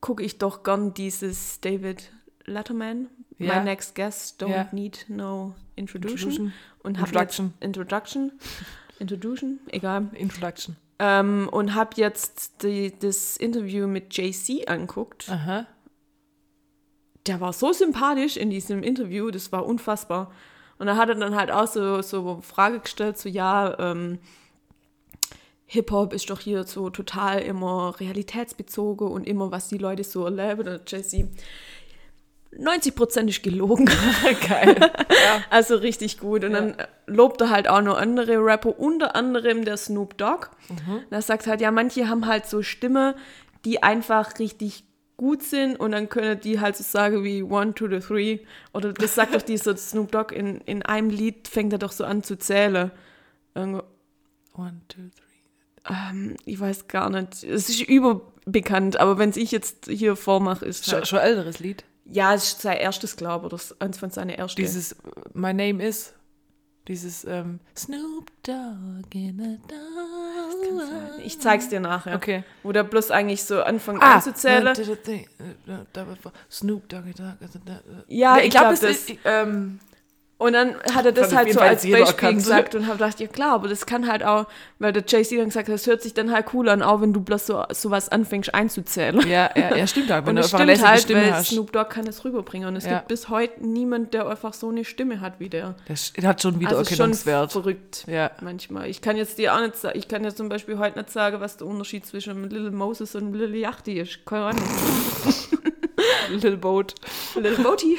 [0.00, 2.12] gucke ich doch gern dieses David
[2.44, 3.08] Letterman,
[3.38, 3.58] Ja.
[3.58, 4.68] My Next Guest Don't Ja.
[4.72, 6.30] Need No Introduction.
[6.30, 6.52] Introduction.
[6.82, 7.46] Und Introduction.
[7.46, 8.32] Jetzt, Introduction.
[8.98, 10.08] Introduction, egal.
[10.14, 10.76] Introduction.
[10.98, 15.28] Ähm, und habe jetzt die, das Interview mit JC anguckt.
[15.28, 15.66] Aha.
[17.26, 20.32] Der war so sympathisch in diesem Interview, das war unfassbar.
[20.78, 24.18] Und da hat er dann halt auch so, so eine Frage gestellt, so ja, ähm,
[25.70, 30.66] Hip-Hop ist doch hier so total immer realitätsbezogen und immer, was die Leute so erleben.
[30.66, 31.28] Und Jesse,
[32.56, 33.84] 90% ist gelogen.
[34.48, 34.76] Geil.
[35.50, 36.42] Also richtig gut.
[36.44, 36.74] Und dann
[37.06, 40.48] lobt er halt auch noch andere Rapper, unter anderem der Snoop Dogg.
[41.10, 43.14] Da sagt halt, ja, manche haben halt so Stimme,
[43.66, 44.84] die einfach richtig
[45.18, 48.38] gut sind und dann können die halt so sagen wie one, two, the three.
[48.72, 52.04] Oder das sagt doch dieser Snoop Dogg in, in einem Lied, fängt er doch so
[52.04, 52.90] an zu zählen.
[53.54, 53.82] Irgendwo,
[54.54, 55.27] One, two, three.
[55.90, 57.42] Ähm, ich weiß gar nicht.
[57.44, 61.58] Es ist überbekannt, aber wenn es ich jetzt hier vormache, ist Schon, halt, schon älteres
[61.58, 61.84] Lied.
[62.04, 64.56] Ja, es ist sein erstes, glaube ich, oder eins von seinen ersten.
[64.60, 64.96] Dieses äh,
[65.34, 66.14] My Name is.
[66.86, 71.20] Dieses ähm, Snoop Dogg in a dog.
[71.22, 72.16] Ich zeig's dir nachher.
[72.16, 72.44] Okay.
[72.62, 74.66] Wo der bloß eigentlich so anfängt Ah, anzuzählen.
[74.66, 76.16] äh, äh, äh, äh,
[76.50, 77.04] Snoop Dogg.
[77.04, 79.18] Dogg, äh, äh, Ja, ich glaube, glaub, es das- ist.
[79.26, 79.80] Ähm,
[80.40, 82.36] Und dann hat er das halt so als Beispiel erkannt.
[82.36, 84.46] gesagt und habe gedacht, ja klar, aber das kann halt auch,
[84.78, 87.12] weil der JC dann gesagt hat, das hört sich dann halt cool an, auch wenn
[87.12, 89.18] du bloß so sowas anfängst einzuzählen.
[89.28, 90.18] ja, ja, ja, stimmt auch.
[90.24, 91.48] Wenn und du einfach stimmt halt, Stimme weil hast.
[91.48, 92.68] Snoop Dogg kann es rüberbringen.
[92.68, 92.98] Und es Ja.
[92.98, 95.74] gibt bis heute niemand, der einfach so eine Stimme hat wie der.
[95.88, 98.30] Das hat schon Also ist schon verrückt Ja.
[98.40, 98.88] manchmal.
[98.88, 101.40] Ich kann jetzt dir auch nicht sagen, ich kann jetzt zum Beispiel heute nicht sagen,
[101.40, 104.24] was der Unterschied zwischen Little Moses und Little Yachty ist.
[104.24, 104.62] Keine Ahnung.
[106.30, 106.94] Little Boat.
[107.34, 107.98] Little Boaty.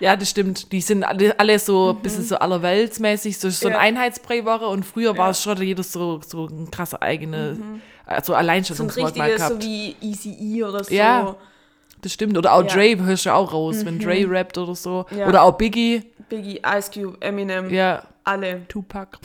[0.00, 0.72] Ja, das stimmt.
[0.72, 3.74] Die sind alle, alle so ein bisschen so allerweltsmäßig, so, so ein Mhm.
[3.76, 3.80] Ja.
[3.80, 7.82] Einheitsbrei war und früher war es schon jeder so, so ein krasser eigene, also Mhm.
[8.24, 9.62] So ein Alleinstellungsmerkmal richtiges, gehabt.
[9.62, 10.92] so wie Easy E oder so.
[10.94, 11.36] Ja.
[12.02, 12.36] das stimmt.
[12.36, 12.74] Oder auch Ja.
[12.74, 15.06] Dre hörst du auch raus, wenn Dre rappt oder so.
[15.16, 15.28] Ja.
[15.28, 16.02] Oder auch Biggie.
[16.28, 18.66] Biggie, Ice Cube, Eminem, Ja, alle.
[18.68, 19.18] Tupac.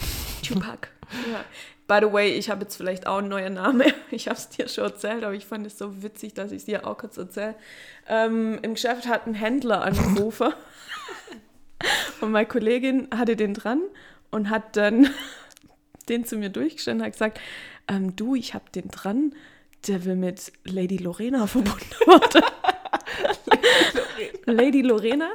[0.46, 0.88] Tupac.
[1.32, 1.40] ja.
[1.88, 3.92] By the way, ich habe jetzt vielleicht auch einen neuen Namen.
[4.10, 6.64] Ich habe es dir schon erzählt, aber ich fand es so witzig, dass ich es
[6.66, 7.54] dir auch kurz erzähle.
[8.06, 10.52] Ähm, Im Geschäft hat ein Händler angerufen
[12.20, 13.80] und meine Kollegin hatte den dran
[14.30, 15.10] und hat dann
[16.08, 17.40] den zu mir durchgestellt und hat gesagt,
[17.88, 19.34] ähm, du, ich habe den dran,
[19.86, 22.44] der will mit Lady Lorena verbunden werden.
[24.44, 25.30] Lady Lorena.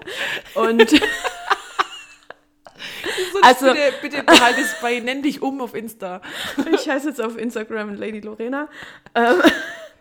[0.56, 0.92] Und
[3.42, 6.22] Also, bitte, bitte behalte es bei, nenn dich um auf Insta.
[6.74, 8.70] Ich heiße jetzt auf Instagram Lady Lorena.
[9.16, 9.42] Ähm,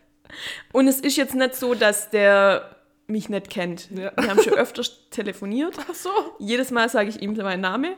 [0.73, 2.77] und es ist jetzt nicht so, dass der
[3.07, 3.91] mich nicht kennt.
[3.91, 4.13] Ja.
[4.17, 5.77] Wir haben schon öfters telefoniert.
[5.79, 6.11] Ach so.
[6.39, 7.95] Jedes Mal sage ich ihm meinen Namen.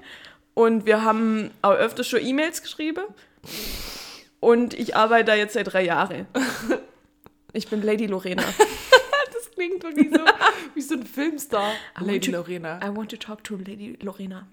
[0.55, 3.05] Und wir haben auch öfters schon E-Mails geschrieben.
[4.41, 6.27] Und ich arbeite da jetzt seit drei Jahren.
[7.53, 8.43] Ich bin Lady Lorena.
[9.71, 10.25] Das klingt wirklich so
[10.75, 11.73] wie so ein Filmstar.
[12.01, 12.81] I Lady to- Lorena.
[12.85, 14.47] I want to talk to Lady Lorena.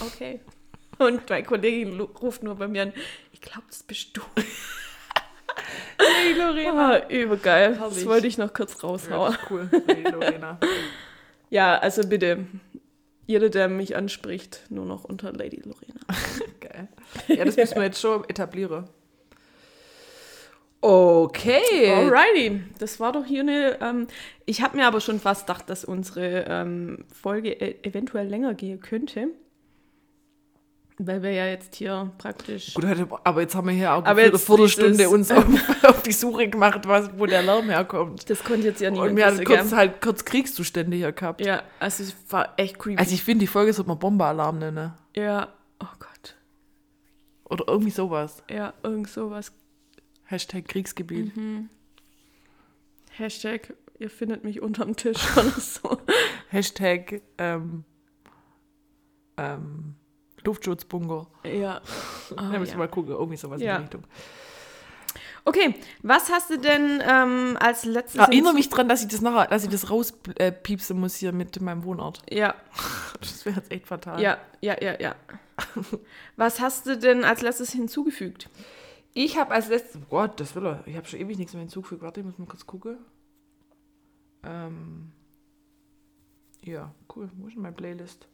[0.00, 0.40] Okay.
[0.98, 2.92] Und meine Kollegin lu- ruft nur bei mir an,
[3.32, 4.20] ich glaube, das bist du.
[5.98, 6.92] Lady Lorena.
[6.94, 7.70] Ah, übergeil.
[7.70, 8.06] Das Herrlich.
[8.06, 9.32] wollte ich noch kurz Ja, raushauen.
[9.32, 9.68] das ist cool.
[9.86, 10.58] Lady Lorena.
[11.50, 12.46] Ja, also bitte,
[13.26, 16.00] jeder, der mich anspricht, nur noch unter Lady Lorena.
[16.60, 16.88] Geil.
[17.28, 18.88] Ja, das müssen wir jetzt schon etablieren.
[20.82, 21.92] Okay.
[21.92, 23.78] Alrighty, das war doch hier eine.
[23.82, 24.06] Ähm,
[24.46, 28.80] ich habe mir aber schon fast gedacht, dass unsere ähm, Folge e eventuell länger gehen
[28.80, 29.28] könnte.
[31.02, 32.74] Weil wir ja jetzt hier praktisch.
[32.74, 32.84] Gut,
[33.24, 35.46] aber jetzt haben wir hier auch Aber eine Viertelstunde uns auf,
[35.84, 38.28] auf die Suche gemacht, was, wo der Lärm herkommt.
[38.28, 41.40] Das konnte jetzt ja niemand Und wir hatten kurz, halt, kurz Kriegszustände hier gehabt.
[41.40, 42.98] Ja, also es war echt creepy.
[42.98, 44.92] Also ich finde, die Folge sollte man Bombealarm nennen.
[45.16, 45.48] ja,
[45.82, 46.36] oh Gott.
[47.44, 48.42] Oder irgendwie sowas.
[48.50, 49.52] Ja, irgend sowas.
[50.30, 51.32] Hashtag Kriegsgebiet.
[53.10, 55.98] Hashtag, ihr findet mich unterm Tisch oder so.
[56.48, 57.84] Hashtag ähm,
[59.36, 59.96] ähm,
[60.44, 61.26] Luftschutzbunker.
[61.44, 61.80] Ja.
[62.36, 62.70] da Oh, müssen ja.
[62.72, 63.72] wir mal gucken, irgendwie sowas Ja.
[63.76, 64.04] in die Richtung.
[65.44, 68.20] Okay, was hast du denn ähm, als letztes...
[68.20, 71.60] Erinnere hinzu- mich dran, dass ich das nachher, dass ich das rauspiepsen muss hier mit
[71.60, 72.22] meinem Wohnort.
[72.30, 72.54] Ja,
[73.20, 74.20] Das wäre jetzt echt fatal.
[74.20, 75.16] ja, ja, ja, ja.
[76.36, 78.48] was hast du denn als letztes hinzugefügt?
[79.14, 80.82] Ich habe als letztes, oh Gott, das will er.
[80.86, 82.02] Ich habe schon ewig nichts mehr hinzugefügt.
[82.02, 82.96] Warte, ich muss mal kurz gucken.
[84.44, 85.10] Ähm,
[86.62, 87.28] ja, cool.
[87.36, 88.26] Wo ist denn meine Playlist?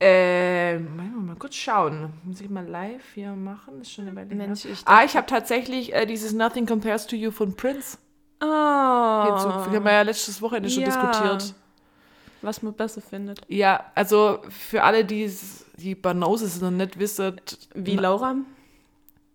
[0.00, 2.12] Ähm, mal, mal kurz schauen.
[2.24, 3.78] Muss ich mal live hier machen?
[3.78, 4.34] Das ist schon eine Weile.
[4.34, 7.96] Mensch, ich Ah, ich habe tatsächlich äh, dieses Nothing Compares to You von Prince
[8.42, 9.76] Oh, hinzugefügt.
[9.76, 10.88] Haben wir ja letztes Wochenende schon Ja.
[10.88, 11.54] diskutiert.
[12.42, 13.40] was man besser findet.
[13.48, 15.32] Ja, also für alle, die
[15.76, 17.40] die Banauses noch nicht wissen.
[17.74, 18.36] Wie Laura?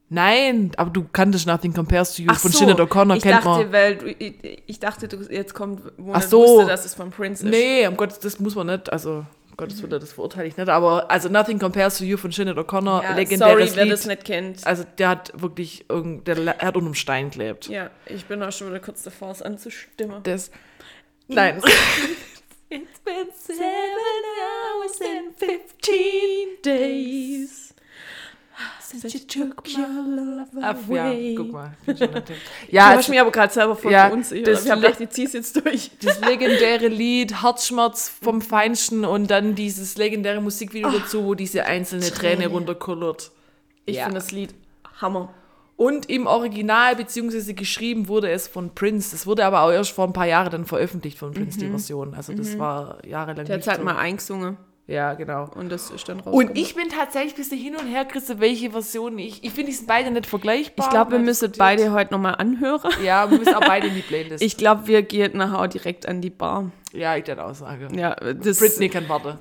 [0.09, 3.47] Nein, aber du kanntest Nothing Compares to You Ach von so, Sinead O'Connor, kennt dachte,
[3.47, 3.71] man.
[3.71, 6.39] weil du, ich, ich dachte, du, jetzt kommt, wo Ach man so.
[6.41, 7.51] wusste, dass es von Prince ist.
[7.51, 8.91] Nee, um Gottes, das muss man nicht.
[8.91, 10.67] Also, um Gottes Willen, das verurteile ich nicht.
[10.67, 13.93] Aber also Nothing Compares to You von Sinead O'Connor, Ja, legendäres sorry, wer Lied.
[13.93, 14.65] das nicht kennt.
[14.65, 17.67] Also der hat wirklich irgend, der er hat unter einem Stein gelebt.
[17.67, 20.23] Ja, ich bin auch schon wieder kurz davor, es anzustimmen.
[20.23, 20.49] Das.
[21.27, 21.61] Nein.
[22.71, 23.63] It's been seven
[30.71, 31.35] Ach, ja, away.
[31.35, 31.71] guck mal.
[32.69, 34.47] Ja, du hast mich aber gerade selber voll Ja, verunsichert.
[34.47, 35.91] das Ich habe gedacht, ich zieh's jetzt durch.
[36.03, 42.01] das legendäre Lied Herzschmerz vom Feinsten und dann dieses legendäre Musikvideo dazu, wo diese einzelne
[42.07, 42.47] Träne Träne.
[42.47, 43.31] runterkullert.
[43.85, 44.03] Ich Ja.
[44.05, 44.53] finde das Lied
[45.01, 45.33] Hammer.
[45.75, 49.11] Und im Original, beziehungsweise geschrieben wurde es von Prince.
[49.11, 52.13] Das wurde aber auch erst vor ein paar Jahren dann veröffentlicht von Prince, die Version.
[52.15, 53.83] Also das war jahrelang Der hat halt so.
[53.85, 54.57] mal eingesungen
[54.89, 55.49] Ja, genau.
[55.55, 56.55] und das ist dann Und rausgekommen.
[56.55, 59.43] ich bin tatsächlich ein bisschen hin und her gerissen, welche Version ich.
[59.43, 60.85] Ich finde, die sind beide nicht vergleichbar.
[60.85, 62.91] Ich glaube, wir müssen beide heute nochmal anhören.
[63.03, 64.43] Ja, wir müssen auch beide in die Playlist.
[64.43, 66.71] Ich glaube, wir gehen nachher auch direkt an die Bar.
[66.91, 67.97] ja, ich dann auch sagen.
[67.97, 69.37] Ja, das, Britney kann warten.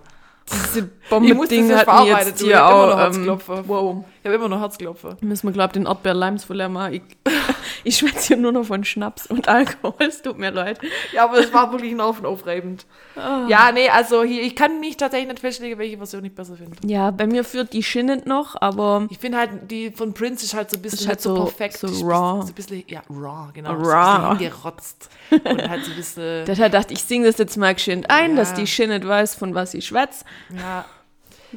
[0.51, 3.15] diese Ich muss das Bombe-Ding hat mir verarbeiten, jetzt hier auch...
[3.15, 4.05] Ähm, wow.
[4.29, 5.17] Ich habe immer noch Herzklopfen.
[5.23, 6.93] Müssen wir, glaube ich, den Erdbeer-Limes von machen.
[6.95, 7.03] Ich,
[7.85, 9.95] ich schwätze hier nur noch von Schnaps und Alkohol.
[10.07, 10.79] Es tut mir leid.
[11.15, 12.85] Ja, aber das war wirklich ein Auf und aufreibend.
[13.17, 13.47] Ah.
[13.49, 16.77] Ja, nee, also hier, ich kann mich tatsächlich nicht festlegen, welche Version ich besser finde.
[16.85, 20.53] Ja, bei mir führt die Shinnet noch, aber Ich finde halt, die von Prince ist
[20.55, 21.79] halt so ein bisschen halt so, so- perfekt.
[21.79, 22.43] so raw.
[22.43, 23.73] So ein bisschen, ja, raw, genau.
[23.73, 24.33] Raw.
[24.39, 25.09] So gerotzt.
[25.31, 28.33] Und halt so ein bisschen, der hat gedacht, ich singe das jetzt mal geschwind ein,
[28.33, 28.37] Ja.
[28.37, 30.25] dass die Shinnet weiß, von was ich schwätze.
[30.55, 30.85] ja.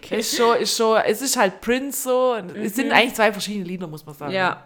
[0.10, 2.34] Ist schon, ist schon, es ist halt Prince so.
[2.34, 4.32] und Es sind eigentlich zwei verschiedene Lieder, muss man sagen.
[4.32, 4.36] Mhm.
[4.38, 4.64] Ja.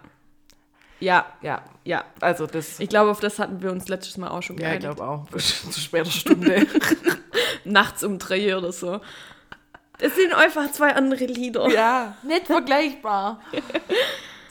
[0.99, 2.05] Ja, Ja, ja.
[2.21, 2.79] also das.
[2.79, 4.97] Ich glaube, auf das hatten wir uns letztes Mal auch schon ja, ich geeinigt.
[4.97, 5.29] glaube auch.
[5.37, 6.65] Zu später Stunde.
[7.65, 9.01] Nachts um drei oder so.
[9.99, 11.67] Das sind einfach zwei andere Lieder.
[11.69, 13.41] ja, nicht vergleichbar.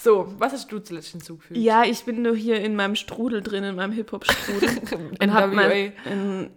[0.04, 1.58] So, was hast du zuletzt hinzugefügt?
[1.58, 4.68] Ja, ich bin nur hier in meinem Strudel drin, in meinem Hip-Hop-Strudel.
[5.20, 5.54] und hab NWA.
[5.54, 6.50] mal ein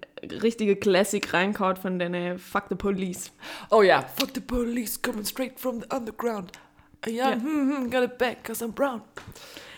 [0.43, 3.31] richtige Classic reinkaut von den Fuck the Police.
[3.71, 4.01] Oh ja.
[4.01, 6.51] Fuck the police coming straight from the underground.
[7.07, 7.35] Yeah, Ja.
[7.35, 9.01] hm, hm, got it back, cause I'm brown.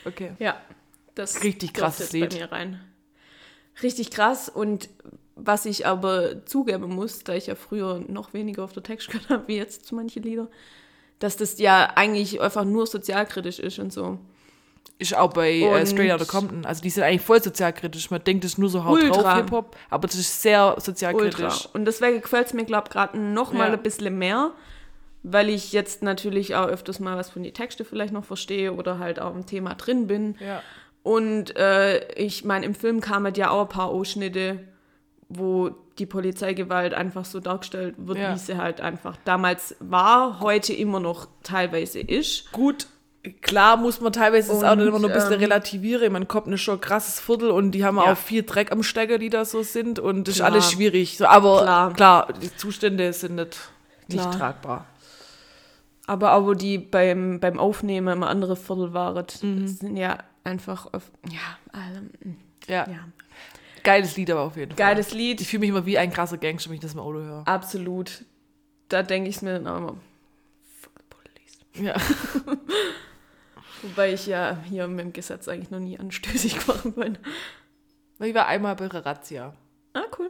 [0.04, 0.32] Okay.
[0.40, 0.60] Ja,
[1.14, 2.30] das Richtig krasses jetzt Lied.
[2.32, 2.82] bei mir rein.
[3.84, 4.90] Richtig krass und
[5.36, 9.30] was ich aber zugeben muss, da ich ja früher noch weniger auf der Text gehört
[9.30, 10.50] habe, wie jetzt zu manchen Lieder,
[11.20, 14.18] dass das ja eigentlich einfach nur sozialkritisch ist und so.
[14.98, 16.66] Ist auch bei äh, Straight Outta Compton.
[16.66, 18.12] Also die sind eigentlich voll sozialkritisch.
[18.12, 19.36] Man denkt, das ist nur so haut drauf Ultra.
[19.38, 20.82] Hip-Hop, aber das ist sehr Ultra.
[20.82, 21.70] sozialkritisch.
[21.74, 23.74] Und deswegen gefällt es mir, glaube ich, gerade noch mal Ja.
[23.76, 24.52] ein bisschen mehr,
[25.24, 29.00] weil ich jetzt natürlich auch öfters mal was von den Texten vielleicht noch verstehe oder
[29.00, 30.36] halt auch im Thema drin bin.
[30.40, 30.62] Ja.
[31.04, 34.60] Und äh, ich meine, im Film kamen ja auch ein paar Ausschnitte,
[35.30, 35.70] wo
[36.00, 38.34] die Polizeigewalt einfach so dargestellt wird, Ja.
[38.34, 42.52] wie sie halt einfach damals war, heute immer noch teilweise ist.
[42.52, 42.88] Gut,
[43.42, 46.12] klar muss man teilweise es auch Und, immer noch ein bisschen ähm, relativieren.
[46.14, 48.12] Man kommt ist schon ein krasses Viertel und die haben Ja.
[48.14, 51.18] auch viel Dreck am Stecker, die da so sind und das ist alles schwierig.
[51.18, 51.94] So, aber Klar.
[51.94, 52.34] klar.
[52.42, 53.58] die Zustände sind nicht,
[54.08, 54.86] nicht tragbar.
[56.08, 59.68] Aber auch wo die beim, beim Aufnehmen immer andere Viertel waren, Mhm.
[59.68, 60.88] sind ja einfach,
[61.30, 62.00] ja, also,
[62.68, 62.88] Ja.
[62.90, 63.00] ja.
[63.84, 64.78] Geiles Lied aber auf jeden Fall.
[64.78, 65.42] Geiles Lied.
[65.42, 67.48] Ich fühle mich immer wie ein krasser Gangster, wenn ich das im Auto höre.
[67.48, 68.26] Absolut.
[68.90, 69.96] Da denke ich mir dann auch immer,
[70.82, 71.86] fuck the police.
[71.86, 71.96] Ja.
[73.82, 77.18] Wobei ich ja hier mit dem Gesetz eigentlich noch nie anstößig geworden bin.
[78.28, 79.54] Ich war einmal bei einer Razzia,
[79.94, 80.30] Ah, cool.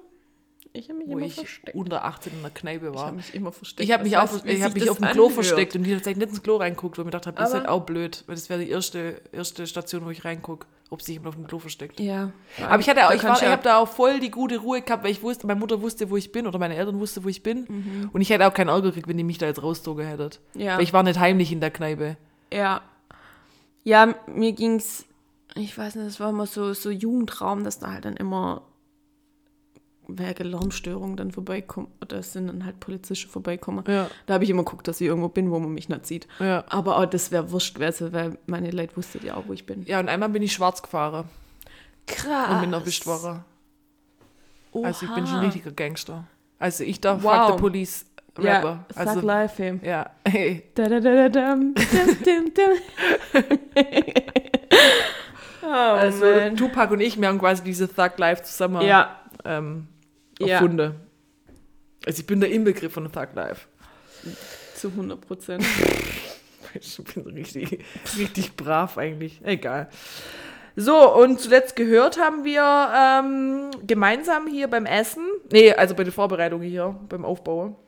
[0.72, 1.76] Ich habe mich wo immer ich versteckt.
[1.76, 3.08] unter 18 in der Kneipe Ich war.
[3.08, 3.84] habe mich immer versteckt.
[3.84, 5.34] Ich habe mich, auch, ich hab mich auf dem Klo anhört.
[5.34, 7.56] versteckt und die hat nicht ins Klo reinguckt, weil ich mir gedacht habe, das ist
[7.56, 11.14] halt auch blöd, weil das wäre die erste, erste Station, wo ich reingucke, ob sich
[11.14, 12.00] jemand auf dem Klo versteckt.
[12.00, 12.32] Ja.
[12.68, 15.04] Aber ich hatte auch, ich, war, ich habe da auch voll die gute Ruhe gehabt,
[15.04, 17.44] weil ich wusste, meine Mutter wusste, wo ich bin oder meine Eltern wussten, wo ich
[17.44, 17.66] bin.
[17.68, 18.10] Mhm.
[18.12, 20.30] Und ich hätte auch keinen Ärger gekriegt, wenn die mich da jetzt rauszogen hätten.
[20.56, 20.78] Ja.
[20.78, 22.18] Weil ich war nicht heimlich in der Kneipe.
[22.52, 22.82] Ja.
[23.84, 25.06] Ja, mir ging's,
[25.56, 28.64] ich weiß nicht, das war immer so, so Jugendraum, dass da halt dann immer
[30.18, 33.84] wegen Lärmstörungen dann vorbeikommen, oder es sind dann halt Polizisten vorbeikommen.
[33.88, 34.10] Ja.
[34.26, 36.28] Da habe ich immer geguckt, dass ich irgendwo bin, wo man mich nicht sieht.
[36.40, 36.64] Ja.
[36.70, 39.86] Aber auch das wäre wurscht gewesen, weil meine Leute wussten ja auch, wo ich bin.
[39.86, 41.26] Ja, und einmal bin ich schwarz gefahren
[42.08, 42.50] Krass.
[42.52, 43.44] und bin erwischt worden.
[44.74, 46.26] Also ich bin schon ein richtiger Gangster.
[46.60, 47.48] Also ich darf Wow.
[47.48, 48.06] Fuck the Police
[48.38, 48.68] Rapper.
[48.68, 49.64] Ja, Thug also, Life.
[49.64, 49.80] Hey.
[49.84, 50.64] ja, hey.
[50.76, 52.72] Da, da, da, da, dam, dim, dim.
[55.64, 56.56] oh, Also man.
[56.56, 59.88] Tupac und ich, wir haben quasi diese Thug Life zusammen Ja, ähm,
[60.48, 60.56] Ja.
[60.56, 60.96] erfunden.
[62.06, 63.68] Also ich bin der Inbegriff von Thug Life.
[64.76, 65.66] zu 100 Prozent.
[66.80, 67.84] Ich bin richtig,
[68.16, 69.42] richtig brav eigentlich.
[69.44, 69.90] Egal.
[70.76, 72.62] So, und zuletzt gehört haben wir
[72.96, 77.80] ähm, gemeinsam hier beim Essen, nee, also bei der Vorbereitung hier, beim Aufbau,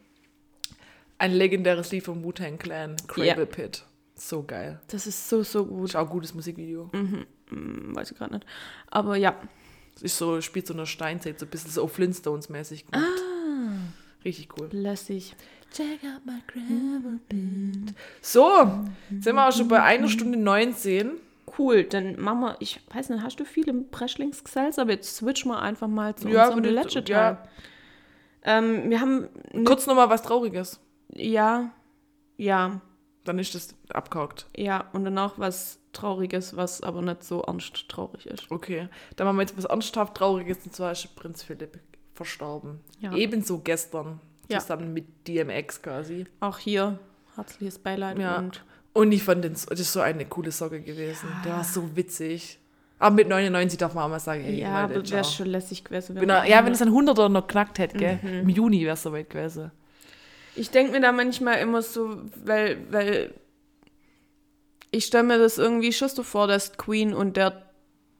[1.19, 3.45] ein legendäres Lied vom Wu-Tang Clan, Cradle Ja.
[3.45, 3.85] Pit.
[4.15, 4.81] So geil.
[4.87, 5.89] Das ist so, so gut.
[5.89, 6.89] Ist auch ein gutes Musikvideo.
[6.91, 8.47] Hm, weiß ich gerade nicht.
[8.87, 9.35] Aber ja,
[9.95, 13.07] Es ist so, spielt so eine Steinzeit, so ein bisschen so Flintstones-mäßig gemacht.
[13.07, 13.71] Ah.
[14.23, 14.69] Richtig cool.
[14.71, 15.35] lässig.
[18.21, 18.49] So,
[19.09, 21.11] jetzt sind wir auch schon bei einer Stunde 19.
[21.57, 25.61] Cool, dann machen wir, ich weiß nicht, hast du viele Preschlingsgesells, aber jetzt switchen wir
[25.61, 27.13] einfach mal zu Ja, unserem letzten Teil.
[27.13, 27.43] ja.
[28.43, 29.27] Ähm, wir haben,
[29.65, 30.79] Kurz nochmal was Trauriges.
[31.13, 31.71] ja,
[32.37, 32.81] ja,
[33.25, 34.47] Dann ist das abgehakt.
[34.55, 38.49] ja, und danach was Trauriges, was aber nicht so ernst traurig ist.
[38.49, 41.79] Okay, dann machen wir jetzt was ernsthaft Trauriges, und zwar ist Prinz Philipp
[42.13, 42.79] verstorben.
[42.99, 43.13] Ja.
[43.15, 44.59] Ebenso gestern, Ja.
[44.59, 46.25] zusammen mit DMX quasi.
[46.39, 46.99] Auch hier
[47.35, 48.37] herzliches Beileid Ja.
[48.39, 48.63] und
[48.93, 51.29] Und ich fand den, das ist so eine coole Socke gewesen.
[51.45, 52.59] Der war so witzig.
[52.99, 55.83] Aber mit 99 darf man auch mal sagen, ey, ja, Leute, aber wäre schon lässig
[55.85, 56.15] gewesen.
[56.19, 58.19] Wenn er, ja, wenn es ein 100er noch knackt hätte, gell?
[58.21, 59.71] Im Juni wäre es soweit gewesen.
[60.55, 63.33] Ich denke mir da manchmal immer so, weil, weil
[64.91, 67.63] ich stelle mir das irgendwie schon so vor, dass Queen und der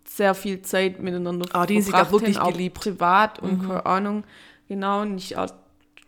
[0.07, 2.77] sehr viel Zeit miteinander Ah, die verbracht auch wirklich auch geliebt.
[2.79, 4.23] privat und keine Ahnung.
[4.67, 5.47] Genau, und ich auch,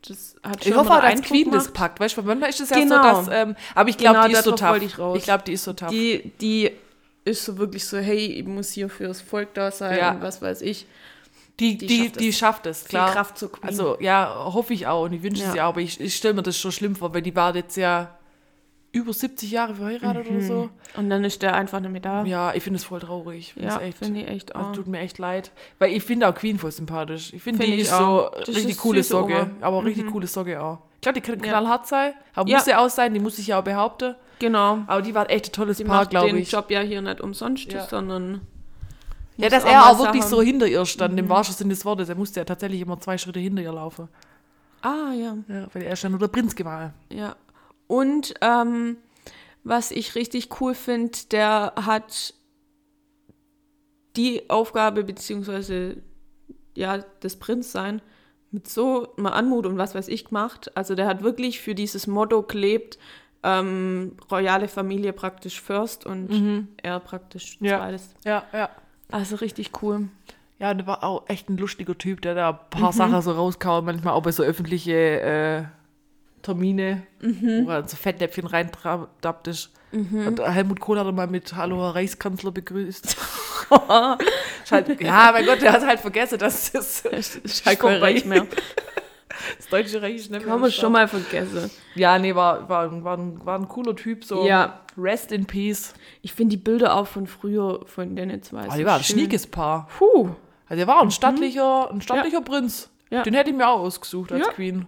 [0.07, 1.73] das hat Ich schon hoffe mal auch, dass Queen das gemacht.
[1.73, 1.99] packt.
[1.99, 2.95] Weißt du, manchmal ist es ja Genau.
[3.23, 3.35] so, dass.
[3.37, 4.77] Ähm, aber ich glaube, Genau, die ist so tough.
[4.77, 4.97] ich.
[5.17, 5.89] Ich glaube, die ist so tough.
[5.89, 6.71] Die, die
[7.25, 10.11] ist so wirklich so, hey, ich muss hier fürs Volk da sein Ja.
[10.11, 10.85] und was weiß ich.
[11.59, 12.37] die, die die, schafft die es.
[12.37, 13.11] schafft es, Viel klar.
[13.13, 13.69] Kraft zur Queen.
[13.69, 15.55] Also, ja, hoffe ich auch und ich wünsche es Ja.
[15.55, 17.77] ja auch, aber ich, ich stelle mir das schon schlimm vor, weil die war jetzt
[17.77, 18.17] ja
[18.93, 20.69] über 70 Jahre verheiratet oder so.
[20.95, 22.23] und dann ist der einfach nicht mehr da.
[22.23, 23.53] Ja, ich finde es voll traurig.
[23.57, 24.67] Ja, finde ich echt auch.
[24.69, 25.51] also, tut mir echt leid.
[25.79, 27.33] Weil ich finde auch Queen voll sympathisch.
[27.33, 28.31] Ich finde, Find die ich ist auch.
[28.33, 29.33] so Das ist richtig coole süße Socke.
[29.33, 29.47] Oma.
[29.61, 30.77] Aber richtig coole Socke auch.
[30.95, 31.49] Ich glaube, die kann Ja.
[31.51, 32.57] knallhart sein, aber Ja.
[32.57, 34.15] muss ja auch sein, die muss ich ja auch behaupten.
[34.39, 34.79] Genau.
[34.87, 36.51] Aber die war echt ein tolles Sie Paar, glaube den ich.
[36.51, 37.85] Job ja hier nicht umsonst, Ja.
[37.87, 38.41] sondern
[39.37, 42.07] Ja, dass er auch wirklich sagen- so hinter ihr stand, im wahrsten Sinne des Wortes.
[42.09, 44.07] Er musste ja tatsächlich immer zwei Schritte hinter ihr laufen.
[44.81, 46.93] Ah, ja, Ja, weil er ist ja nur der Prinzgemahl.
[47.09, 47.35] ja.
[47.93, 48.97] Und ähm,
[49.63, 52.33] was ich richtig cool finde, der hat
[54.15, 55.97] die Aufgabe, beziehungsweise
[56.75, 58.01] ja, das Prinzsein
[58.49, 60.75] mit so einer Anmut und was weiß ich gemacht.
[60.75, 62.97] Also der hat wirklich für dieses Motto gelebt,
[63.43, 67.77] ähm, royale Familie praktisch first und er praktisch Ja.
[67.77, 68.15] zweites.
[68.25, 68.69] Ja, ja.
[69.11, 70.07] Also richtig cool.
[70.57, 73.85] Ja, der war auch echt ein lustiger Typ, der da ein paar Sachen so rauskaut,
[73.85, 75.63] manchmal auch bei so öffentliche äh,
[76.43, 79.71] Termine, wo er so Fettnäpfchen reintappt ist.
[79.91, 83.15] Und Helmut Kohl hat er mal mit Hallo Herr Reichskanzler begrüßt.
[84.71, 88.45] Halt, ja, mein Gott, der hat halt vergessen, dass das, Ist halt kein Reich mehr.
[89.57, 91.69] das Deutsche Reich ist nicht mehr Kann man schon mal vergessen.
[91.95, 94.45] Ja, nee, war, war, ein- war, ein, war ein cooler Typ, so.
[94.45, 94.81] Ja.
[94.97, 95.93] Rest in Peace.
[96.21, 98.67] Ich finde die Bilder auch von früher, von denen zwei.
[98.67, 99.87] Oh, so die war ein schniekes Paar.
[99.97, 100.29] Puh.
[100.67, 102.89] Also er war ein stattlicher, ein stattlicher Prinz.
[103.09, 103.23] Ja.
[103.23, 104.51] Den hätte ich mir auch ausgesucht als Ja.
[104.53, 104.85] Queen.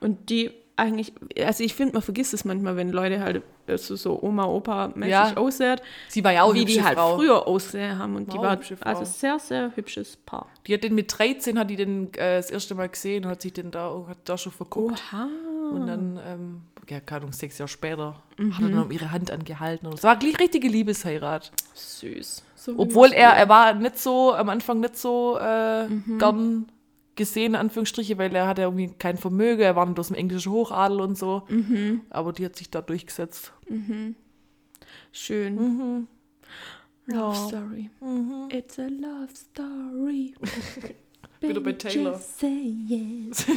[0.00, 1.12] Und die eigentlich,
[1.44, 3.42] also ich finde, man vergisst es manchmal, wenn Leute halt
[3.76, 5.36] so, so Oma, Opa-mäßig Ja.
[5.36, 7.16] aussehen, Sie war ja auch wie die halt Frau.
[7.16, 8.16] früher aussehen haben.
[8.16, 10.46] Und die War auch war also sehr, sehr hübsches Paar.
[10.66, 13.42] Die hat den mit 13 hat die den äh, das erste Mal gesehen und hat
[13.42, 15.02] sich den da, hat da schon verguckt.
[15.12, 15.28] Oha.
[15.72, 18.56] Und dann, ähm, ja, keine Ahnung, sechs Jahre später Mhm.
[18.56, 19.86] hat er dann um ihre Hand angehalten.
[19.88, 21.50] Und es war gleich richtige Liebesheirat.
[21.74, 22.42] Süß.
[22.54, 26.18] So Obwohl er, er war nicht so, am Anfang nicht so äh, Mhm.
[26.18, 26.66] gern
[27.18, 30.52] gesehen, in Anführungsstriche, weil er hatte irgendwie kein Vermögen, er war nicht aus dem englischen
[30.52, 31.42] Hochadel und so.
[31.50, 32.00] Mhm.
[32.08, 33.52] Aber die hat sich da durchgesetzt.
[35.12, 35.54] Schön.
[35.56, 36.06] Mhm.
[37.06, 37.34] Love Ja.
[37.34, 37.90] Story.
[38.50, 40.34] It's a love story.
[41.40, 42.18] Wieder bei Taylor.
[42.40, 43.46] yes.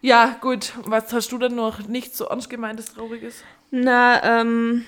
[0.00, 0.72] Ja, gut.
[0.84, 3.42] Was hast du denn noch nicht so ernst gemeintes, trauriges?
[3.72, 4.84] Na, ähm,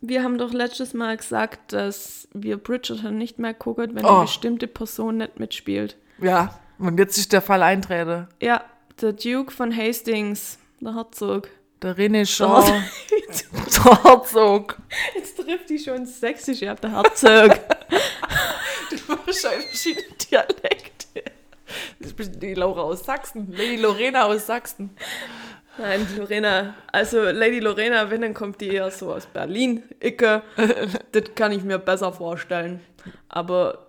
[0.00, 4.08] wir haben doch letztes Mal gesagt, dass wir Bridgerton nicht mehr gucken, wenn Oh.
[4.08, 5.96] eine bestimmte Person nicht mitspielt.
[6.20, 8.28] Ja, und jetzt ist der Fall eintreten.
[8.40, 8.64] Ja,
[9.00, 11.48] der Duke von Hastings, der Herzog.
[11.82, 12.62] Der René Der Shaw.
[12.62, 13.84] Herzog.
[13.84, 14.76] Der Herzog.
[15.14, 17.58] Jetzt trifft die schon sächsisch, habt der Herzog.
[19.06, 21.22] Wahrscheinlich verschiedene Dialekte.
[22.00, 23.52] Das ist die Laura aus Sachsen.
[23.52, 24.90] Lady Lorena aus Sachsen.
[25.78, 29.82] Nein, Lorena, also Lady Lorena, wenn, dann kommt die eher so aus Berlin.
[30.02, 30.42] Icke,
[31.12, 32.80] das kann ich mir besser vorstellen.
[33.28, 33.86] Aber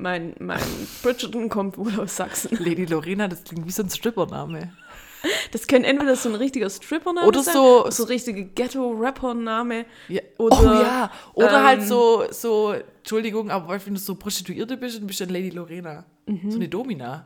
[0.00, 0.60] mein, mein
[1.02, 2.56] Bridgerton kommt wohl aus Sachsen.
[2.62, 4.72] Lady Lorena, das klingt wie so ein Strippername.
[5.50, 9.84] Das könnte entweder so ein richtiger Stripper-Name Oder sein, so- so ein richtiger Ghetto-Rapper-Name.
[10.08, 10.20] Ja.
[10.38, 11.10] Oder, oh ja.
[11.34, 15.24] Oder halt ähm, so, so, Entschuldigung, aber wenn du so Prostituierte bist, dann bist du
[15.24, 16.04] dann Lady Lorena.
[16.26, 16.50] Mhm.
[16.50, 17.24] So eine Domina.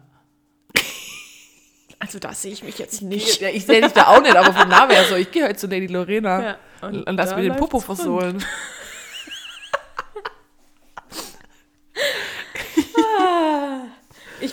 [1.98, 3.40] Also da sehe ich mich jetzt nicht.
[3.40, 5.56] Ja, ich sehe dich da auch nicht, aber vom Namen her so, ich gehe heute
[5.56, 8.42] zu Lady Lorena Ja, und, und lass mir den Popo versohlen.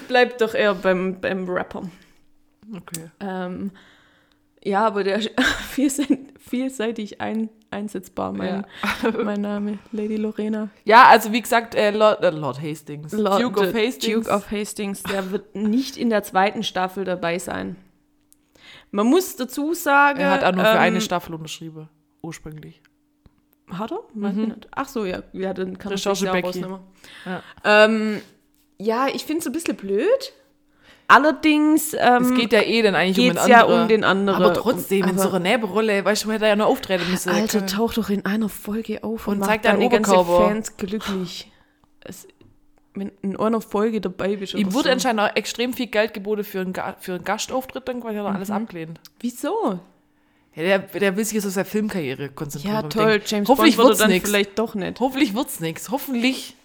[0.10, 1.84] Ich bleib doch eher beim, beim Rapper.
[2.76, 3.11] Okay.
[3.19, 3.69] Ähm,
[4.64, 5.30] ja, aber der ist
[6.40, 8.65] vielseitig, ein, einsetzbar, mein,
[9.23, 10.69] mein Name, Lady Lorena.
[10.84, 13.14] Ja, also wie gesagt, äh, Lord, äh, Lord Hastings.
[13.14, 13.99] Lord- Duke of Hastings.
[14.26, 17.76] Duke of Hastings, der wird nicht in der zweiten Staffel dabei sein.
[18.90, 20.22] Man muss dazu sagen.
[20.22, 21.88] er hat auch nur für ähm, eine Staffel unterschrieben,
[22.23, 22.81] ursprünglich.
[23.69, 23.99] Hat er?
[24.15, 24.68] Ich nicht.
[24.72, 25.22] Ach so, ja.
[25.34, 26.48] Ja, dann kann ich Recherche das ja Becky.
[26.48, 26.80] rausnehmen.
[27.27, 27.44] Ja.
[27.64, 28.22] Ähm,
[28.82, 30.34] ja, ich finde es ein bisschen blöd.
[31.08, 33.82] Allerdings ähm, Es geht ja eh dann eigentlich um geht's einen ja anderen.
[33.82, 34.44] um den anderen.
[34.44, 37.30] Aber trotzdem, in aber, so einer Nebenrolle, weißt du, hätte er ja noch auftreten müssen.
[37.30, 40.26] Alter, Kann- tauch doch in einer Folge auf und, Und mach zeig deinen deine ganzen.
[40.26, 41.52] Fans glücklich.
[42.02, 42.28] Es,
[42.94, 44.92] wenn in einer Folge dabei bist Ihm wurde so.
[44.92, 48.30] anscheinend auch extrem viel Geld geboten für einen, Ga für einen Gastauftritt, dann hat er
[48.30, 48.36] Mhm.
[48.36, 49.00] alles abgelehnt.
[49.20, 49.80] Wieso?
[50.56, 52.76] Ja, der, der will sich jetzt auf seine Filmkarriere konzentrieren.
[52.76, 53.22] Ja, toll.
[53.26, 54.30] James hoffentlich Bond wird's dann nix.
[54.30, 55.00] vielleicht doch nicht.
[55.00, 55.90] Hoffentlich wird's nichts.
[55.90, 56.56] Hoffentlich.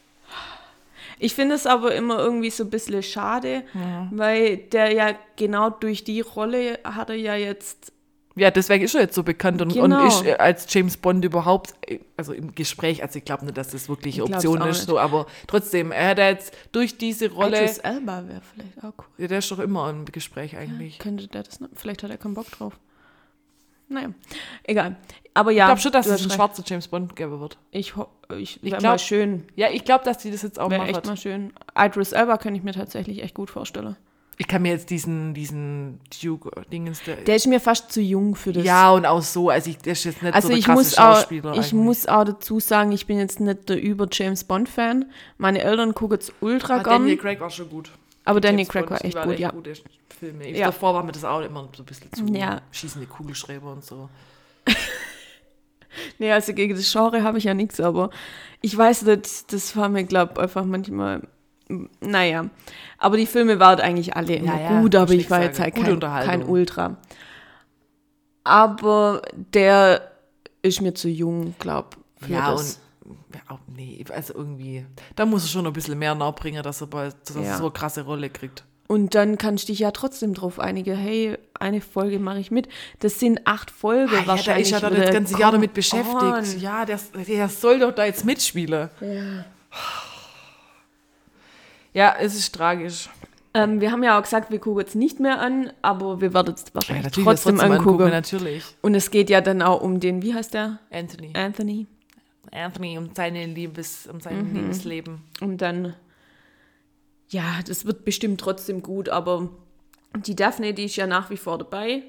[1.25, 3.63] Ich finde es aber immer irgendwie so ein bisschen schade,
[4.11, 7.93] weil der ja genau durch die Rolle hat er ja jetzt
[8.37, 10.01] Ja, deswegen ist er jetzt so bekannt und, Genau.
[10.03, 13.57] und ist äh, als James Bond überhaupt, äh, also im Gespräch, also ich glaube nicht,
[13.57, 14.87] dass das wirklich eine Option ist, nicht.
[14.89, 19.05] so, aber trotzdem, er hat jetzt durch diese Rolle, Idris Elba wäre vielleicht auch cool.
[19.19, 20.99] ja, der ist doch immer im Gespräch eigentlich.
[20.99, 21.69] Könnte der das noch?
[21.77, 22.73] Vielleicht hat er keinen Bock drauf.
[23.95, 24.09] Naja,
[24.65, 24.97] egal.
[25.37, 26.35] Aber ja, ich glaube schon, dass es einen recht.
[26.37, 27.57] schwarzen James Bond geben wird.
[27.73, 27.95] Ich,
[28.37, 29.45] ich, Ich wäre glaub- mal schön.
[29.57, 31.07] Ja, ich glaube, dass die das jetzt auch Wäre echt machen.
[31.09, 31.53] mal schön.
[31.77, 33.97] Idris Elba könnte ich mir tatsächlich echt gut vorstellen.
[34.37, 38.53] Ich kann mir jetzt diesen, diesen Duke-Dingens, der, Der ist mir fast zu jung für
[38.53, 38.65] das.
[38.65, 40.99] ja, und auch so, also ich, der ist jetzt nicht also so der krasse muss,
[40.99, 44.69] auch, Schauspieler ich muss auch dazu sagen, ich bin jetzt nicht der über James Bond
[44.69, 45.05] Fan.
[45.39, 47.03] Meine Eltern gucken es ultra Ah, gern.
[47.03, 47.91] Daniel Craig war schon gut.
[48.25, 49.51] Aber Daniel Craig war echt gut, ja.
[49.51, 49.75] gute
[50.19, 50.51] Filme.
[50.51, 50.67] Ja.
[50.67, 52.63] Davor war mir das auch immer so ein bisschen zu Ja.
[52.73, 54.09] schießende Kugelschreiber und so.
[56.19, 58.11] Nee, also gegen das Genre habe ich ja nichts, aber
[58.61, 61.23] ich weiß nicht, das war mir, glaube einfach manchmal,
[62.01, 62.47] naja.
[62.99, 65.75] Aber die Filme waren eigentlich alle immer Ja, ja, gut, aber ich war jetzt halt
[65.77, 66.97] kein, kein Ultra.
[68.43, 70.11] Aber der
[70.63, 71.91] ist mir zu jung, glaube
[72.21, 72.75] für Ja, das.
[72.75, 72.84] und
[73.35, 74.87] ja, auch, nee, also irgendwie,
[75.17, 77.57] da muss er schon ein bisschen mehr nachbringen, dass er, bei, dass er Ja.
[77.57, 78.65] so eine krasse Rolle kriegt.
[78.87, 82.69] Und dann kannst du dich ja trotzdem drauf einigen, hey, eine Folge mache ich mit.
[83.01, 84.71] Das sind acht Folgen Ah, ja, der wahrscheinlich.
[84.73, 86.15] ist ja das ganze Jahr damit beschäftigt.
[86.23, 86.61] on.
[86.61, 88.91] Ja, der, der soll doch da jetzt mitspielen.
[89.01, 89.45] Ja.
[91.93, 93.09] Ja, es ist tragisch.
[93.55, 96.55] Ähm, wir haben ja auch gesagt, wir gucken jetzt nicht mehr an, aber wir werden
[96.55, 98.11] es Ja, wahrscheinlich natürlich trotzdem, das angucken.
[98.11, 98.65] natürlich.
[98.83, 100.81] Und es geht ja dann auch um den, wie heißt der?
[100.91, 101.33] Anthony.
[101.35, 101.87] Anthony.
[102.53, 104.55] Anthony um seine Liebes, um sein Mhm.
[104.57, 105.23] Liebesleben.
[105.41, 105.95] Und dann,
[107.29, 109.49] ja, das wird bestimmt trotzdem gut, aber
[110.27, 112.03] die Daphne, die ist ja nach wie vor dabei.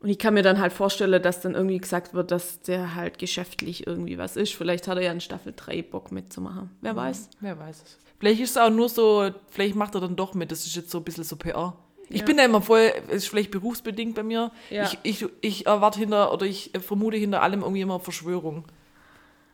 [0.00, 3.18] Und ich kann mir dann halt vorstellen, dass dann irgendwie gesagt wird, dass der halt
[3.18, 4.54] geschäftlich irgendwie was ist.
[4.54, 6.70] Vielleicht hat er ja in Staffel 3 Bock mitzumachen.
[6.82, 7.30] Wer weiß.
[7.40, 7.98] Wer weiß es.
[8.20, 10.52] Vielleicht ist es auch nur so, vielleicht macht er dann doch mit.
[10.52, 11.76] Das ist jetzt so ein bisschen so PR.
[12.10, 12.26] Ich Ja.
[12.26, 14.52] bin da immer voll, es ist vielleicht berufsbedingt bei mir.
[14.70, 14.84] Ja.
[14.84, 18.64] Ich, ich, ich erwarte hinter, oder ich vermute hinter allem irgendwie immer Verschwörung.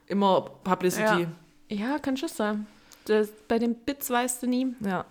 [0.06, 1.26] Immer Publicity.
[1.68, 2.66] Ja, kann schon sein.
[3.06, 4.74] Das, bei den Bits weißt du nie.
[4.80, 5.04] Ja.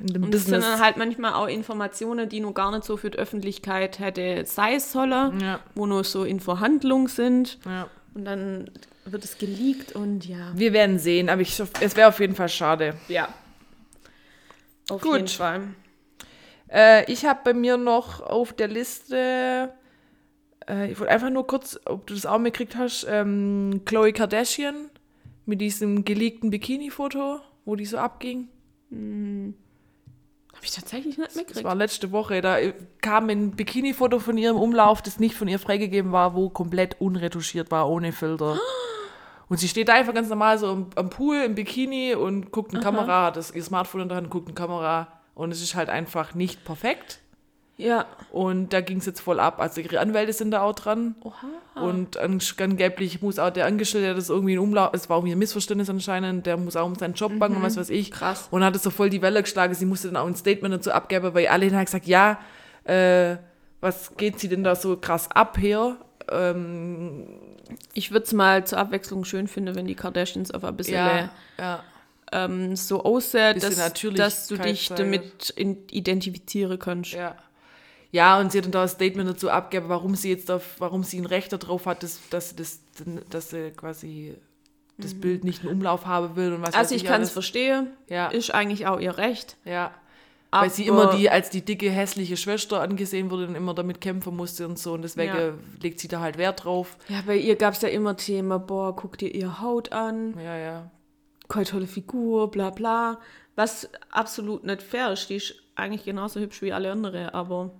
[0.00, 0.72] In dem Und das sind Business.
[0.72, 4.80] dann halt manchmal auch Informationen, die nur gar nicht so für die Öffentlichkeit hätte sein
[4.80, 7.58] sollen, ja, wo nur so in Verhandlung sind.
[7.64, 7.88] ja.
[8.14, 8.70] Und dann
[9.06, 10.52] wird es geleakt und ja.
[10.54, 12.94] Wir werden sehen, aber ich, es wäre auf jeden Fall schade.
[13.08, 13.28] Ja.
[14.88, 15.14] Auf Gut.
[15.16, 15.62] jeden Fall.
[16.70, 19.72] Äh, ich habe bei mir noch auf der Liste,
[20.68, 24.90] äh, ich wollte einfach nur kurz, ob du das auch mitgekriegt hast, ähm, Chloe Kardashian
[25.46, 28.48] mit diesem geleakten Bikini-Foto, wo die so abging.
[30.54, 31.64] Habe ich tatsächlich nicht Das mitgekriegt.
[31.66, 32.40] war letzte Woche.
[32.40, 36.48] Da äh, kam ein Bikini-Foto von ihrem Umlauf, das nicht von ihr freigegeben war, wo
[36.48, 38.58] komplett unretuschiert war, ohne Filter.
[39.48, 42.72] Und sie steht da einfach ganz normal so am, am Pool im Bikini und guckt
[42.72, 45.74] eine Kamera, hat das ihr Smartphone in der Hand, guckt eine Kamera und es ist
[45.74, 47.20] halt einfach nicht perfekt.
[47.76, 48.06] Ja.
[48.30, 49.60] Und da ging es jetzt voll ab.
[49.60, 51.16] Also ihre Anwälte sind da auch dran.
[51.24, 51.82] Oha.
[51.82, 55.34] Und an- angeblich muss auch der Angestellte, der das irgendwie ein Umlauf, es war irgendwie
[55.34, 58.10] ein Missverständnis anscheinend, der muss auch um seinen Job bangen und was weiß ich.
[58.10, 58.14] Mhm.
[58.14, 58.46] Krass.
[58.52, 59.74] Und hat es so voll die Welle geschlagen.
[59.74, 62.38] Sie musste dann auch ein Statement dazu abgeben, weil alle haben gesagt, ja,
[62.84, 63.36] äh,
[63.80, 65.96] was geht sie denn da so krass ab hier?
[66.30, 67.26] Ähm,
[67.94, 71.30] Ich würde es mal zur Abwechslung schön finden, wenn die Kardashians auf ein bisschen ja,
[71.58, 71.82] ja.
[72.30, 73.76] ähm, so aussehen, dass,
[74.14, 77.12] dass du dich damit in, identifizieren kannst.
[77.12, 77.34] Ja.
[78.14, 81.02] Ja, und sie hat dann da ein Statement dazu abgegeben, warum sie jetzt auf, warum
[81.02, 82.80] sie ein Recht darauf hat, dass, dass, sie das,
[83.28, 84.36] dass sie quasi
[84.98, 86.78] das Bild nicht in Umlauf haben will und was Mhm.
[86.78, 87.88] Also ich kann es verstehen.
[88.08, 88.28] Ja.
[88.28, 89.56] Ist eigentlich auch ihr Recht.
[89.64, 89.90] Ja.
[90.52, 94.00] Aber Weil sie immer die als die dicke, hässliche Schwester angesehen wurde und immer damit
[94.00, 94.92] kämpfen musste und so.
[94.92, 95.52] Und deswegen Ja.
[95.82, 96.96] legt sie da halt Wert drauf.
[97.08, 100.56] Ja, bei ihr gab es ja immer Thema, boah, guck dir ihr Haut an, Ja,
[100.56, 100.90] ja.
[101.48, 103.18] keine tolle Figur, bla bla.
[103.56, 105.28] Was absolut nicht fair ist.
[105.28, 107.72] Die ist eigentlich genauso hübsch wie alle andere, aber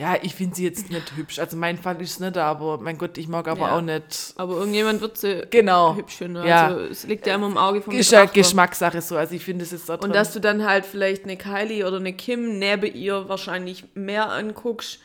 [0.00, 1.38] Ja, ich finde sie jetzt nicht hübsch.
[1.38, 3.76] Also mein Fall ist es nicht, aber mein Gott, ich mag aber Ja.
[3.76, 4.32] auch nicht.
[4.36, 5.94] Aber irgendjemand wird sie Genau.
[5.94, 6.46] hübsch finden.
[6.46, 6.68] Ja.
[6.68, 8.24] Also es liegt ja immer im Auge vom Ist ja.
[8.24, 9.18] Geschmackssache so.
[9.18, 10.12] Also ich finde es jetzt da Und drin.
[10.12, 15.00] dass du dann halt vielleicht eine Kylie oder eine Kim neben ihr wahrscheinlich mehr anguckst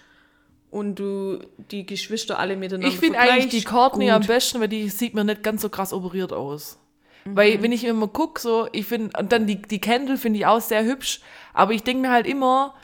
[0.72, 1.40] und du
[1.72, 5.26] die Geschwister alle miteinander Ich finde eigentlich die Courtney am besten, weil die sieht mir
[5.26, 6.78] nicht ganz so krass operiert aus.
[7.26, 7.36] Mhm.
[7.36, 10.46] Weil wenn ich immer gucke, so, ich finde, und dann die, die Kendall finde ich
[10.46, 11.20] auch sehr hübsch,
[11.54, 12.76] aber ich denke mir halt immer,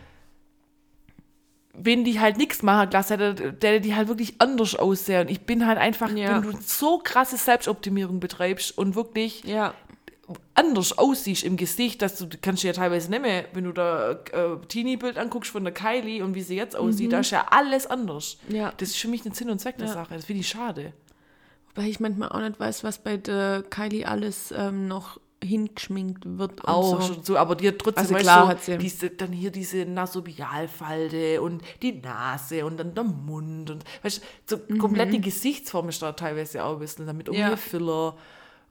[1.73, 5.21] wenn die halt nichts machen gelassen hätte, der die halt wirklich anders aussehen.
[5.21, 6.43] Und ich bin halt einfach, Ja.
[6.43, 9.73] wenn du so krasse Selbstoptimierung betreibst und wirklich Ja,
[10.53, 14.11] anders aussiehst im Gesicht, dass du du kannst ja teilweise nicht mehr, wenn du da
[14.11, 17.87] äh, Teenie-Bild anguckst von der Kylie und wie sie jetzt aussieht, da ist ja alles
[17.87, 18.37] anders.
[18.47, 18.55] Mhm.
[18.55, 18.73] Ja.
[18.77, 19.87] Das ist für mich ein Sinn und Zweck der.
[19.87, 20.13] Sache.
[20.15, 20.93] Das finde ich schade.
[21.73, 26.61] weil ich manchmal auch nicht weiß, was bei der Kylie alles ähm, noch hingeschminkt wird.
[26.61, 27.13] Und Auch so.
[27.13, 29.85] schon so, aber die hat trotzdem Also klar du, hat sie- diese, dann hier diese
[29.85, 35.89] Nasobialfalte und die Nase und dann der Mund und weißt du, so komplett die Gesichtsform
[35.89, 37.41] ist da teilweise auch ein bisschen damit um Mhm.
[37.41, 37.55] Ja.
[37.55, 38.15] Filler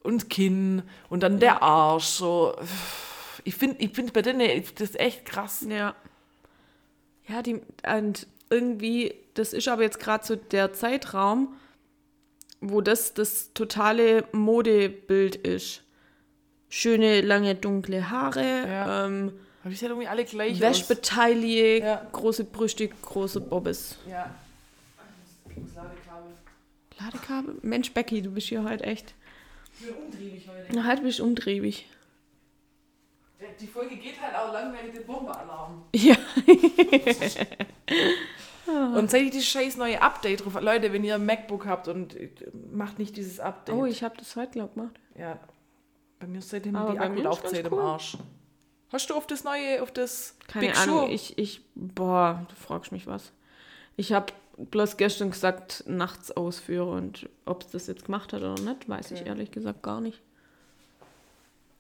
[0.02, 2.55] und Kinn und dann der Arsch so
[3.44, 5.94] ich finde ich finde bei denen das echt krass Ja.
[7.28, 7.60] Ja, die,
[7.97, 11.55] und irgendwie, das ist aber jetzt gerade so der Zeitraum,
[12.60, 15.82] wo das das totale Modebild ist.
[16.72, 19.06] Schöne, lange, dunkle Haare, Ja.
[19.06, 19.32] ähm,
[19.62, 20.60] aber die sehen irgendwie alle gleich aus.
[20.60, 22.06] Wäschbetaille, Ja.
[22.12, 23.97] große Brüste, große Bobbes.
[24.09, 24.32] Ja.
[25.51, 26.32] Ich Ladekabel.
[26.98, 27.55] Ladekabel?
[27.62, 29.14] Mensch, Becky, du bist hier heute echt.
[29.80, 30.66] Ich bin umtriebig heute.
[30.74, 31.86] Na, halt bist umtriebig.
[33.59, 35.82] Die Folge geht halt auch lang wegen dem Bombealarm.
[35.94, 36.14] Ja.
[38.97, 40.59] Und seit ich dieses scheiß neue Update drauf.
[40.60, 42.30] Leute, wenn ihr ein MacBook habt und äh,
[42.72, 43.74] macht nicht dieses Update.
[43.74, 44.94] Oh, ich habe das heute, glaub gemacht.
[45.18, 45.38] Ja.
[46.20, 47.80] Bei mir ist seitdem Aber die ist Akkulaufzeit ganz im cool.
[47.80, 48.18] Arsch.
[48.92, 51.09] Hast du auf das neue, auf das Keine Big Ahnung, Sur?
[51.10, 53.32] ich, ich, boah, du fragst mich was.
[53.97, 58.60] Ich habe bloß gestern gesagt, nachts ausführe und ob es das jetzt gemacht hat oder
[58.60, 60.20] nicht, weiß ich ehrlich gesagt gar nicht.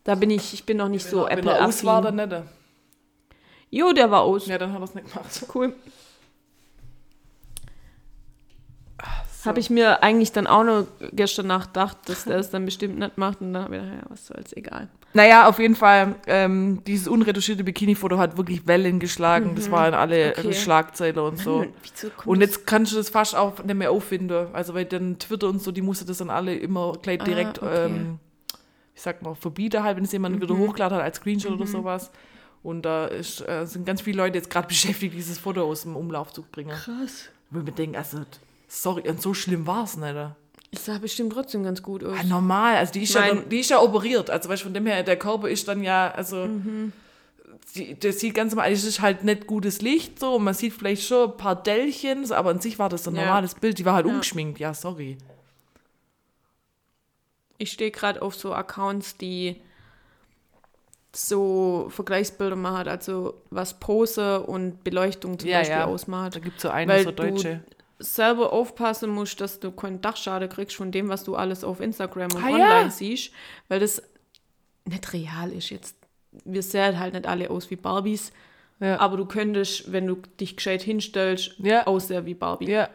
[0.04, 2.42] Da bin ich, ich bin noch nicht so wenn apple er aus war, dann nicht.
[3.70, 4.46] Jo, der war aus.
[4.46, 5.46] Ja, dann hat er es nicht gemacht.
[5.54, 5.74] Cool.
[9.46, 12.98] Habe ich mir eigentlich dann auch noch gestern Nacht gedacht, dass der es dann bestimmt
[12.98, 14.88] nicht macht und dann habe ich gedacht, ja, was soll's, egal.
[15.12, 19.54] Naja, auf jeden Fall, ähm, dieses unretuschierte Bikini-Foto hat wirklich Wellen geschlagen.
[19.56, 20.52] Das war in alle Okay.
[20.52, 21.64] Schlagzeilen und so.
[22.26, 24.46] Und das- jetzt kannst du das fast auch nicht mehr auffinden.
[24.52, 27.60] Also, weil dann Twitter und so, die musste das dann alle immer gleich Ah, direkt,
[27.60, 27.86] okay.
[27.86, 28.18] ähm,
[28.94, 30.42] ich sag mal, verbieten halt, wenn es jemand Mhm.
[30.42, 32.10] wieder hochgeladen hat als Screenshot oder sowas.
[32.62, 35.96] Und da ist, äh, sind ganz viele Leute jetzt gerade beschäftigt, dieses Foto aus dem
[35.96, 36.70] Umlauf zu bringen.
[36.70, 37.30] Krass.
[37.50, 38.18] Ich mir denke, also,
[38.70, 40.16] sorry, und so schlimm war es nicht.
[40.72, 42.16] Es sah bestimmt trotzdem ganz gut aus.
[42.16, 44.30] Ja, normal, also die ist, ja, dann, die ist ja operiert.
[44.30, 46.92] Also weißt, du, von dem her, der Körper ist dann ja, also Mhm.
[47.74, 50.72] die, das sieht ganz normal, es ist halt nicht gutes Licht so, und man sieht
[50.72, 53.22] vielleicht schon ein paar Dellchen, so, aber an sich war das ein Ja.
[53.22, 54.12] normales Bild, die war halt Ja.
[54.12, 55.18] umgeschminkt, ja, sorry.
[57.58, 59.60] Ich stehe gerade auf so Accounts, die
[61.12, 65.84] so Vergleichsbilder machen, also was Pose und Beleuchtung zum Beispiel ja.
[65.84, 66.36] ausmacht.
[66.36, 67.64] Da gibt es so eine, Weil so deutsche.
[67.68, 71.80] du selber aufpassen musst, dass du keinen Dachschaden kriegst von dem, was du alles auf
[71.80, 72.90] Instagram und Ah, online ja.
[72.90, 73.32] siehst,
[73.68, 74.02] weil das
[74.86, 75.96] nicht real ist jetzt.
[76.44, 78.32] Wir sehen halt nicht alle aus wie Barbies,
[78.80, 78.98] Ja.
[79.00, 81.86] aber du könntest, wenn du dich gescheit hinstellst, Ja.
[81.86, 82.70] aussehen wie Barbie.
[82.70, 82.88] Ja,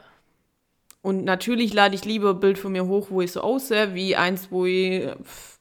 [1.01, 4.15] Und natürlich lade ich lieber ein Bild von mir hoch, wo ich so aussehe, wie
[4.15, 5.07] eins, wo ich,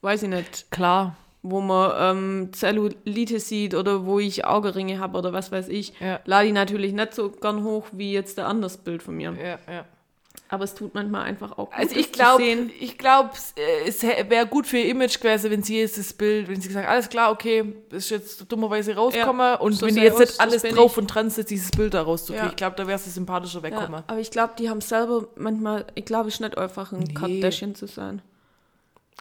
[0.01, 1.15] weiß ich nicht, klar.
[1.47, 5.93] Wo man ähm, Zellulite sieht oder wo ich Augenringe habe oder was weiß ich.
[5.99, 6.19] Ja.
[6.25, 9.33] Lade ich natürlich nicht so gern hoch wie jetzt der anderes Bild von mir.
[9.41, 9.85] Ja, ja.
[10.49, 13.31] Aber es tut manchmal einfach auch gut, Also ich glaube, ich glaube,
[13.87, 16.87] es wäre gut für ihr Image gewesen, wenn sie jetzt das Bild, wenn sie gesagt,
[16.87, 20.91] alles klar, okay, ist jetzt dummerweise rausgekommen und so wenn die jetzt nicht alles drauf
[20.91, 20.97] ich.
[20.99, 22.45] und dran ist, dieses Bild da rauszukriegen.
[22.45, 22.51] Ja.
[22.51, 24.03] Ich glaube, da wäre sie sympathischer Ja, wegkommen.
[24.05, 27.13] aber ich glaube, die haben selber manchmal, ich glaube, es ist nicht einfach ein Nee.
[27.13, 28.21] Kardashian zu sein.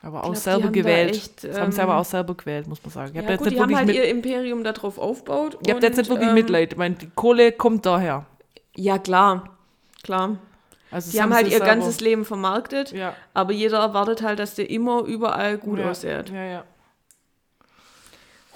[0.05, 1.11] Aber auch glaub, die selber gewählt.
[1.17, 3.09] echt, das haben sie aber ähm, auch selber gewählt, muss man sagen.
[3.11, 5.57] Ich Ja, habe jetzt gut, die haben halt mit, ihr Imperium darauf aufgebaut.
[5.65, 6.73] ich hab jetzt nicht wirklich ähm, Mitleid.
[6.73, 8.27] Ich meine, die Kohle kommt daher.
[8.77, 9.57] Ja, klar,
[10.03, 10.37] klar.
[10.91, 13.17] Also Die haben halt ihr selber- ganzes Leben vermarktet, Ja.
[13.33, 15.91] aber jeder erwartet halt, dass der immer überall gut ja.
[15.91, 16.29] aussieht.
[16.31, 16.65] Ja, ja.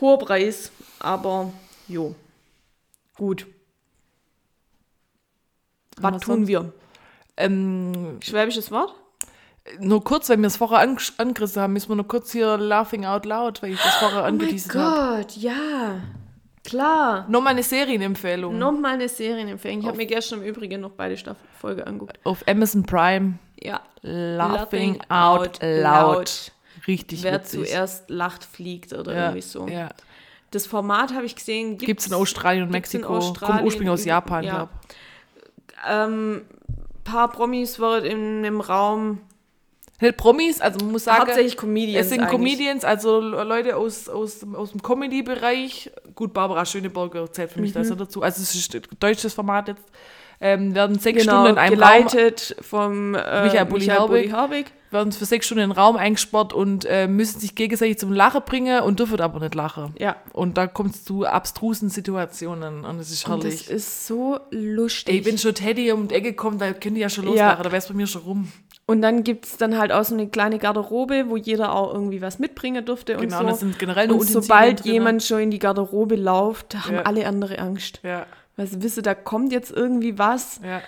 [0.01, 0.71] Hoher Preis,
[1.01, 1.51] aber
[1.89, 2.15] jo.
[3.17, 3.47] Gut.
[5.97, 6.49] Was Was tun sonst?
[6.49, 6.73] wir?
[7.37, 8.95] Ähm, Schwäbisches Wort?
[9.81, 13.05] Nur kurz, weil wir es vorher ang angerissen haben, müssen wir nur kurz hier laughing
[13.05, 15.17] out loud, weil ich das vorher Oh mein angeteasert habe.
[15.23, 16.01] Gott, ja.
[16.65, 17.27] Klar.
[17.29, 18.59] Nochmal eine Serienempfehlung.
[18.59, 19.81] Nochmal eine Serienempfehlung.
[19.81, 21.17] Ich habe mir gestern im Übrigen noch beide
[21.59, 22.19] Folge angeguckt.
[22.25, 23.39] Auf Amazon Prime.
[23.63, 23.81] Ja.
[24.03, 25.83] Laughing, Laughing out, out loud.
[25.83, 26.53] loud.
[26.87, 27.69] Richtig Wer witzig.
[27.69, 29.67] zuerst lacht, fliegt oder ja, irgendwie so.
[29.67, 29.89] Ja.
[30.51, 31.77] Das Format habe ich gesehen.
[31.79, 33.09] Gibt es in Australien und Mexiko.
[33.09, 34.55] Kommt Australien, ursprünglich aus Japan, ja.
[34.55, 34.71] glaube
[35.89, 36.43] Ähm,
[37.05, 39.21] paar Promis waren in einem Raum.
[40.01, 40.17] Ich.
[40.17, 42.05] Promis, also man muss sagen, hauptsächlich Comedians.
[42.07, 42.31] es sind eigentlich.
[42.33, 45.91] Comedians, also Leute aus, aus, aus dem Comedy-Bereich.
[46.15, 48.23] Gut, Barbara Schöneberger zählt für mich da so dazu.
[48.23, 49.85] Also es ist ein deutsches Format jetzt.
[50.41, 54.07] Ähm, werden sechs Genau, Stunden in einem Raum geleitet vom äh, Michael Bulli-Herbig.
[54.31, 54.67] Bulli-Herbig.
[54.93, 58.43] werden für sechs Stunden in den Raum eingesperrt und äh, müssen sich gegenseitig zum Lachen
[58.47, 59.93] bringen und dürfen aber nicht lachen.
[59.99, 60.15] Ja.
[60.33, 63.69] Und da kommt es zu abstrusen Situationen und es ist Und das herrlich.
[63.71, 65.13] ist so lustig.
[65.13, 67.31] Ey, wenn schon Teddy um die Ecke kommt, da können die ja schon Ja.
[67.31, 68.53] loslachen, da wäre es bei mir schon rum.
[68.91, 72.23] Und dann gibt es dann halt auch so eine kleine Garderobe, wo jeder auch irgendwie
[72.23, 73.67] was mitbringen durfte Genau, und das so.
[73.67, 74.93] sind generell nur Und sobald drin.
[74.95, 77.03] jemand schon in die Garderobe läuft, haben Ja.
[77.03, 78.01] alle andere Angst.
[78.03, 78.25] Ja,
[78.57, 80.61] Weil sie wissen, da kommt jetzt irgendwie was.
[80.65, 80.81] ja.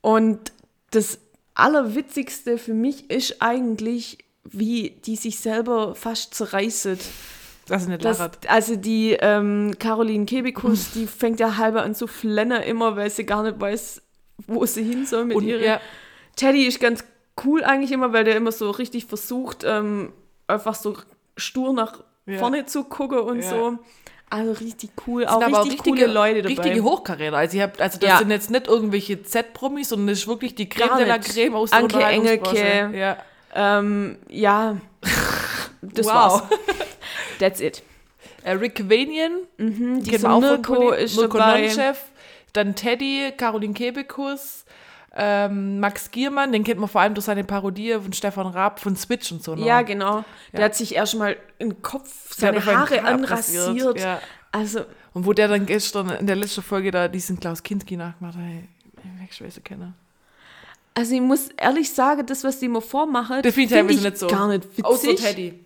[0.00, 0.52] Und
[0.92, 1.18] das
[1.54, 6.88] Allerwitzigste für mich ist eigentlich, wie die sich selber fast zerreißt.
[7.66, 12.06] Dass sie nicht Das, also die ähm, Caroline Kebekus, die fängt ja halber an zu
[12.06, 14.02] flennen immer, weil sie gar nicht weiß,
[14.46, 15.60] wo sie hin soll mit Und ihrer.
[15.62, 15.80] ja,
[16.36, 17.04] Teddy ist ganz
[17.44, 20.12] cool eigentlich immer, weil der immer so richtig versucht, ähm,
[20.46, 20.96] einfach so
[21.36, 22.38] stur nach Ja.
[22.38, 23.48] vorne zu gucken und Ja.
[23.50, 23.78] so.
[24.32, 26.54] Also richtig cool, auch aber richtig coole Leute dabei.
[26.54, 27.36] Richtige Hochkaräter.
[27.36, 28.18] Also, ich hab, also das Ja.
[28.18, 31.18] sind jetzt nicht irgendwelche Z-Promis, sondern das ist wirklich die Creme de la.
[31.18, 31.98] Creme aus der Anke.
[32.00, 32.90] Engelke.
[32.94, 33.16] Ja.
[33.52, 34.76] Ähm, ja,
[35.82, 36.14] das Wow.
[36.14, 36.42] war's.
[37.40, 37.82] That's it.
[38.44, 41.02] Äh, Rick Vanian, Mhm, dieser wir auch von Bulli.
[41.02, 41.62] ist dabei.
[41.62, 41.98] Nonchef,
[42.52, 44.64] dann Teddy, Caroline Kebekus,
[45.16, 48.94] ähm, Max Giermann, den kennt man vor allem durch seine Parodie von Stefan Raab von
[48.96, 49.54] Switch und so.
[49.56, 49.64] noch.
[49.66, 50.24] Ja, genau.
[50.52, 50.66] Der Ja.
[50.66, 53.98] hat sich erstmal den Kopf, Der seine Haare anrasiert.
[54.00, 54.20] Ja.
[54.52, 54.80] Also,
[55.12, 58.42] Und wo der dann gestern in der letzten Folge da diesen Klaus Kinski nachgemacht hat,
[58.42, 58.68] hey,
[59.30, 59.94] ich weiß kennen.
[60.94, 64.08] also ich muss ehrlich sagen, das, was die immer vormachen, Das finde ich find teilweise
[64.08, 64.26] nicht so.
[64.28, 64.84] gar nicht witzig.
[64.84, 65.64] Außer Teddy.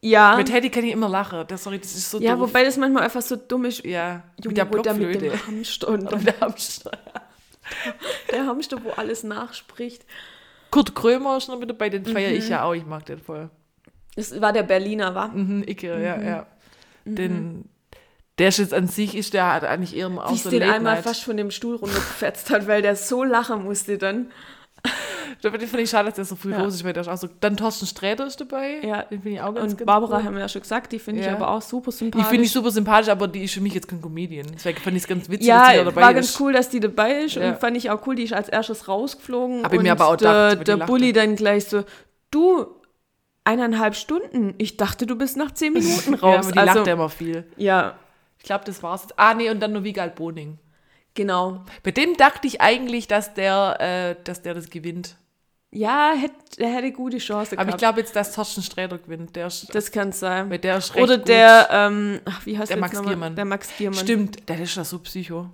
[0.00, 1.44] Ja, Mit Teddy kann ich immer lachen.
[1.48, 2.48] Das, sorry, das ist so ja doof.
[2.48, 3.84] wobei das manchmal einfach so dumm ist.
[3.84, 5.18] ja, Junge, mit der der mit Blockflöte.
[5.30, 6.90] dem Hamster und mit der Hamster.
[8.32, 10.04] der Hamster, wo alles nachspricht.
[10.70, 12.36] Kurt Krömer ist noch mit dabei, den feiere Mhm.
[12.38, 12.74] ich ja auch.
[12.74, 13.50] Ich mag den voll.
[14.16, 15.28] Das war der Berliner, war.
[15.28, 16.26] Mhm, Icke, ja, Mhm.
[16.26, 16.46] ja.
[17.04, 17.64] Den,
[18.38, 20.62] der ist jetzt an sich, ist der hat eigentlich eher Wie auch es so den
[20.62, 24.30] einmal fast von dem Stuhl runtergefetzt hat, weil der so lachen musste dann.
[25.42, 26.60] Da finde ich schade, dass der so früh Ja.
[26.84, 27.28] weil der ist auch so.
[27.40, 28.80] Dann Thorsten Sträter ist dabei.
[28.82, 29.02] Ja.
[29.02, 30.24] Den finde ich auch ganz, Und Barbara cool.
[30.24, 31.34] haben wir ja schon gesagt, die finde ich Ja.
[31.36, 32.28] aber auch super Die sympathisch.
[32.28, 34.46] finde ich super sympathisch, aber die ist für mich jetzt kein Comedian.
[34.54, 36.14] Deswegen fand ich es ganz witzig, Ja, dass die da dabei war ist.
[36.16, 37.48] ganz cool, dass die dabei ist Ja.
[37.50, 39.64] und fand ich auch cool, die ist als erstes rausgeflogen.
[39.64, 40.90] Hab ich mir aber auch der, gedacht, die der lachte.
[40.92, 41.84] Bulli dann gleich so,
[42.30, 42.66] du,
[43.44, 46.46] eineinhalb Stunden, ich dachte, du bist nach zehn Minuten Ja, raus.
[46.46, 47.44] aber die also, lacht ja immer viel.
[47.56, 47.94] ja,
[48.38, 49.06] Ich glaube, das war's.
[49.16, 50.58] Ah, nee, und dann nur Wiegald Boning.
[51.14, 51.62] genau.
[51.82, 55.16] Bei dem dachte ich eigentlich, dass der, äh, dass der das gewinnt.
[55.74, 56.14] Ja,
[56.56, 57.78] er hätte gute Chance Aber ich gehabt.
[57.78, 59.34] glaube jetzt, dass Thorsten Sträter gewinnt.
[59.34, 60.48] Der ist, das kann sein.
[60.48, 63.02] mit der ist Oder der, ähm, ach, wie heißt Der der Max?
[63.02, 63.34] Giermann.
[63.36, 63.98] Der Max Giermann.
[63.98, 65.50] Stimmt, der ist ja so psycho.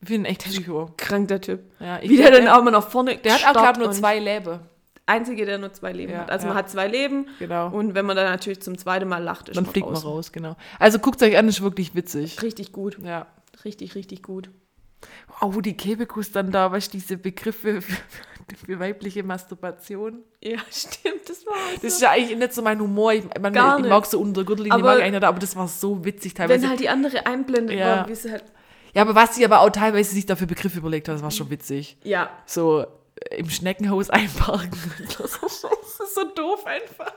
[0.00, 0.90] Ich ihn echt psycho.
[0.96, 1.60] Krank, der Typ.
[1.80, 4.18] Ja, ich Wie der dann auch mal nach vorne Der hat auch, glaube nur zwei
[4.20, 4.60] Leben.
[5.06, 6.30] Einzige, der nur zwei Leben Ja, hat.
[6.30, 6.52] Also ja.
[6.52, 7.68] man hat zwei Leben Genau.
[7.70, 10.04] und wenn man dann natürlich zum zweiten Mal lacht, ist Dann man fliegt raus.
[10.04, 10.56] man raus, genau.
[10.78, 12.40] Also guckt euch an, ist wirklich witzig.
[12.42, 12.98] Richtig gut.
[13.02, 13.26] Ja.
[13.64, 14.50] Richtig, richtig gut.
[15.40, 17.82] Oh, die Kebekus dann da, weißt du, diese Begriffe
[18.64, 20.22] für, weibliche Masturbation.
[20.42, 23.12] Ja, stimmt, das war Das ist ja eigentlich nicht so mein Humor.
[23.12, 25.56] Ich, man, Gar ich mag so unter Gürtellinie, Aber- mag ich eigentlich nicht, aber das
[25.56, 26.62] war so witzig teilweise.
[26.62, 27.96] Wenn halt die andere einblendet Ja.
[27.98, 28.44] war, wie sie halt.
[28.94, 31.30] ja, aber was sie aber auch teilweise sich da für Begriffe überlegt hat, das war
[31.30, 31.96] schon witzig.
[32.04, 32.30] Ja.
[32.46, 32.86] So
[33.30, 34.70] äh, im Schneckenhaus einparken.
[35.18, 35.68] Das ist so-
[36.14, 37.12] so doof einfach.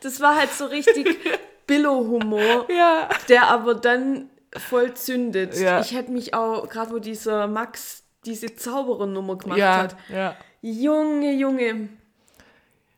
[0.00, 1.06] Das war halt so richtig
[1.66, 3.08] Billo-Humor, ja.
[3.28, 5.56] der aber dann voll zündet.
[5.58, 5.80] Ja.
[5.80, 9.96] Ich hätte mich auch, gerade wo dieser Max diese Zauberernummer gemacht Ja, hat.
[10.08, 10.36] ja.
[10.60, 11.88] Junge, Junge.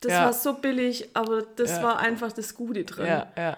[0.00, 0.24] Das Ja.
[0.26, 3.06] war so billig, aber das war einfach das Gute drin.
[3.06, 3.56] Ja, ja.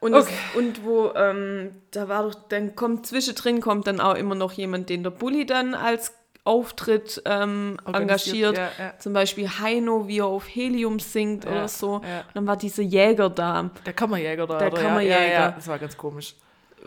[0.00, 0.32] Und, Okay.
[0.54, 4.52] das, und wo, ähm, da war doch, dann kommt zwischendrin kommt dann auch immer noch
[4.52, 6.14] jemand, den der Bulli dann als
[6.44, 8.56] Auftritt ähm, engagiert.
[8.56, 8.98] ja, ja.
[8.98, 12.00] Zum Beispiel Heino, wie er auf Helium singt Ja, oder so.
[12.32, 13.68] dann war dieser Jäger da.
[13.84, 14.56] Der Kammerjäger da.
[14.58, 14.80] Der oder?
[14.82, 15.20] Kammerjäger.
[15.20, 16.34] Ja, ja, ja, das war ganz komisch.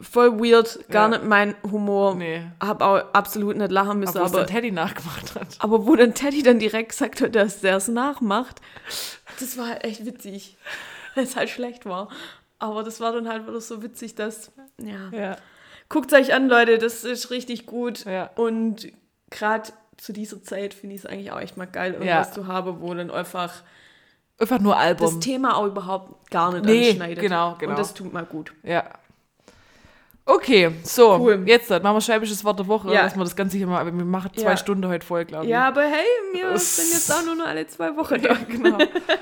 [0.02, 1.18] Voll weird, gar Ja.
[1.18, 2.16] nicht mein Humor.
[2.16, 2.44] Nee.
[2.60, 4.18] Hab auch absolut nicht lachen müssen.
[4.18, 5.58] Aber Aber, Teddy nachgemacht hat.
[5.60, 8.60] aber wo dann Teddy dann direkt gesagt hat, dass der es nachmacht,
[9.40, 10.58] das war halt echt witzig.
[11.16, 12.10] Weil es halt schlecht war.
[12.58, 14.52] Aber das war dann halt wieder so witzig, dass,
[14.82, 15.10] ja.
[15.18, 15.36] Ja.
[15.90, 18.06] Guckt euch an, Leute, das ist richtig gut.
[18.06, 18.32] Ja.
[18.36, 18.88] Und
[19.30, 22.34] gerade zu dieser Zeit finde ich es eigentlich auch echt mal geil, irgendwas Ja.
[22.34, 23.62] zu haben, wo dann einfach
[24.40, 25.22] Einfach nur das Album.
[25.22, 27.20] Thema auch überhaupt gar nicht Nee, anschneidet.
[27.20, 27.72] genau, genau.
[27.74, 28.52] Und das tut mal gut.
[28.64, 28.86] Ja.
[30.26, 31.44] Okay, so, Cool.
[31.46, 33.04] jetzt dann machen wir schwäbisches Wort der Woche, Ja.
[33.04, 34.58] dass wir das Ganze hier mal, aber wir machen zwei Ja.
[34.58, 35.52] Stunden heute voll, glaube ich.
[35.52, 38.34] Ja, aber hey, wir Das- sind jetzt auch nur noch alle zwei Wochen da.
[38.48, 38.78] genau.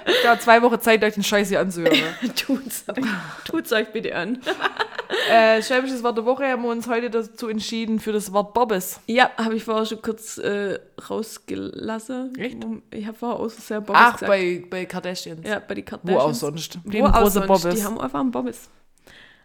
[0.06, 1.98] Ich habe zwei Wochen Zeit, euch den Scheiß hier anzuhören.
[2.36, 3.04] tut's, euch,
[3.46, 4.42] tut's euch bitte an.
[5.32, 9.00] äh, schwäbisches Wort der Woche haben wir uns heute dazu entschieden für das Wort Bobbes.
[9.08, 10.78] Ja, habe ich vorher schon kurz äh,
[11.10, 12.36] rausgelassen.
[12.38, 12.58] Echt?
[12.92, 14.28] Ich habe vorher auch so sehr Bobbes Ach, gesagt.
[14.30, 15.48] bei, bei Kardashians.
[15.48, 16.24] ja, bei die Wo Kardashians.
[16.24, 16.80] auch sonst.
[16.84, 17.48] Wo Lieben auch sonst.
[17.48, 17.76] Bobbes.
[17.76, 18.70] Die haben einfach einen Bobbes.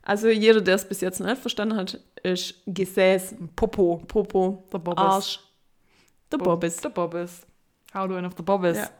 [0.06, 4.04] Also jeder, der es bis jetzt nicht verstanden hat, ist Gesäß, Popo.
[4.06, 5.04] Popo, Der Bobbes.
[5.04, 5.40] Arsch.
[6.30, 6.76] Der Bobbes.
[6.76, 7.44] Der Bobbes.
[7.92, 8.76] How do I know the Bobbes?
[8.76, 8.90] Ja.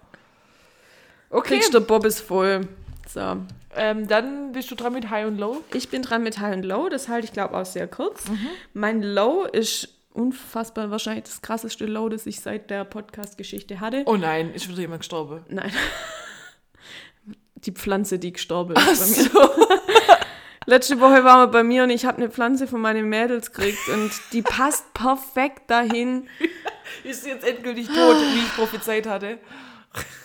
[1.31, 1.55] Okay.
[1.55, 2.67] Kriegst du Bobbes voll.
[3.09, 3.37] So.
[3.77, 5.63] Ähm, dann bist du dran mit High und Low.
[5.75, 6.89] Ich bin dran mit High und Low.
[6.89, 8.29] Das halte ich, glaube auch sehr kurz.
[8.29, 8.49] Mhm.
[8.75, 14.03] Mein Low ist unfassbar wahrscheinlich das krasseste Low, das ich seit der Podcast-Geschichte hatte.
[14.07, 15.45] Oh nein, ist wieder jemand gestorben.
[15.49, 15.71] Nein.
[17.59, 19.51] Die Pflanze, die gestorben ist bei mir.
[20.69, 23.89] Letzte Woche waren wir bei mir und ich habe eine Pflanze von meinen Mädels gekriegt
[23.89, 26.29] und die passt perfekt dahin.
[27.05, 29.39] Ist jetzt endgültig tot, wie ich prophezeit hatte?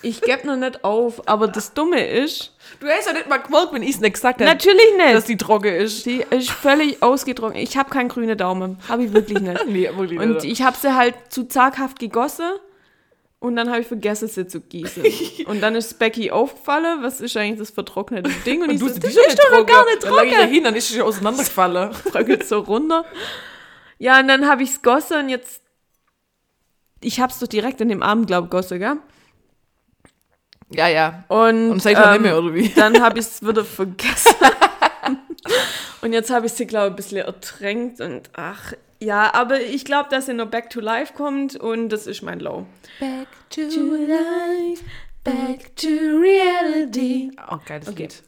[0.02, 3.72] Ich gebe noch nicht auf, aber das Dumme ist, Du hast ja nicht mal gemerkt,
[3.74, 5.30] wenn ich es nicht gesagt habe, natürlich dass nicht.
[5.30, 6.06] die trocken ist.
[6.06, 7.62] Die ist völlig ausgetrocknet.
[7.64, 8.78] Ich habe keinen grünen Daumen.
[8.90, 9.66] Habe ich wirklich nicht.
[9.68, 10.46] Nee, wirklich Und nicht.
[10.46, 12.50] ich habe sie halt zu zaghaft gegossen
[13.42, 15.04] und dann habe ich vergessen, sie zu gießen.
[15.48, 18.62] Und dann ist Becky aufgefallen, was ist eigentlich das vertrocknete Ding?
[18.62, 20.46] Und, Und ich du so, das ist doch noch gar nicht Dann lag ich trocken.
[20.48, 21.90] dahin, dann ist sie auseinandergefallen.
[22.12, 23.04] bröckelt so runter.
[23.98, 25.64] Ja, und dann habe ich es gossen und jetzt.
[27.02, 28.98] Ich habe es doch direkt in dem Abend, glaube ich, gossen, gell?
[30.70, 31.24] ja, ja.
[31.28, 32.70] Und, Und seitdem ähm, nicht mehr, oder wie?
[32.70, 34.36] Dann habe ich es wieder vergessen.
[36.02, 38.74] und jetzt habe ich sie, glaube ich, ein bisschen ertränkt und ach.
[39.02, 42.40] Ja, aber ich glaube, dass sie noch Back to Life kommt und das ist mein
[42.40, 42.68] Low.
[43.00, 44.84] Back to life,
[45.24, 47.32] back to reality.
[47.50, 48.04] Oh, geiles Okay.
[48.04, 48.24] Lied.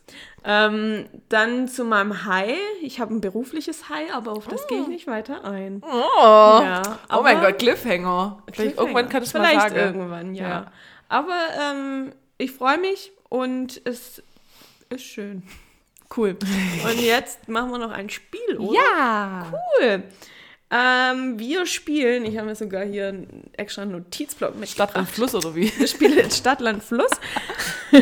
[0.45, 2.57] Ähm, dann zu meinem High.
[2.81, 5.81] Ich habe ein berufliches High, aber auf das gehe ich nicht weiter ein.
[5.85, 6.81] Oh, Ja,
[7.15, 8.43] oh mein Gott, Cliffhanger.
[8.51, 9.75] Vielleicht irgendwann kann ich es mal Vielleicht sagen.
[9.75, 10.49] irgendwann, ja.
[10.49, 10.71] Ja.
[11.07, 14.21] Aber ähm, ich freue mich und es
[14.89, 15.43] ist schön.
[16.15, 16.37] Cool.
[16.85, 18.75] Und jetzt machen wir noch ein Spiel, oder?
[18.79, 19.51] Ja.
[19.51, 20.03] Cool.
[20.75, 25.35] Ähm, wir spielen, ich habe mir sogar hier einen extra Notizblock mit Stadt und Fluss,
[25.35, 25.71] oder wie?
[25.77, 27.11] wir spielen jetzt Stadt, Land, Fluss.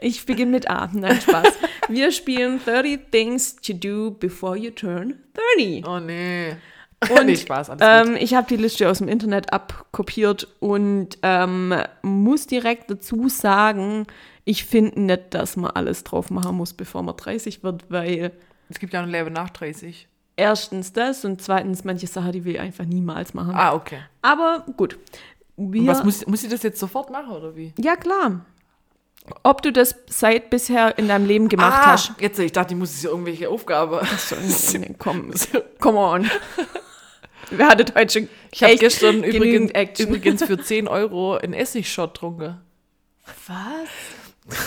[0.00, 0.88] ich beginne mit A.
[0.92, 1.48] Nein, Spaß.
[1.88, 5.18] Wir spielen 30 Things to Do Before You Turn
[5.56, 5.84] 30.
[5.84, 6.54] Oh nee.
[7.08, 7.70] Und, nee, Spaß.
[7.80, 14.06] Ähm, ich habe die Liste aus dem Internet abkopiert und ähm, muss direkt dazu sagen,
[14.44, 18.32] ich finde nicht, dass man alles drauf machen muss, bevor man 30 wird, weil
[18.68, 20.06] Es gibt ja noch Leben nach 30.
[20.40, 23.54] erstens das und zweitens manche Sachen, die will ich einfach niemals machen.
[23.54, 24.00] Ah, okay.
[24.22, 24.98] Aber gut.
[25.56, 27.72] Und Wir, was muss, muss ich das jetzt sofort machen, oder wie?
[27.78, 28.44] ja, klar.
[29.42, 32.14] Ob du das seit bisher in deinem Leben gemacht ah, hast.
[32.18, 34.04] Jetzt, ich dachte, ich muss jetzt irgendwelche Aufgaben.
[34.16, 34.34] So,
[34.78, 35.32] nee, komm,
[35.78, 36.30] come on.
[37.50, 40.08] Wer heute schon Ich habe gestern übrigens, Action?
[40.08, 42.60] übrigens für 10 Euro einen Essigshot getrunken.
[43.46, 44.58] Was?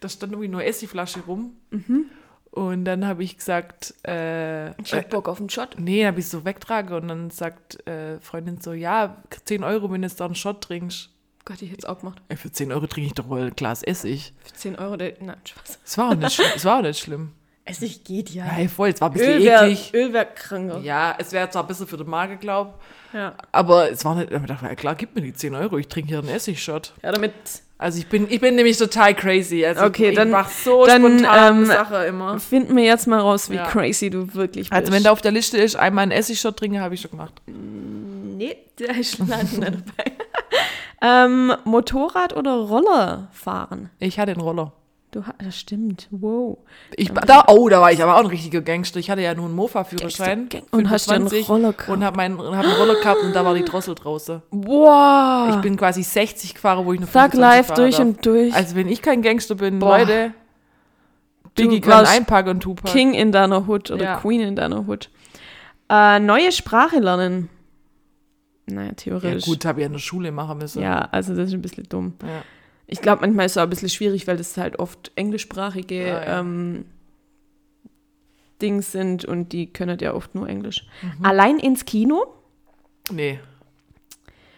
[0.00, 1.56] Da stand irgendwie nur Essigflasche rum.
[2.50, 5.76] Und dann habe ich gesagt, äh, Ich hab Bock auf einen Shot.
[5.78, 10.02] nee, habe ich so wegtrage und dann sagt äh, Freundin so, ja, 10 Euro, wenn
[10.02, 11.10] du jetzt da einen Shot trinkst.
[11.44, 12.20] Gott, ich hätte es auch gemacht.
[12.28, 14.32] Ey, für 10 Euro trinke ich doch wohl ein Glas Essig.
[14.44, 15.78] Für 10 Euro, der, nein, Spaß.
[15.84, 17.32] Es war auch nicht, schlimm- es war auch nicht schlimm.
[17.64, 18.44] Essig geht ja.
[18.44, 19.92] Hey, voll, es war ein bisschen Öl wäre eklig.
[19.94, 20.78] Öl wär kranker.
[20.80, 22.80] Ja, es wäre zwar ein bisschen für den Magen, glaub,
[23.12, 23.34] Ja.
[23.52, 26.08] aber es war nicht, ich dachte, ja, klar, gib mir die 10 Euro, ich trinke
[26.08, 26.94] hier einen Essigshot.
[27.02, 27.32] ja, damit.
[27.80, 29.64] Also ich bin, ich bin nämlich total crazy.
[29.64, 32.40] Also Okay, ich dann- mach so dann, spontan ähm, Sache immer.
[32.40, 33.66] Finden wir jetzt mal raus, wie Ja.
[33.66, 34.72] crazy du wirklich bist.
[34.72, 37.34] Also wenn da auf der Liste ist, einmal einen Essigshot trinken, habe ich schon gemacht.
[37.46, 40.12] Nee, der ist leider nicht dabei.
[41.02, 43.90] ähm, Motorrad oder Roller fahren?
[44.00, 44.72] Ich hatte einen Roller.
[45.10, 46.06] Du, das stimmt.
[46.10, 46.58] Wow.
[46.94, 48.98] Ich, da, oh, da war ich aber auch ein richtiger Gangster.
[49.00, 50.50] Ich hatte ja nur einen Mofa-Führerschein.
[50.50, 51.88] Gangster- und hast einen 25 Roller gehabt.
[51.88, 54.42] Und habe hab einen Roller gehabt und da war die Drossel draußen.
[54.50, 55.54] Wow.
[55.54, 58.06] Ich bin quasi 60 gefahren, wo ich noch 25 live durch darf.
[58.06, 58.54] und durch.
[58.54, 59.98] Also wenn ich kein Gangster bin, Boah.
[59.98, 60.34] Leute,
[61.54, 62.92] Biggie kann einpacken und Tupac.
[62.92, 64.16] King in deiner Hood oder Ja.
[64.16, 65.08] Queen in deiner Hood.
[65.88, 67.48] Äh, neue Sprache lernen.
[68.66, 69.44] Naja, Ja theoretisch.
[69.46, 70.82] gut, habe ich ja in der Schule machen müssen.
[70.82, 72.12] Ja, also das ist ein bisschen dumm.
[72.22, 72.42] Ja.
[72.88, 76.24] Ich glaube, manchmal ist es auch ein bisschen schwierig, weil das halt oft englischsprachige Ah,
[76.24, 76.40] ja.
[76.40, 76.86] ähm,
[78.60, 80.84] Dings sind und die können ja oft nur Englisch.
[81.02, 81.24] Mhm.
[81.24, 82.34] Allein ins Kino,
[83.10, 83.40] Nee.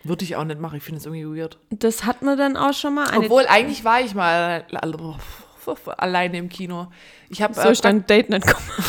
[0.02, 0.76] Würde ich auch nicht machen.
[0.78, 1.58] Ich finde es irgendwie weird.
[1.70, 3.06] das hat man dann auch schon mal.
[3.16, 4.64] Obwohl, eigentlich war ich mal
[5.98, 6.88] alleine im Kino.
[7.28, 8.68] Ich habe so ist dein Date nicht kommen.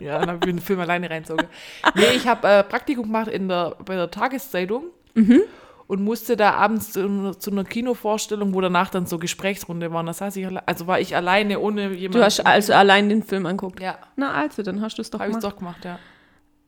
[0.00, 1.48] Ja, dann habe ich den Film alleine reinzogen.
[1.96, 4.84] Nee, ich habe äh, Praktikum gemacht in der, bei der Tageszeitung
[5.14, 5.40] Mhm.
[5.88, 10.00] Und musste da abends zu, einer- zu einer Kinovorstellung, wo danach dann so Gesprächsrunde war.
[10.00, 12.12] Und Das heißt, ich, also war ich alleine ohne jemanden.
[12.18, 13.80] Du hast also allein den Film anguckt.
[13.80, 15.52] Ja, Na also, dann hast du es doch habe ich gemacht.
[15.52, 15.98] doch gemacht, ja.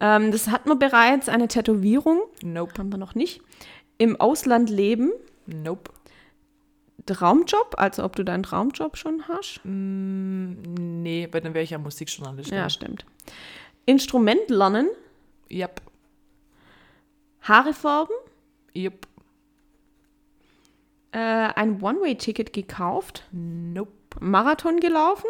[0.00, 3.40] Ähm, das hat man bereits, eine Tätowierung, Nope, haben wir noch nicht.
[3.98, 5.12] Im Ausland leben,
[5.46, 5.90] nope.
[7.06, 9.60] Traumjob, also ob du deinen Traumjob schon hast.
[9.64, 10.52] Mm,
[11.02, 12.50] nee, weil dann wäre ich ja Musikjournalist.
[12.50, 13.04] Ja, stimmt.
[13.84, 14.88] Instrument lernen,
[15.50, 15.80] Yep,
[17.42, 18.14] Haare färben,
[18.76, 19.06] yep,
[21.12, 23.90] äh, ein One-Way-Ticket gekauft, nope.
[24.20, 25.26] Marathon gelaufen,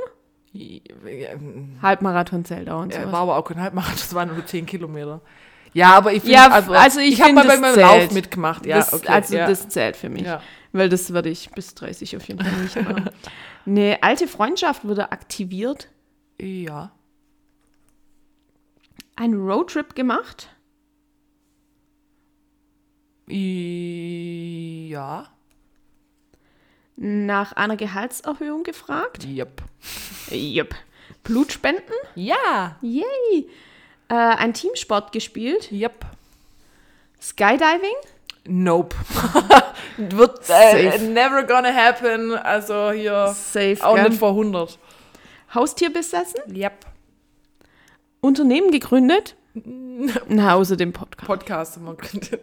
[0.52, 3.12] Ja, ähm, Halbmarathon zählt auch und Ja, sowas.
[3.12, 5.20] war aber auch kein Halbmarathon, das waren nur 10 Kilometer.
[5.73, 7.86] Ja, aber ich finde, Ja, also, also ich ich habe mal bei das meinem zählt.
[7.86, 8.66] Lauf mitgemacht.
[8.66, 9.47] Ja, das, okay, also ja.
[9.47, 10.43] das zählt für mich, ja.
[10.73, 13.11] weil das werde ich bis 30 auf jeden Fall nicht machen.
[13.66, 15.89] Eine alte Freundschaft wurde aktiviert,
[16.40, 16.90] ja.
[19.16, 20.48] ein Roadtrip gemacht,
[24.89, 25.28] Ja.
[27.02, 29.62] Nach einer Gehaltserhöhung gefragt, Yep.
[30.31, 30.74] yep.
[31.24, 32.77] Blutspenden, Ja.
[32.82, 33.48] yay,
[34.09, 36.05] äh, ein Teamsport gespielt, Yep.
[37.20, 37.97] Skydiving,
[38.47, 38.94] Nope.
[39.97, 42.35] Wird äh, never gonna happen.
[42.36, 44.09] Also hier safe, auch gell?
[44.10, 44.78] nicht vor 100.
[45.55, 46.85] Haustier besessen, Yep.
[48.20, 49.36] Unternehmen gegründet,
[50.28, 51.27] na, außer dem Podcast.
[51.27, 52.43] Podcast haben wir gegründet.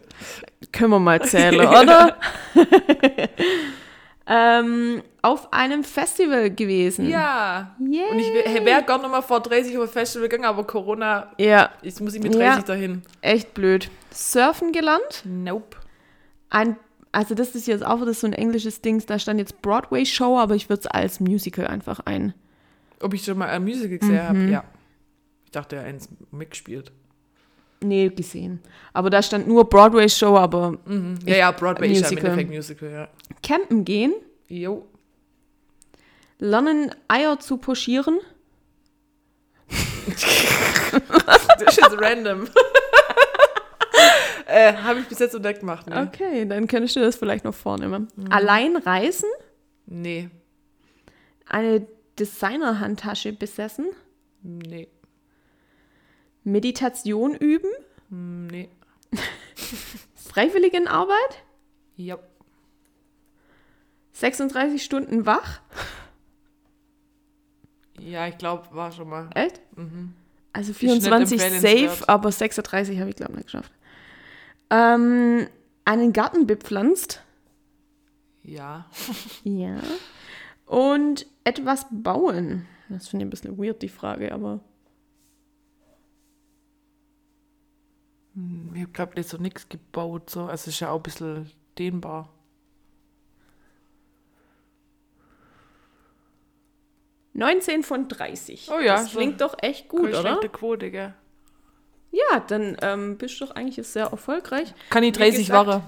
[0.72, 2.16] Können wir mal zählen, oder?
[4.28, 7.08] ähm, auf einem Festival gewesen.
[7.08, 7.74] Ja.
[7.80, 8.10] Yay.
[8.10, 8.32] Und ich
[8.64, 12.14] wäre gerne noch mal vor 30 auf ein Festival gegangen, aber Corona, Ja, ich muss
[12.14, 12.50] ich mit Ja.
[12.52, 13.02] 30 dahin.
[13.22, 13.90] echt blöd.
[14.12, 15.22] Surfen gelernt.
[15.24, 15.76] Nope.
[16.50, 16.76] Ein,
[17.12, 19.02] also das ist jetzt auch wieder so ein englisches Ding.
[19.06, 22.34] Da stand jetzt Broadway-Show, aber ich würde es als Musical einfach ein.
[23.00, 24.38] Ob ich schon mal ein Musical gesehen habe?
[24.38, 24.52] Mhm.
[24.52, 24.64] Ja.
[25.44, 26.92] Ich dachte, er hat eins mitgespielt.
[27.80, 28.60] Nee, gesehen.
[28.92, 31.18] Aber da stand nur Broadway-Show, aber Mhm.
[31.24, 32.30] Ja, ja, Broadway ist ja im Musical.
[32.32, 33.08] Endeffekt Musical, ja.
[33.42, 34.14] campen gehen,
[34.48, 34.86] Jo.
[36.38, 38.18] lernen Eier zu pochieren.
[41.26, 42.48] Das ist jetzt random.
[44.46, 46.08] äh, habe ich bis jetzt entdeckt gemacht, ne?
[46.10, 48.08] Okay, dann könntest du das vielleicht noch vornehmen.
[48.30, 49.28] Allein reisen,
[49.86, 50.30] Nee.
[51.46, 51.86] eine
[52.18, 53.86] Designer-Handtasche besessen,
[54.42, 54.88] Nee.
[56.52, 57.70] Meditation üben,
[58.10, 58.68] Nee.
[60.14, 61.42] Freiwilligenarbeit,
[61.96, 62.18] Ja.
[64.12, 65.60] 36 Stunden wach.
[68.00, 69.28] Ja, ich glaube, war schon mal.
[69.34, 69.60] Echt?
[69.76, 70.14] Mhm.
[70.52, 71.90] Also nicht 24 empfehlenswert.
[71.90, 73.72] safe, aber 36 habe ich glaube nicht geschafft.
[74.70, 75.46] Ähm,
[75.84, 77.22] einen Garten bepflanzt.
[78.42, 78.86] Ja.
[79.44, 79.76] Ja.
[80.66, 82.66] Und etwas bauen.
[82.88, 84.60] Das finde ich ein bisschen weird, die Frage, aber.
[88.74, 90.30] Ich habe, glaube ich, so nichts gebaut.
[90.30, 90.42] So.
[90.42, 92.28] Also, es ist ja auch ein bisschen dehnbar.
[97.34, 98.68] 19 von 30.
[98.74, 100.20] Oh ja, Das so- klingt doch echt gut, oder?
[100.20, 101.14] schlechte Quote, gell?
[102.10, 104.74] Ja, dann ähm, bist du doch eigentlich sehr erfolgreich.
[104.90, 105.82] Kann ich Wie 30 gesagt, Wochen.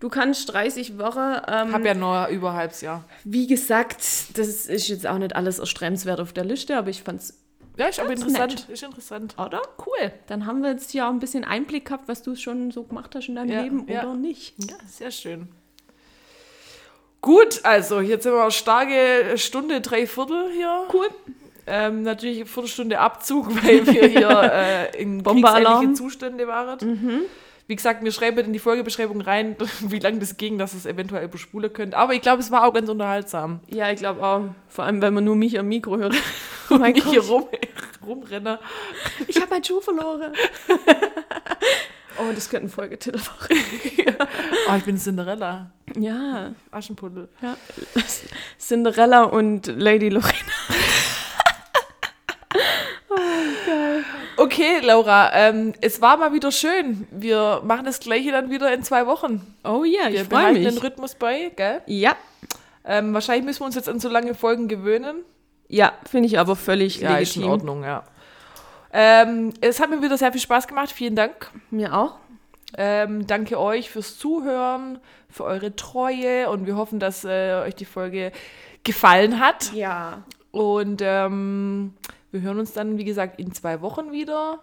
[0.00, 1.18] Du kannst 30 Wochen.
[1.48, 3.04] Ähm, Hab ja nur über halbes Jahr.
[3.24, 3.98] Wie gesagt,
[4.38, 7.42] das ist jetzt auch nicht alles erstrebenswert auf der Liste, aber ich fand's.
[7.76, 8.68] Ja, ist aber interessant.
[8.68, 9.34] Ist interessant.
[9.38, 9.60] Oder?
[9.84, 10.12] Cool.
[10.28, 13.14] Dann haben wir jetzt hier auch ein bisschen Einblick gehabt, was du schon so gemacht
[13.14, 14.02] hast in deinem Ja, Leben ja.
[14.02, 14.54] oder nicht.
[14.58, 15.48] Ja, sehr schön.
[17.20, 20.86] Gut, also jetzt sind wir eine starke Stunde, drei Viertel hier.
[20.92, 21.08] Cool.
[21.66, 26.78] Ähm, natürlich eine Viertelstunde Abzug, weil wir hier äh, in kriegsähnliche Zustände waren.
[27.68, 31.24] Wie gesagt, wir schreiben in die Folgebeschreibung rein, wie lange das ging, dass es eventuell
[31.24, 31.96] überspulen könnte.
[31.96, 33.60] Aber ich glaube, es war auch ganz unterhaltsam.
[33.68, 34.42] Ja, ich glaube auch.
[34.68, 36.14] Vor allem, wenn man nur mich am Mikro hört.
[36.68, 37.46] Oh mein ich hier rum,
[38.04, 38.58] rumrenne.
[39.28, 40.32] ich habe meinen Schuh verloren.
[42.18, 43.56] oh, das könnte ein Folgetitel machen.
[44.68, 45.70] Oh, ich bin Cinderella.
[45.96, 47.28] Ja, Aschenputtel.
[47.40, 47.56] ja.
[48.58, 50.34] Cinderella und Lady Lorena.
[54.38, 57.06] Okay, Laura, ähm, es war mal wieder schön.
[57.10, 59.40] Wir machen das Gleiche dann wieder in zwei Wochen.
[59.64, 60.68] Oh ja, Wir ich freue behalten mich.
[60.74, 61.80] den Rhythmus bei, gell?
[61.86, 62.16] Ja,
[62.84, 65.24] Ähm, wahrscheinlich müssen wir uns jetzt an so lange Folgen gewöhnen.
[65.68, 67.50] ja, finde ich aber völlig Ja, ist in legitim.
[67.50, 68.04] Ordnung, ja.
[68.92, 70.92] Ähm, es hat mir wieder sehr viel Spaß gemacht.
[70.92, 71.50] Vielen Dank.
[71.70, 72.16] Mir auch.
[72.78, 74.98] Ähm, danke euch fürs Zuhören,
[75.30, 78.32] für eure Treue und wir hoffen, dass äh, euch die Folge
[78.84, 79.72] gefallen hat.
[79.72, 80.22] Ja.
[80.52, 81.94] Und ähm,
[82.30, 84.62] wir hören uns dann, wie gesagt, in zwei Wochen wieder.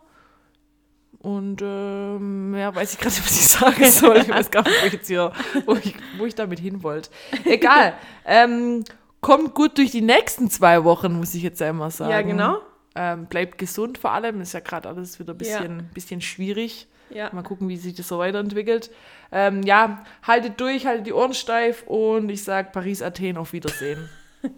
[1.19, 4.18] Und ähm, mehr weiß ich gerade nicht, was ich sagen soll.
[4.18, 5.31] Ich weiß gar nicht, wo ich, jetzt hier,
[5.65, 7.10] wo ich, wo ich damit hin wollte.
[7.45, 7.94] Egal.
[8.26, 8.84] ähm,
[9.22, 12.11] kommt gut durch die nächsten zwei Wochen, muss ich jetzt einmal sagen.
[12.11, 12.57] Ja, genau.
[12.95, 14.41] Ähm, bleibt gesund vor allem.
[14.41, 16.88] Ist ja gerade alles wieder ein bisschen, bisschen schwierig.
[17.10, 17.30] Ja.
[17.31, 18.91] Mal gucken, wie sich das so weiterentwickelt.
[19.31, 24.10] Ähm, ja, haltet durch, haltet die Ohren steif und ich sage Paris, Athen, auf Wiedersehen.